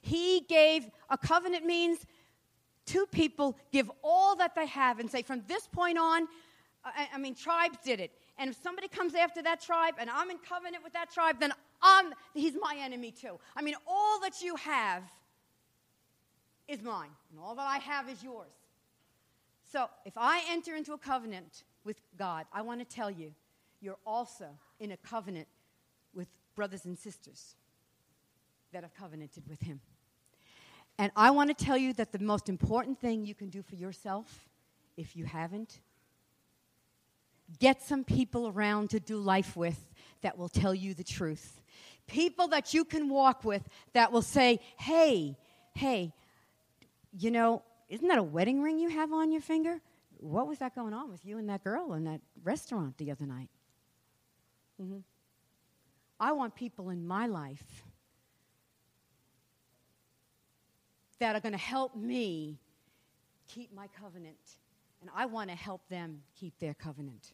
He 0.00 0.40
gave, 0.48 0.88
a 1.10 1.18
covenant 1.18 1.66
means 1.66 1.98
two 2.86 3.04
people 3.12 3.56
give 3.70 3.90
all 4.02 4.34
that 4.36 4.54
they 4.54 4.66
have 4.66 4.98
and 4.98 5.10
say, 5.10 5.22
from 5.22 5.42
this 5.46 5.68
point 5.68 5.98
on, 5.98 6.22
uh, 6.84 6.90
I, 6.96 7.08
I 7.14 7.18
mean, 7.18 7.34
tribes 7.34 7.76
did 7.84 8.00
it. 8.00 8.10
And 8.38 8.48
if 8.50 8.56
somebody 8.62 8.88
comes 8.88 9.14
after 9.14 9.42
that 9.42 9.60
tribe 9.60 9.96
and 9.98 10.08
I'm 10.08 10.30
in 10.30 10.38
covenant 10.38 10.82
with 10.82 10.94
that 10.94 11.10
tribe, 11.12 11.36
then 11.38 11.52
I'm, 11.82 12.14
he's 12.32 12.54
my 12.58 12.76
enemy 12.80 13.10
too. 13.10 13.38
I 13.54 13.60
mean, 13.60 13.74
all 13.86 14.18
that 14.20 14.40
you 14.40 14.56
have 14.56 15.02
is 16.66 16.82
mine, 16.82 17.10
and 17.30 17.38
all 17.38 17.54
that 17.56 17.66
I 17.66 17.78
have 17.78 18.08
is 18.08 18.22
yours. 18.22 18.59
So 19.70 19.88
if 20.04 20.14
I 20.16 20.42
enter 20.48 20.74
into 20.74 20.94
a 20.94 20.98
covenant 20.98 21.62
with 21.84 22.00
God, 22.18 22.46
I 22.52 22.62
want 22.62 22.80
to 22.80 22.84
tell 22.84 23.10
you, 23.10 23.32
you're 23.80 23.98
also 24.04 24.46
in 24.80 24.90
a 24.90 24.96
covenant 24.96 25.46
with 26.12 26.26
brothers 26.56 26.84
and 26.86 26.98
sisters 26.98 27.54
that 28.72 28.82
have 28.82 28.94
covenanted 28.94 29.44
with 29.48 29.60
Him. 29.60 29.80
And 30.98 31.12
I 31.14 31.30
want 31.30 31.56
to 31.56 31.64
tell 31.64 31.76
you 31.76 31.92
that 31.94 32.10
the 32.10 32.18
most 32.18 32.48
important 32.48 33.00
thing 33.00 33.24
you 33.24 33.34
can 33.34 33.48
do 33.48 33.62
for 33.62 33.76
yourself, 33.76 34.48
if 34.96 35.16
you 35.16 35.24
haven't, 35.24 35.78
get 37.60 37.80
some 37.80 38.02
people 38.02 38.48
around 38.48 38.90
to 38.90 39.00
do 39.00 39.18
life 39.18 39.56
with 39.56 39.78
that 40.22 40.36
will 40.36 40.48
tell 40.48 40.74
you 40.74 40.94
the 40.94 41.04
truth. 41.04 41.60
People 42.08 42.48
that 42.48 42.74
you 42.74 42.84
can 42.84 43.08
walk 43.08 43.44
with 43.44 43.62
that 43.92 44.10
will 44.10 44.22
say, 44.22 44.58
hey, 44.78 45.38
hey, 45.74 46.12
you 47.16 47.30
know, 47.30 47.62
isn't 47.90 48.06
that 48.06 48.18
a 48.18 48.22
wedding 48.22 48.62
ring 48.62 48.78
you 48.78 48.88
have 48.88 49.12
on 49.12 49.32
your 49.32 49.42
finger? 49.42 49.80
What 50.16 50.46
was 50.46 50.58
that 50.58 50.74
going 50.74 50.94
on 50.94 51.10
with 51.10 51.26
you 51.26 51.38
and 51.38 51.48
that 51.48 51.64
girl 51.64 51.92
in 51.94 52.04
that 52.04 52.20
restaurant 52.42 52.96
the 52.96 53.10
other 53.10 53.26
night? 53.26 53.50
Mm-hmm. 54.80 54.98
I 56.18 56.32
want 56.32 56.54
people 56.54 56.90
in 56.90 57.06
my 57.06 57.26
life 57.26 57.82
that 61.18 61.34
are 61.34 61.40
going 61.40 61.52
to 61.52 61.58
help 61.58 61.96
me 61.96 62.58
keep 63.48 63.74
my 63.74 63.88
covenant, 63.88 64.58
and 65.00 65.10
I 65.14 65.26
want 65.26 65.50
to 65.50 65.56
help 65.56 65.86
them 65.88 66.22
keep 66.38 66.58
their 66.60 66.74
covenant. 66.74 67.32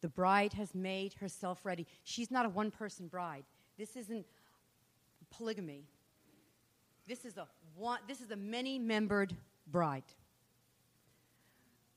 The 0.00 0.08
bride 0.08 0.54
has 0.54 0.74
made 0.74 1.14
herself 1.14 1.60
ready. 1.64 1.86
She's 2.04 2.30
not 2.30 2.46
a 2.46 2.48
one 2.48 2.70
person 2.70 3.08
bride. 3.08 3.44
This 3.76 3.96
isn't 3.96 4.24
polygamy. 5.30 5.84
This 7.06 7.24
is 7.24 7.36
a 7.36 7.46
one, 7.76 8.00
this 8.08 8.20
is 8.20 8.30
a 8.30 8.36
many 8.36 8.78
membered 8.78 9.34
bride. 9.66 10.02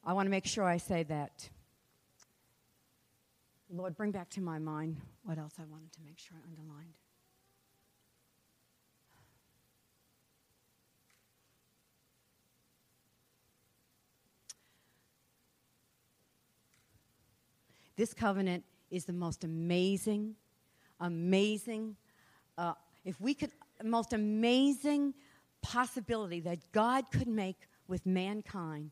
I 0.03 0.13
want 0.13 0.27
to 0.27 0.29
make 0.29 0.45
sure 0.45 0.63
I 0.63 0.77
say 0.77 1.03
that. 1.03 1.49
Lord, 3.71 3.95
bring 3.95 4.11
back 4.11 4.29
to 4.31 4.41
my 4.41 4.59
mind 4.59 4.97
what 5.23 5.37
else 5.37 5.53
I 5.59 5.65
wanted 5.65 5.91
to 5.93 6.01
make 6.01 6.17
sure 6.17 6.37
I 6.37 6.47
underlined. 6.47 6.93
This 17.95 18.13
covenant 18.13 18.63
is 18.89 19.05
the 19.05 19.13
most 19.13 19.43
amazing, 19.43 20.35
amazing, 20.99 21.97
uh, 22.57 22.73
if 23.03 23.19
we 23.19 23.33
could, 23.33 23.51
most 23.83 24.13
amazing 24.13 25.13
possibility 25.61 26.39
that 26.41 26.71
God 26.71 27.11
could 27.11 27.27
make 27.27 27.57
with 27.87 28.05
mankind 28.05 28.91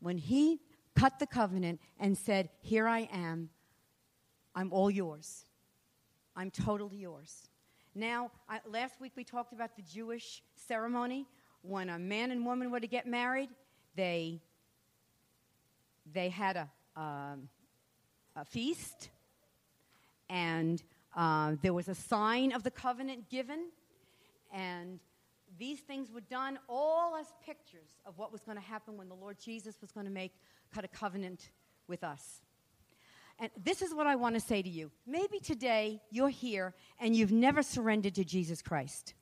when 0.00 0.18
He 0.18 0.60
cut 0.94 1.18
the 1.18 1.26
covenant 1.26 1.80
and 1.98 2.16
said, 2.16 2.50
Here 2.60 2.86
I 2.86 3.08
am, 3.12 3.50
I'm 4.54 4.72
all 4.72 4.90
yours. 4.90 5.44
I'm 6.34 6.50
totally 6.50 6.98
yours. 6.98 7.48
Now, 7.94 8.30
I, 8.48 8.60
last 8.66 9.00
week 9.00 9.12
we 9.16 9.24
talked 9.24 9.54
about 9.54 9.74
the 9.74 9.82
Jewish 9.82 10.42
ceremony. 10.54 11.26
When 11.62 11.88
a 11.88 11.98
man 11.98 12.30
and 12.30 12.44
woman 12.44 12.70
were 12.70 12.78
to 12.78 12.86
get 12.86 13.06
married, 13.06 13.48
they, 13.94 14.42
they 16.12 16.28
had 16.28 16.56
a, 16.56 17.00
um, 17.00 17.48
a 18.36 18.44
feast, 18.44 19.08
and 20.28 20.82
uh, 21.16 21.56
there 21.62 21.72
was 21.72 21.88
a 21.88 21.94
sign 21.94 22.52
of 22.52 22.62
the 22.62 22.70
covenant 22.70 23.30
given, 23.30 23.70
and 24.56 25.00
these 25.58 25.80
things 25.80 26.10
were 26.10 26.22
done 26.22 26.58
all 26.66 27.14
as 27.14 27.26
pictures 27.44 27.90
of 28.06 28.16
what 28.16 28.32
was 28.32 28.40
going 28.40 28.56
to 28.56 28.64
happen 28.64 28.96
when 28.96 29.08
the 29.08 29.14
Lord 29.14 29.36
Jesus 29.38 29.76
was 29.82 29.92
going 29.92 30.06
to 30.06 30.12
make 30.12 30.32
cut 30.74 30.82
a 30.82 30.88
covenant 30.88 31.50
with 31.86 32.02
us. 32.02 32.40
And 33.38 33.50
this 33.62 33.82
is 33.82 33.94
what 33.94 34.06
I 34.06 34.16
want 34.16 34.34
to 34.34 34.40
say 34.40 34.62
to 34.62 34.68
you. 34.68 34.90
Maybe 35.06 35.40
today 35.40 36.00
you're 36.10 36.30
here 36.30 36.74
and 36.98 37.14
you've 37.14 37.32
never 37.32 37.62
surrendered 37.62 38.14
to 38.14 38.24
Jesus 38.24 38.62
Christ. 38.62 39.12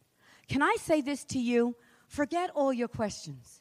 Can 0.48 0.62
I 0.62 0.76
say 0.78 1.00
this 1.00 1.24
to 1.26 1.40
you? 1.40 1.74
Forget 2.06 2.50
all 2.54 2.72
your 2.72 2.88
questions. 2.88 3.60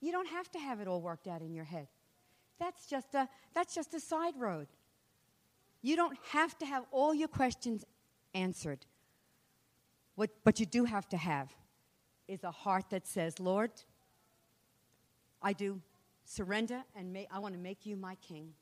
You 0.00 0.10
don't 0.10 0.28
have 0.28 0.50
to 0.50 0.58
have 0.58 0.80
it 0.80 0.88
all 0.88 1.00
worked 1.00 1.28
out 1.28 1.42
in 1.42 1.54
your 1.54 1.64
head. 1.64 1.86
That's 2.58 2.86
just 2.86 3.14
a, 3.14 3.28
that's 3.54 3.72
just 3.72 3.94
a 3.94 4.00
side 4.00 4.34
road. 4.36 4.66
You 5.80 5.94
don't 5.94 6.18
have 6.32 6.58
to 6.58 6.66
have 6.66 6.84
all 6.90 7.14
your 7.14 7.28
questions 7.28 7.84
answered. 8.34 8.84
What, 10.42 10.60
you 10.60 10.66
do 10.66 10.84
have 10.84 11.08
to 11.08 11.16
have 11.16 11.50
is 12.28 12.44
a 12.44 12.50
heart 12.50 12.90
that 12.90 13.06
says, 13.06 13.40
Lord, 13.40 13.70
I 15.40 15.54
do 15.54 15.80
surrender 16.26 16.82
and 16.94 17.16
I 17.30 17.38
want 17.38 17.54
to 17.54 17.58
make 17.58 17.86
you 17.86 17.96
my 17.96 18.16
king. 18.16 18.52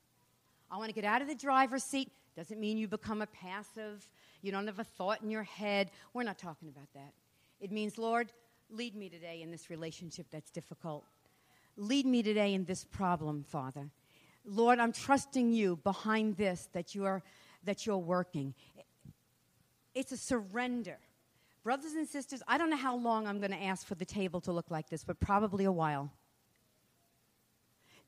I 0.70 0.76
want 0.76 0.90
to 0.90 0.94
get 0.94 1.04
out 1.04 1.20
of 1.20 1.26
the 1.26 1.34
driver's 1.34 1.82
seat. 1.82 2.12
Doesn't 2.36 2.60
mean 2.60 2.78
you 2.78 2.86
become 2.86 3.22
a 3.22 3.26
passive, 3.26 4.08
you 4.40 4.52
don't 4.52 4.68
have 4.68 4.78
a 4.78 4.84
thought 4.84 5.20
in 5.22 5.30
your 5.30 5.42
head. 5.42 5.90
We're 6.14 6.22
not 6.22 6.38
talking 6.38 6.68
about 6.68 6.92
that. 6.94 7.12
It 7.60 7.72
means, 7.72 7.98
Lord, 7.98 8.32
lead 8.70 8.94
me 8.94 9.08
today 9.08 9.42
in 9.42 9.50
this 9.50 9.68
relationship 9.68 10.26
that's 10.30 10.52
difficult. 10.52 11.06
Lead 11.76 12.06
me 12.06 12.22
today 12.22 12.54
in 12.54 12.66
this 12.66 12.84
problem, 12.84 13.42
Father. 13.42 13.90
Lord, 14.44 14.78
I'm 14.78 14.92
trusting 14.92 15.52
you 15.52 15.74
behind 15.82 16.36
this 16.36 16.68
that 16.72 16.94
you 16.94 17.04
are 17.04 17.20
that 17.64 17.84
you're 17.84 17.98
working. 17.98 18.54
It's 19.92 20.12
a 20.12 20.16
surrender. 20.16 20.98
Brothers 21.68 21.92
and 21.92 22.08
sisters, 22.08 22.42
I 22.48 22.56
don't 22.56 22.70
know 22.70 22.78
how 22.78 22.96
long 22.96 23.26
I'm 23.26 23.40
going 23.40 23.50
to 23.50 23.62
ask 23.62 23.86
for 23.86 23.94
the 23.94 24.06
table 24.06 24.40
to 24.40 24.52
look 24.52 24.70
like 24.70 24.88
this, 24.88 25.04
but 25.04 25.20
probably 25.20 25.66
a 25.66 25.70
while. 25.70 26.10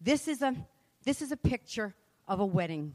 This 0.00 0.28
is 0.28 0.40
a 0.40 0.56
this 1.04 1.20
is 1.20 1.30
a 1.30 1.36
picture 1.36 1.94
of 2.26 2.40
a 2.40 2.46
wedding 2.46 2.94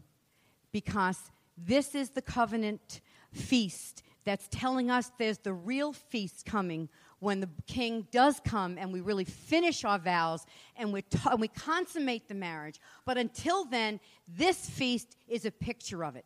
because 0.71 1.19
this 1.55 1.93
is 1.93 2.09
the 2.09 2.21
covenant 2.23 3.01
feast 3.31 4.01
that's 4.23 4.47
telling 4.49 4.89
us 4.89 5.11
there's 5.19 5.37
the 5.37 5.53
real 5.53 5.93
feast 5.93 6.47
coming 6.47 6.89
when 7.19 7.41
the 7.41 7.49
king 7.67 8.07
does 8.09 8.41
come 8.43 8.79
and 8.79 8.91
we 8.91 9.01
really 9.01 9.23
finish 9.23 9.85
our 9.85 9.99
vows 9.99 10.47
and 10.77 10.91
we, 10.91 11.03
and 11.29 11.39
we 11.39 11.47
consummate 11.47 12.27
the 12.27 12.33
marriage. 12.33 12.81
But 13.05 13.19
until 13.19 13.65
then, 13.65 13.99
this 14.27 14.67
feast 14.67 15.15
is 15.27 15.45
a 15.45 15.51
picture 15.51 16.03
of 16.03 16.15
it. 16.15 16.25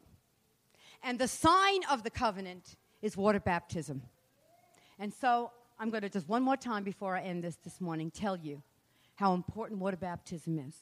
And 1.03 1.19
the 1.19 1.27
sign 1.27 1.81
of 1.91 2.03
the 2.03 2.09
covenant 2.09 2.77
is 3.01 3.17
water 3.17 3.41
baptism. 3.41 4.01
And 5.00 5.14
so 5.14 5.52
I'm 5.80 5.89
going 5.89 6.04
to 6.04 6.10
just 6.10 6.28
one 6.28 6.43
more 6.43 6.58
time 6.58 6.84
before 6.84 7.16
I 7.16 7.22
end 7.22 7.43
this 7.43 7.56
this 7.64 7.80
morning 7.80 8.12
tell 8.12 8.38
you 8.38 8.62
how 9.16 9.34
important 9.34 9.80
water 9.80 9.97
baptism 9.97 10.60
is. 10.60 10.76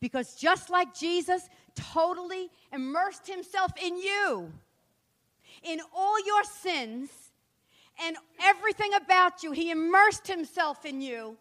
Because 0.00 0.34
just 0.34 0.70
like 0.70 0.94
Jesus 0.94 1.48
totally 1.74 2.48
immersed 2.72 3.26
himself 3.26 3.72
in 3.82 3.96
you, 3.96 4.52
in 5.62 5.80
all 5.94 6.24
your 6.24 6.44
sins 6.44 7.10
and 8.04 8.16
everything 8.40 8.92
about 8.94 9.42
you. 9.42 9.52
He 9.52 9.70
immersed 9.70 10.26
himself 10.26 10.84
in 10.84 11.00
you. 11.00 11.36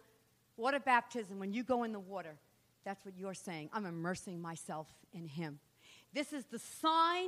A 0.57 0.79
baptism. 0.79 1.37
When 1.37 1.51
you 1.51 1.63
go 1.63 1.83
in 1.83 1.91
the 1.91 1.99
water, 1.99 2.37
that's 2.85 3.03
what 3.05 3.15
you're 3.17 3.33
saying. 3.33 3.69
I'm 3.73 3.85
immersing 3.85 4.41
myself 4.41 4.87
in 5.13 5.27
him. 5.27 5.59
This 6.13 6.31
is 6.31 6.45
the 6.45 6.59
sign. 6.59 7.27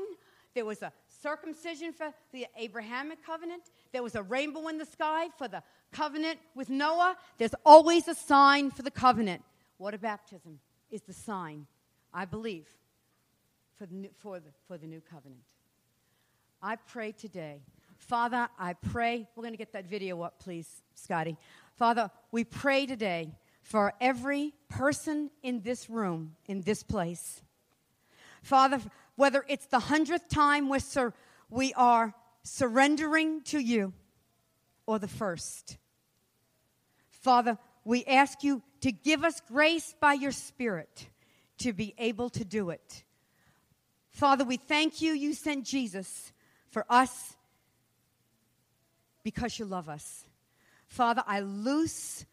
There 0.56 0.64
was 0.64 0.82
a 0.82 0.94
circumcision 1.22 1.94
for 1.94 2.14
the 2.32 2.48
Abrahamic 2.58 3.26
covenant, 3.26 3.64
there 3.92 4.04
was 4.04 4.16
a 4.16 4.24
rainbow 4.24 4.68
in 4.68 4.78
the 4.78 4.86
sky 4.86 5.28
for 5.38 5.48
the 5.48 5.64
covenant 5.92 6.40
with 6.56 6.70
Noah. 6.70 7.16
There's 7.38 7.56
always 7.66 8.08
a 8.08 8.16
sign 8.16 8.72
for 8.72 8.84
the 8.84 8.92
covenant. 8.92 9.44
A 9.80 9.98
baptism 9.98 10.60
is 10.92 11.02
the 11.02 11.14
sign, 11.14 11.68
I 12.14 12.26
believe, 12.26 12.68
for 13.78 13.86
the, 13.86 13.94
new, 13.94 14.10
for 14.18 14.40
the, 14.40 14.50
for 14.68 14.78
the 14.78 14.88
new 14.88 15.02
covenant. 15.02 15.42
I 16.62 16.76
pray 16.76 17.12
today. 17.12 17.62
Father, 17.98 18.48
I 18.60 18.74
pray. 18.74 19.28
We're 19.36 19.44
going 19.44 19.54
to 19.54 19.58
get 19.58 19.74
that 19.74 19.86
video 19.86 20.22
up, 20.22 20.40
please, 20.40 20.68
Scotty. 20.96 21.38
Father, 21.76 22.10
we 22.32 22.44
pray 22.44 22.86
today 22.86 23.32
for 23.62 23.94
every 24.02 24.54
person 24.70 25.30
in 25.44 25.62
this 25.62 25.90
room, 25.90 26.36
in 26.48 26.62
this 26.62 26.84
place. 26.84 27.42
Father, 28.42 28.80
whether 29.18 29.44
it's 29.50 29.66
the 29.66 29.80
hundredth 29.80 30.30
time 30.30 30.70
we're 30.70 30.80
sur- 30.80 31.14
we 31.50 31.74
are 31.74 32.14
surrendering 32.44 33.42
to 33.42 33.60
you 33.60 33.92
or 34.86 35.00
the 35.00 35.08
first. 35.08 35.78
Father, 37.10 37.58
we 37.84 38.06
ask 38.06 38.44
you 38.44 38.62
to 38.82 38.92
give 38.92 39.26
us 39.26 39.42
grace 39.50 39.94
by 40.00 40.14
your 40.14 40.32
Spirit 40.32 41.10
to 41.58 41.74
be 41.74 41.94
able 41.98 42.30
to 42.30 42.46
do 42.46 42.70
it. 42.70 43.04
Father, 44.12 44.46
we 44.46 44.58
thank 44.58 45.02
you, 45.02 45.14
you 45.14 45.34
sent 45.34 45.66
Jesus 45.66 46.32
for 46.70 46.86
us 46.90 47.36
because 49.24 49.60
you 49.60 49.66
love 49.66 49.90
us. 49.90 50.26
Father, 50.88 51.24
I 51.28 51.42
loose 51.42 52.26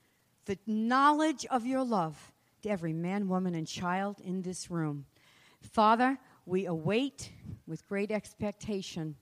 the 0.44 0.58
knowledge 0.66 1.46
of 1.50 1.66
your 1.66 1.82
love 1.82 2.32
to 2.62 2.68
every 2.68 2.92
man, 2.92 3.28
woman, 3.28 3.54
and 3.54 3.66
child 3.66 4.20
in 4.22 4.42
this 4.42 4.70
room. 4.70 5.06
Father, 5.60 6.18
we 6.46 6.66
await 6.66 7.30
with 7.66 7.86
great 7.86 8.10
expectation 8.10 9.16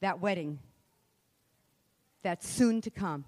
that 0.00 0.20
wedding 0.20 0.58
that's 2.22 2.48
soon 2.48 2.80
to 2.80 2.90
come. 2.90 3.24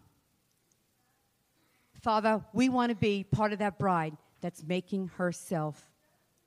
Father, 2.02 2.44
we 2.52 2.68
want 2.68 2.90
to 2.90 2.96
be 2.96 3.24
part 3.24 3.52
of 3.52 3.60
that 3.60 3.78
bride 3.78 4.16
that's 4.40 4.62
making 4.64 5.08
herself 5.16 5.90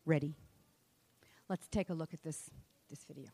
ready. 0.05 0.34
Let's 1.49 1.67
take 1.67 1.89
a 1.89 1.93
look 1.93 2.13
at 2.13 2.24
this, 2.24 2.49
this 2.89 3.03
video. 3.03 3.28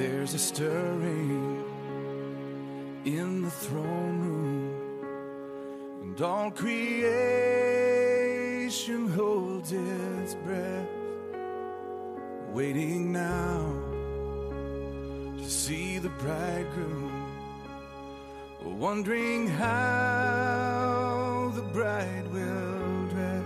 There's 0.00 0.32
a 0.32 0.38
stirring 0.38 1.62
in 3.04 3.42
the 3.42 3.50
throne 3.50 4.20
room, 4.24 4.72
and 6.00 6.18
all 6.22 6.50
creation 6.50 6.70
holds 9.10 9.72
its 9.72 10.36
breath, 10.36 10.88
waiting 12.48 13.12
now 13.12 13.74
to 15.36 15.44
see 15.44 15.98
the 15.98 16.08
bridegroom, 16.08 17.12
wondering 18.64 19.48
how 19.48 21.52
the 21.54 21.62
bride 21.74 22.26
will 22.32 23.06
dress, 23.08 23.44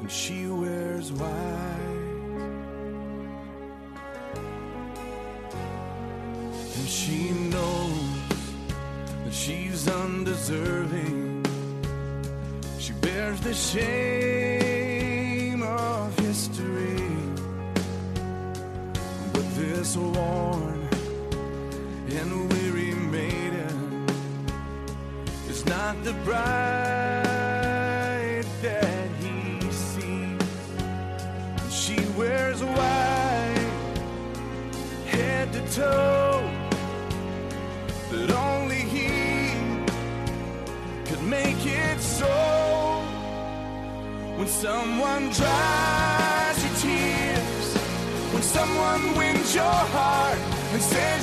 and 0.00 0.12
she 0.12 0.48
wears 0.48 1.10
white. 1.12 1.83
She 7.04 7.30
knows 7.52 8.20
that 9.24 9.34
she's 9.34 9.86
undeserving. 9.88 11.44
She 12.78 12.94
bears 12.94 13.40
the 13.40 13.52
shame 13.52 14.82
of 15.62 16.18
history. 16.18 17.10
But 19.34 19.54
this 19.54 19.96
worn 19.98 20.88
and 22.08 22.50
weary 22.52 22.94
maiden 22.94 24.06
is 25.50 25.66
not 25.66 26.02
the 26.04 26.14
bride 26.24 26.46
that 28.62 29.08
he 29.20 29.60
sees. 29.70 30.40
She 31.70 31.98
wears 32.16 32.62
white, 32.64 33.72
head 35.04 35.52
to 35.52 35.60
toe 35.76 36.23
someone 44.64 45.28
dries 45.28 46.58
your 46.64 46.74
tears, 46.80 47.66
when 48.32 48.42
someone 48.42 49.14
wins 49.14 49.54
your 49.54 49.78
heart 49.96 50.38
and 50.72 50.80
says 50.80 51.13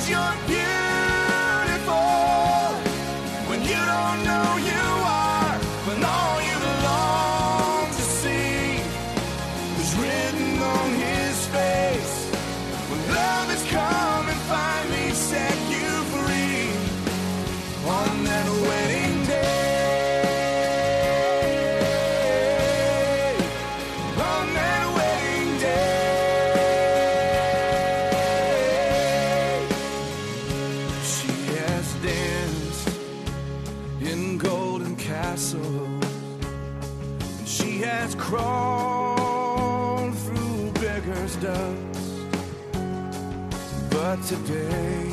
today. 44.26 45.10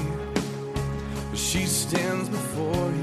She 1.33 1.65
stands 1.65 2.29
before 2.29 2.91
him, 2.91 2.98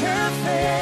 face. 0.00 0.77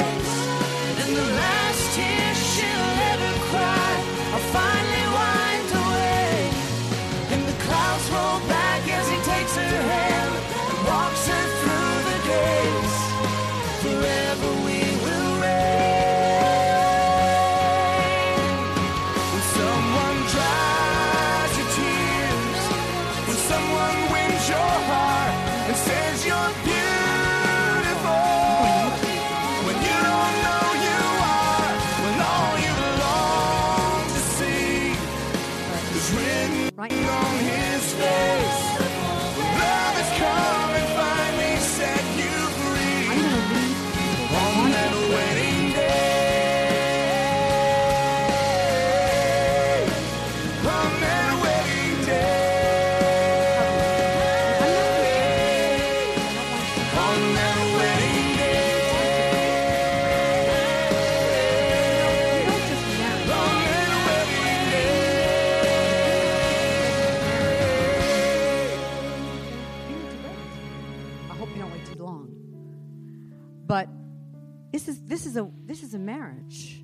This 75.77 75.89
is 75.89 75.93
a 75.93 75.99
marriage. 75.99 76.83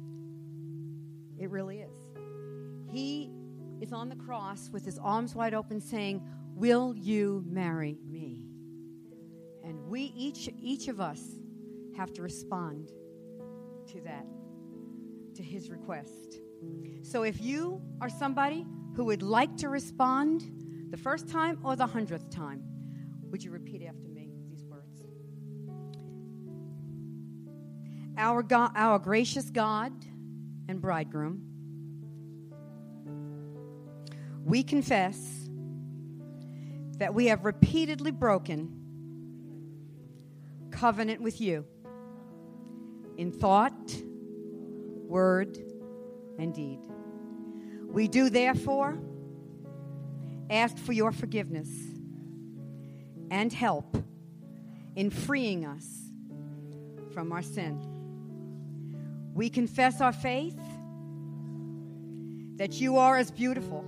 It 1.40 1.50
really 1.50 1.80
is. 1.80 1.96
He 2.92 3.32
is 3.82 3.92
on 3.92 4.08
the 4.08 4.16
cross 4.16 4.70
with 4.72 4.86
his 4.86 5.00
arms 5.00 5.34
wide 5.34 5.56
open 5.56 5.82
saying, 5.82 6.22
"Will 6.54 6.96
you 6.96 7.44
marry 7.48 7.98
me?" 8.08 8.46
And 9.64 9.88
we 9.88 10.14
each 10.16 10.48
each 10.60 10.90
of 10.90 11.00
us 11.00 11.40
have 11.96 12.14
to 12.14 12.22
respond 12.22 12.92
to 13.88 14.02
that 14.02 14.28
to 15.34 15.42
his 15.42 15.72
request. 15.72 16.40
So 17.02 17.24
if 17.24 17.42
you 17.42 17.82
are 18.00 18.10
somebody 18.10 18.64
who 18.94 19.06
would 19.06 19.24
like 19.24 19.58
to 19.58 19.70
respond 19.70 20.44
the 20.92 20.98
first 20.98 21.28
time 21.28 21.58
or 21.64 21.76
the 21.76 21.88
hundredth 21.88 22.30
time, 22.30 22.62
would 23.32 23.44
you 23.44 23.50
repeat 23.50 23.82
after 23.82 24.08
me 24.08 24.13
Our, 28.18 28.44
God, 28.44 28.72
our 28.76 29.00
gracious 29.00 29.50
God 29.50 29.92
and 30.68 30.80
bridegroom, 30.80 31.42
we 34.46 34.64
confess 34.64 35.50
that 36.98 37.14
we 37.14 37.28
have 37.28 37.44
repeatedly 37.44 38.12
broken 38.12 38.80
covenant 40.72 41.22
with 41.22 41.42
you 41.42 41.66
in 43.18 43.32
thought, 43.32 43.96
word, 45.08 45.58
and 46.38 46.54
deed. 46.54 46.80
We 47.88 48.08
do, 48.08 48.30
therefore, 48.30 49.00
ask 50.50 50.78
for 50.78 50.94
your 50.94 51.12
forgiveness 51.12 51.70
and 53.32 53.52
help 53.52 53.96
in 54.96 55.10
freeing 55.10 55.66
us 55.66 55.86
from 57.14 57.32
our 57.32 57.42
sin. 57.42 57.93
We 59.34 59.50
confess 59.50 60.00
our 60.00 60.14
faith 60.14 60.60
that 62.58 62.80
you 62.80 62.98
are 62.98 63.18
as 63.18 63.32
beautiful 63.32 63.84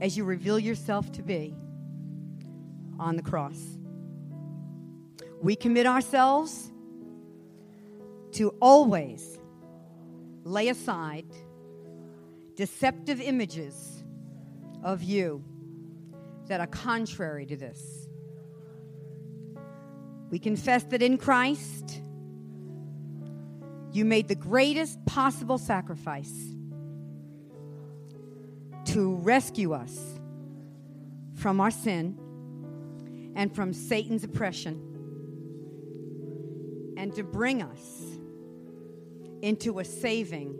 as 0.00 0.16
you 0.16 0.24
reveal 0.24 0.58
yourself 0.58 1.10
to 1.12 1.22
be 1.22 1.54
on 2.98 3.16
the 3.16 3.22
cross. 3.22 3.58
We 5.42 5.56
commit 5.56 5.86
ourselves 5.86 6.70
to 8.32 8.50
always 8.60 9.38
lay 10.44 10.68
aside 10.68 11.26
deceptive 12.56 13.20
images 13.20 14.04
of 14.82 15.02
you 15.02 15.42
that 16.46 16.60
are 16.60 16.66
contrary 16.66 17.46
to 17.46 17.56
this. 17.56 18.08
We 20.30 20.38
confess 20.38 20.84
that 20.84 21.02
in 21.02 21.18
Christ, 21.18 22.02
you 23.96 24.04
made 24.04 24.28
the 24.28 24.34
greatest 24.34 25.02
possible 25.06 25.56
sacrifice 25.56 26.54
to 28.84 29.14
rescue 29.14 29.72
us 29.72 30.20
from 31.34 31.62
our 31.62 31.70
sin 31.70 32.14
and 33.34 33.54
from 33.54 33.72
Satan's 33.72 34.22
oppression 34.22 34.82
and 36.98 37.14
to 37.14 37.24
bring 37.24 37.62
us 37.62 38.02
into 39.40 39.78
a 39.78 39.84
saving, 39.84 40.54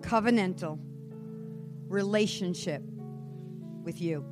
covenantal 0.00 0.78
relationship 1.88 2.84
with 3.82 4.00
you. 4.00 4.24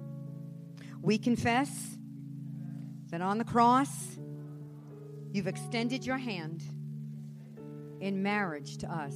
We 1.02 1.18
confess 1.18 1.98
that 3.10 3.20
on 3.20 3.38
the 3.38 3.44
cross, 3.44 4.16
you've 5.32 5.48
extended 5.48 6.06
your 6.06 6.18
hand 6.18 6.62
in 8.00 8.22
marriage 8.22 8.78
to 8.78 8.92
us. 8.92 9.14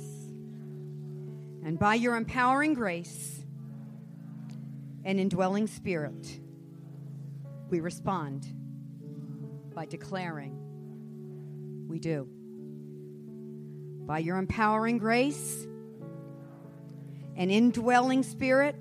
And 1.65 1.79
by 1.79 1.95
your 1.95 2.17
empowering 2.17 2.75
grace 2.75 3.45
and 5.05 5.21
indwelling 5.21 5.67
spirit, 5.67 6.41
we 7.69 7.81
respond 7.81 8.47
by 9.75 9.87
declaring 9.87 10.59
we 11.89 11.99
do. 11.99 12.29
By 14.07 14.19
your 14.19 14.39
empowering 14.39 14.99
grace 14.99 15.67
and 17.37 17.51
indwelling 17.51 18.23
spirit, 18.23 18.77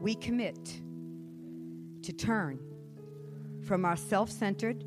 we 0.00 0.14
commit 0.14 0.80
to 2.02 2.12
turn 2.12 2.58
from 3.62 3.84
our 3.84 3.96
self 3.96 4.30
centered, 4.30 4.84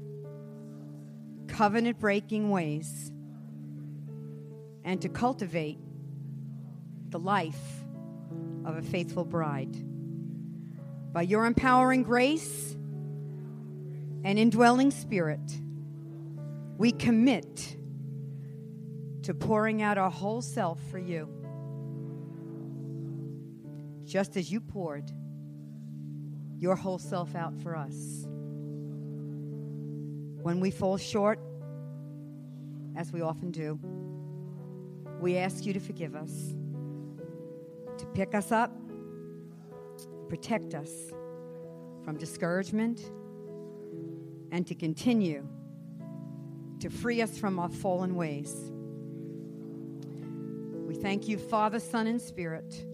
covenant 1.48 2.00
breaking 2.00 2.50
ways 2.50 3.12
and 4.86 5.02
to 5.02 5.10
cultivate 5.10 5.80
the 7.10 7.20
life 7.20 7.84
of 8.64 8.78
a 8.78 8.82
faithful 8.82 9.26
bride. 9.26 9.76
By 11.12 11.24
your 11.24 11.46
empowering 11.46 12.04
grace 12.04 12.74
and 14.24 14.38
indwelling 14.40 14.92
spirit, 14.92 15.42
we 16.78 16.92
commit 16.92 17.76
to 19.24 19.34
pouring 19.34 19.82
out 19.82 19.98
our 19.98 20.12
whole 20.12 20.42
self 20.42 20.80
for 20.92 21.00
you, 21.00 21.28
just 24.06 24.38
as 24.38 24.52
you 24.52 24.62
poured 24.62 25.12
your 26.60 26.76
whole 26.76 27.00
self 27.00 27.34
out 27.36 27.56
for 27.64 27.76
us. 27.76 28.28
When 30.44 30.60
we 30.60 30.70
fall 30.70 30.98
short, 30.98 31.40
as 32.96 33.12
we 33.12 33.22
often 33.22 33.50
do, 33.50 33.80
we 35.20 35.38
ask 35.38 35.66
you 35.66 35.74
to 35.74 35.80
forgive 35.80 36.16
us, 36.16 36.54
to 37.98 38.06
pick 38.08 38.36
us 38.36 38.52
up, 38.52 38.72
protect 40.28 40.74
us 40.74 40.90
from 42.04 42.18
discouragement, 42.18 43.12
and 44.52 44.68
to 44.68 44.76
continue 44.76 45.48
to 46.80 46.90
free 46.90 47.22
us 47.22 47.38
from 47.38 47.60
our 47.60 47.70
fallen 47.70 48.16
ways. 48.16 48.72
We 50.88 50.96
thank 50.96 51.28
you, 51.28 51.38
Father, 51.38 51.80
Son, 51.80 52.08
and 52.08 52.22
Spirit, 52.22 52.86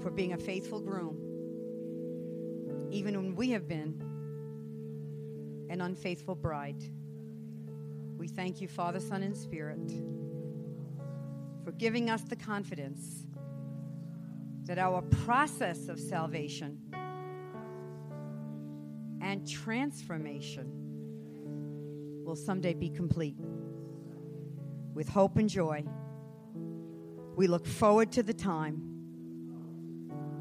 for 0.00 0.10
being 0.10 0.32
a 0.32 0.38
faithful 0.38 0.80
groom, 0.80 1.18
even 2.90 3.16
when 3.16 3.34
we 3.34 3.50
have 3.50 3.68
been 3.68 4.00
an 5.68 5.80
unfaithful 5.80 6.34
bride. 6.34 6.82
We 8.24 8.28
thank 8.28 8.62
you, 8.62 8.68
Father, 8.68 9.00
Son, 9.00 9.22
and 9.22 9.36
Spirit, 9.36 9.92
for 11.62 11.72
giving 11.72 12.08
us 12.08 12.22
the 12.22 12.36
confidence 12.36 13.26
that 14.62 14.78
our 14.78 15.02
process 15.02 15.88
of 15.88 16.00
salvation 16.00 16.78
and 19.20 19.46
transformation 19.46 20.72
will 22.24 22.34
someday 22.34 22.72
be 22.72 22.88
complete. 22.88 23.36
With 24.94 25.10
hope 25.10 25.36
and 25.36 25.50
joy, 25.50 25.84
we 27.36 27.46
look 27.46 27.66
forward 27.66 28.10
to 28.12 28.22
the 28.22 28.32
time 28.32 28.76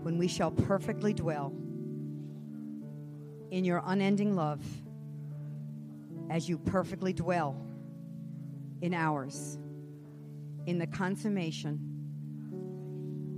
when 0.04 0.18
we 0.18 0.30
shall 0.30 0.52
perfectly 0.52 1.14
dwell 1.14 1.54
in 3.52 3.66
your 3.66 3.84
unending 3.86 4.38
love 4.38 4.64
as 6.30 6.48
you 6.48 6.58
perfectly 6.58 7.12
dwell 7.12 7.58
in 8.84 8.94
ours, 8.94 9.58
in 10.68 10.78
the 10.78 10.86
consummation 10.86 11.80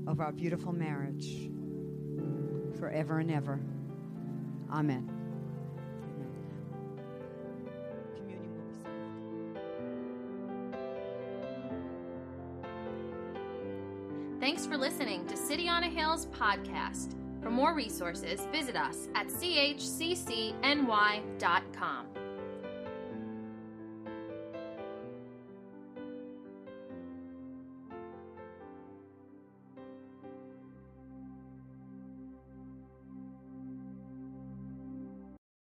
of 0.07 0.19
our 0.19 0.31
beautiful 0.31 0.73
marriage 0.73 1.51
forever 2.79 3.19
and 3.19 3.29
ever. 3.29 3.61
Amen. 4.71 5.07
Thanks 14.39 14.65
for 14.65 14.77
listening 14.77 15.27
to 15.27 15.37
City 15.37 15.69
on 15.69 15.83
a 15.83 15.89
Hill's 15.89 16.25
podcast. 16.25 17.13
For 17.43 17.51
more 17.51 17.75
resources, 17.75 18.47
visit 18.51 18.75
us 18.75 19.09
at 19.13 19.27
chccny.com. 19.27 20.55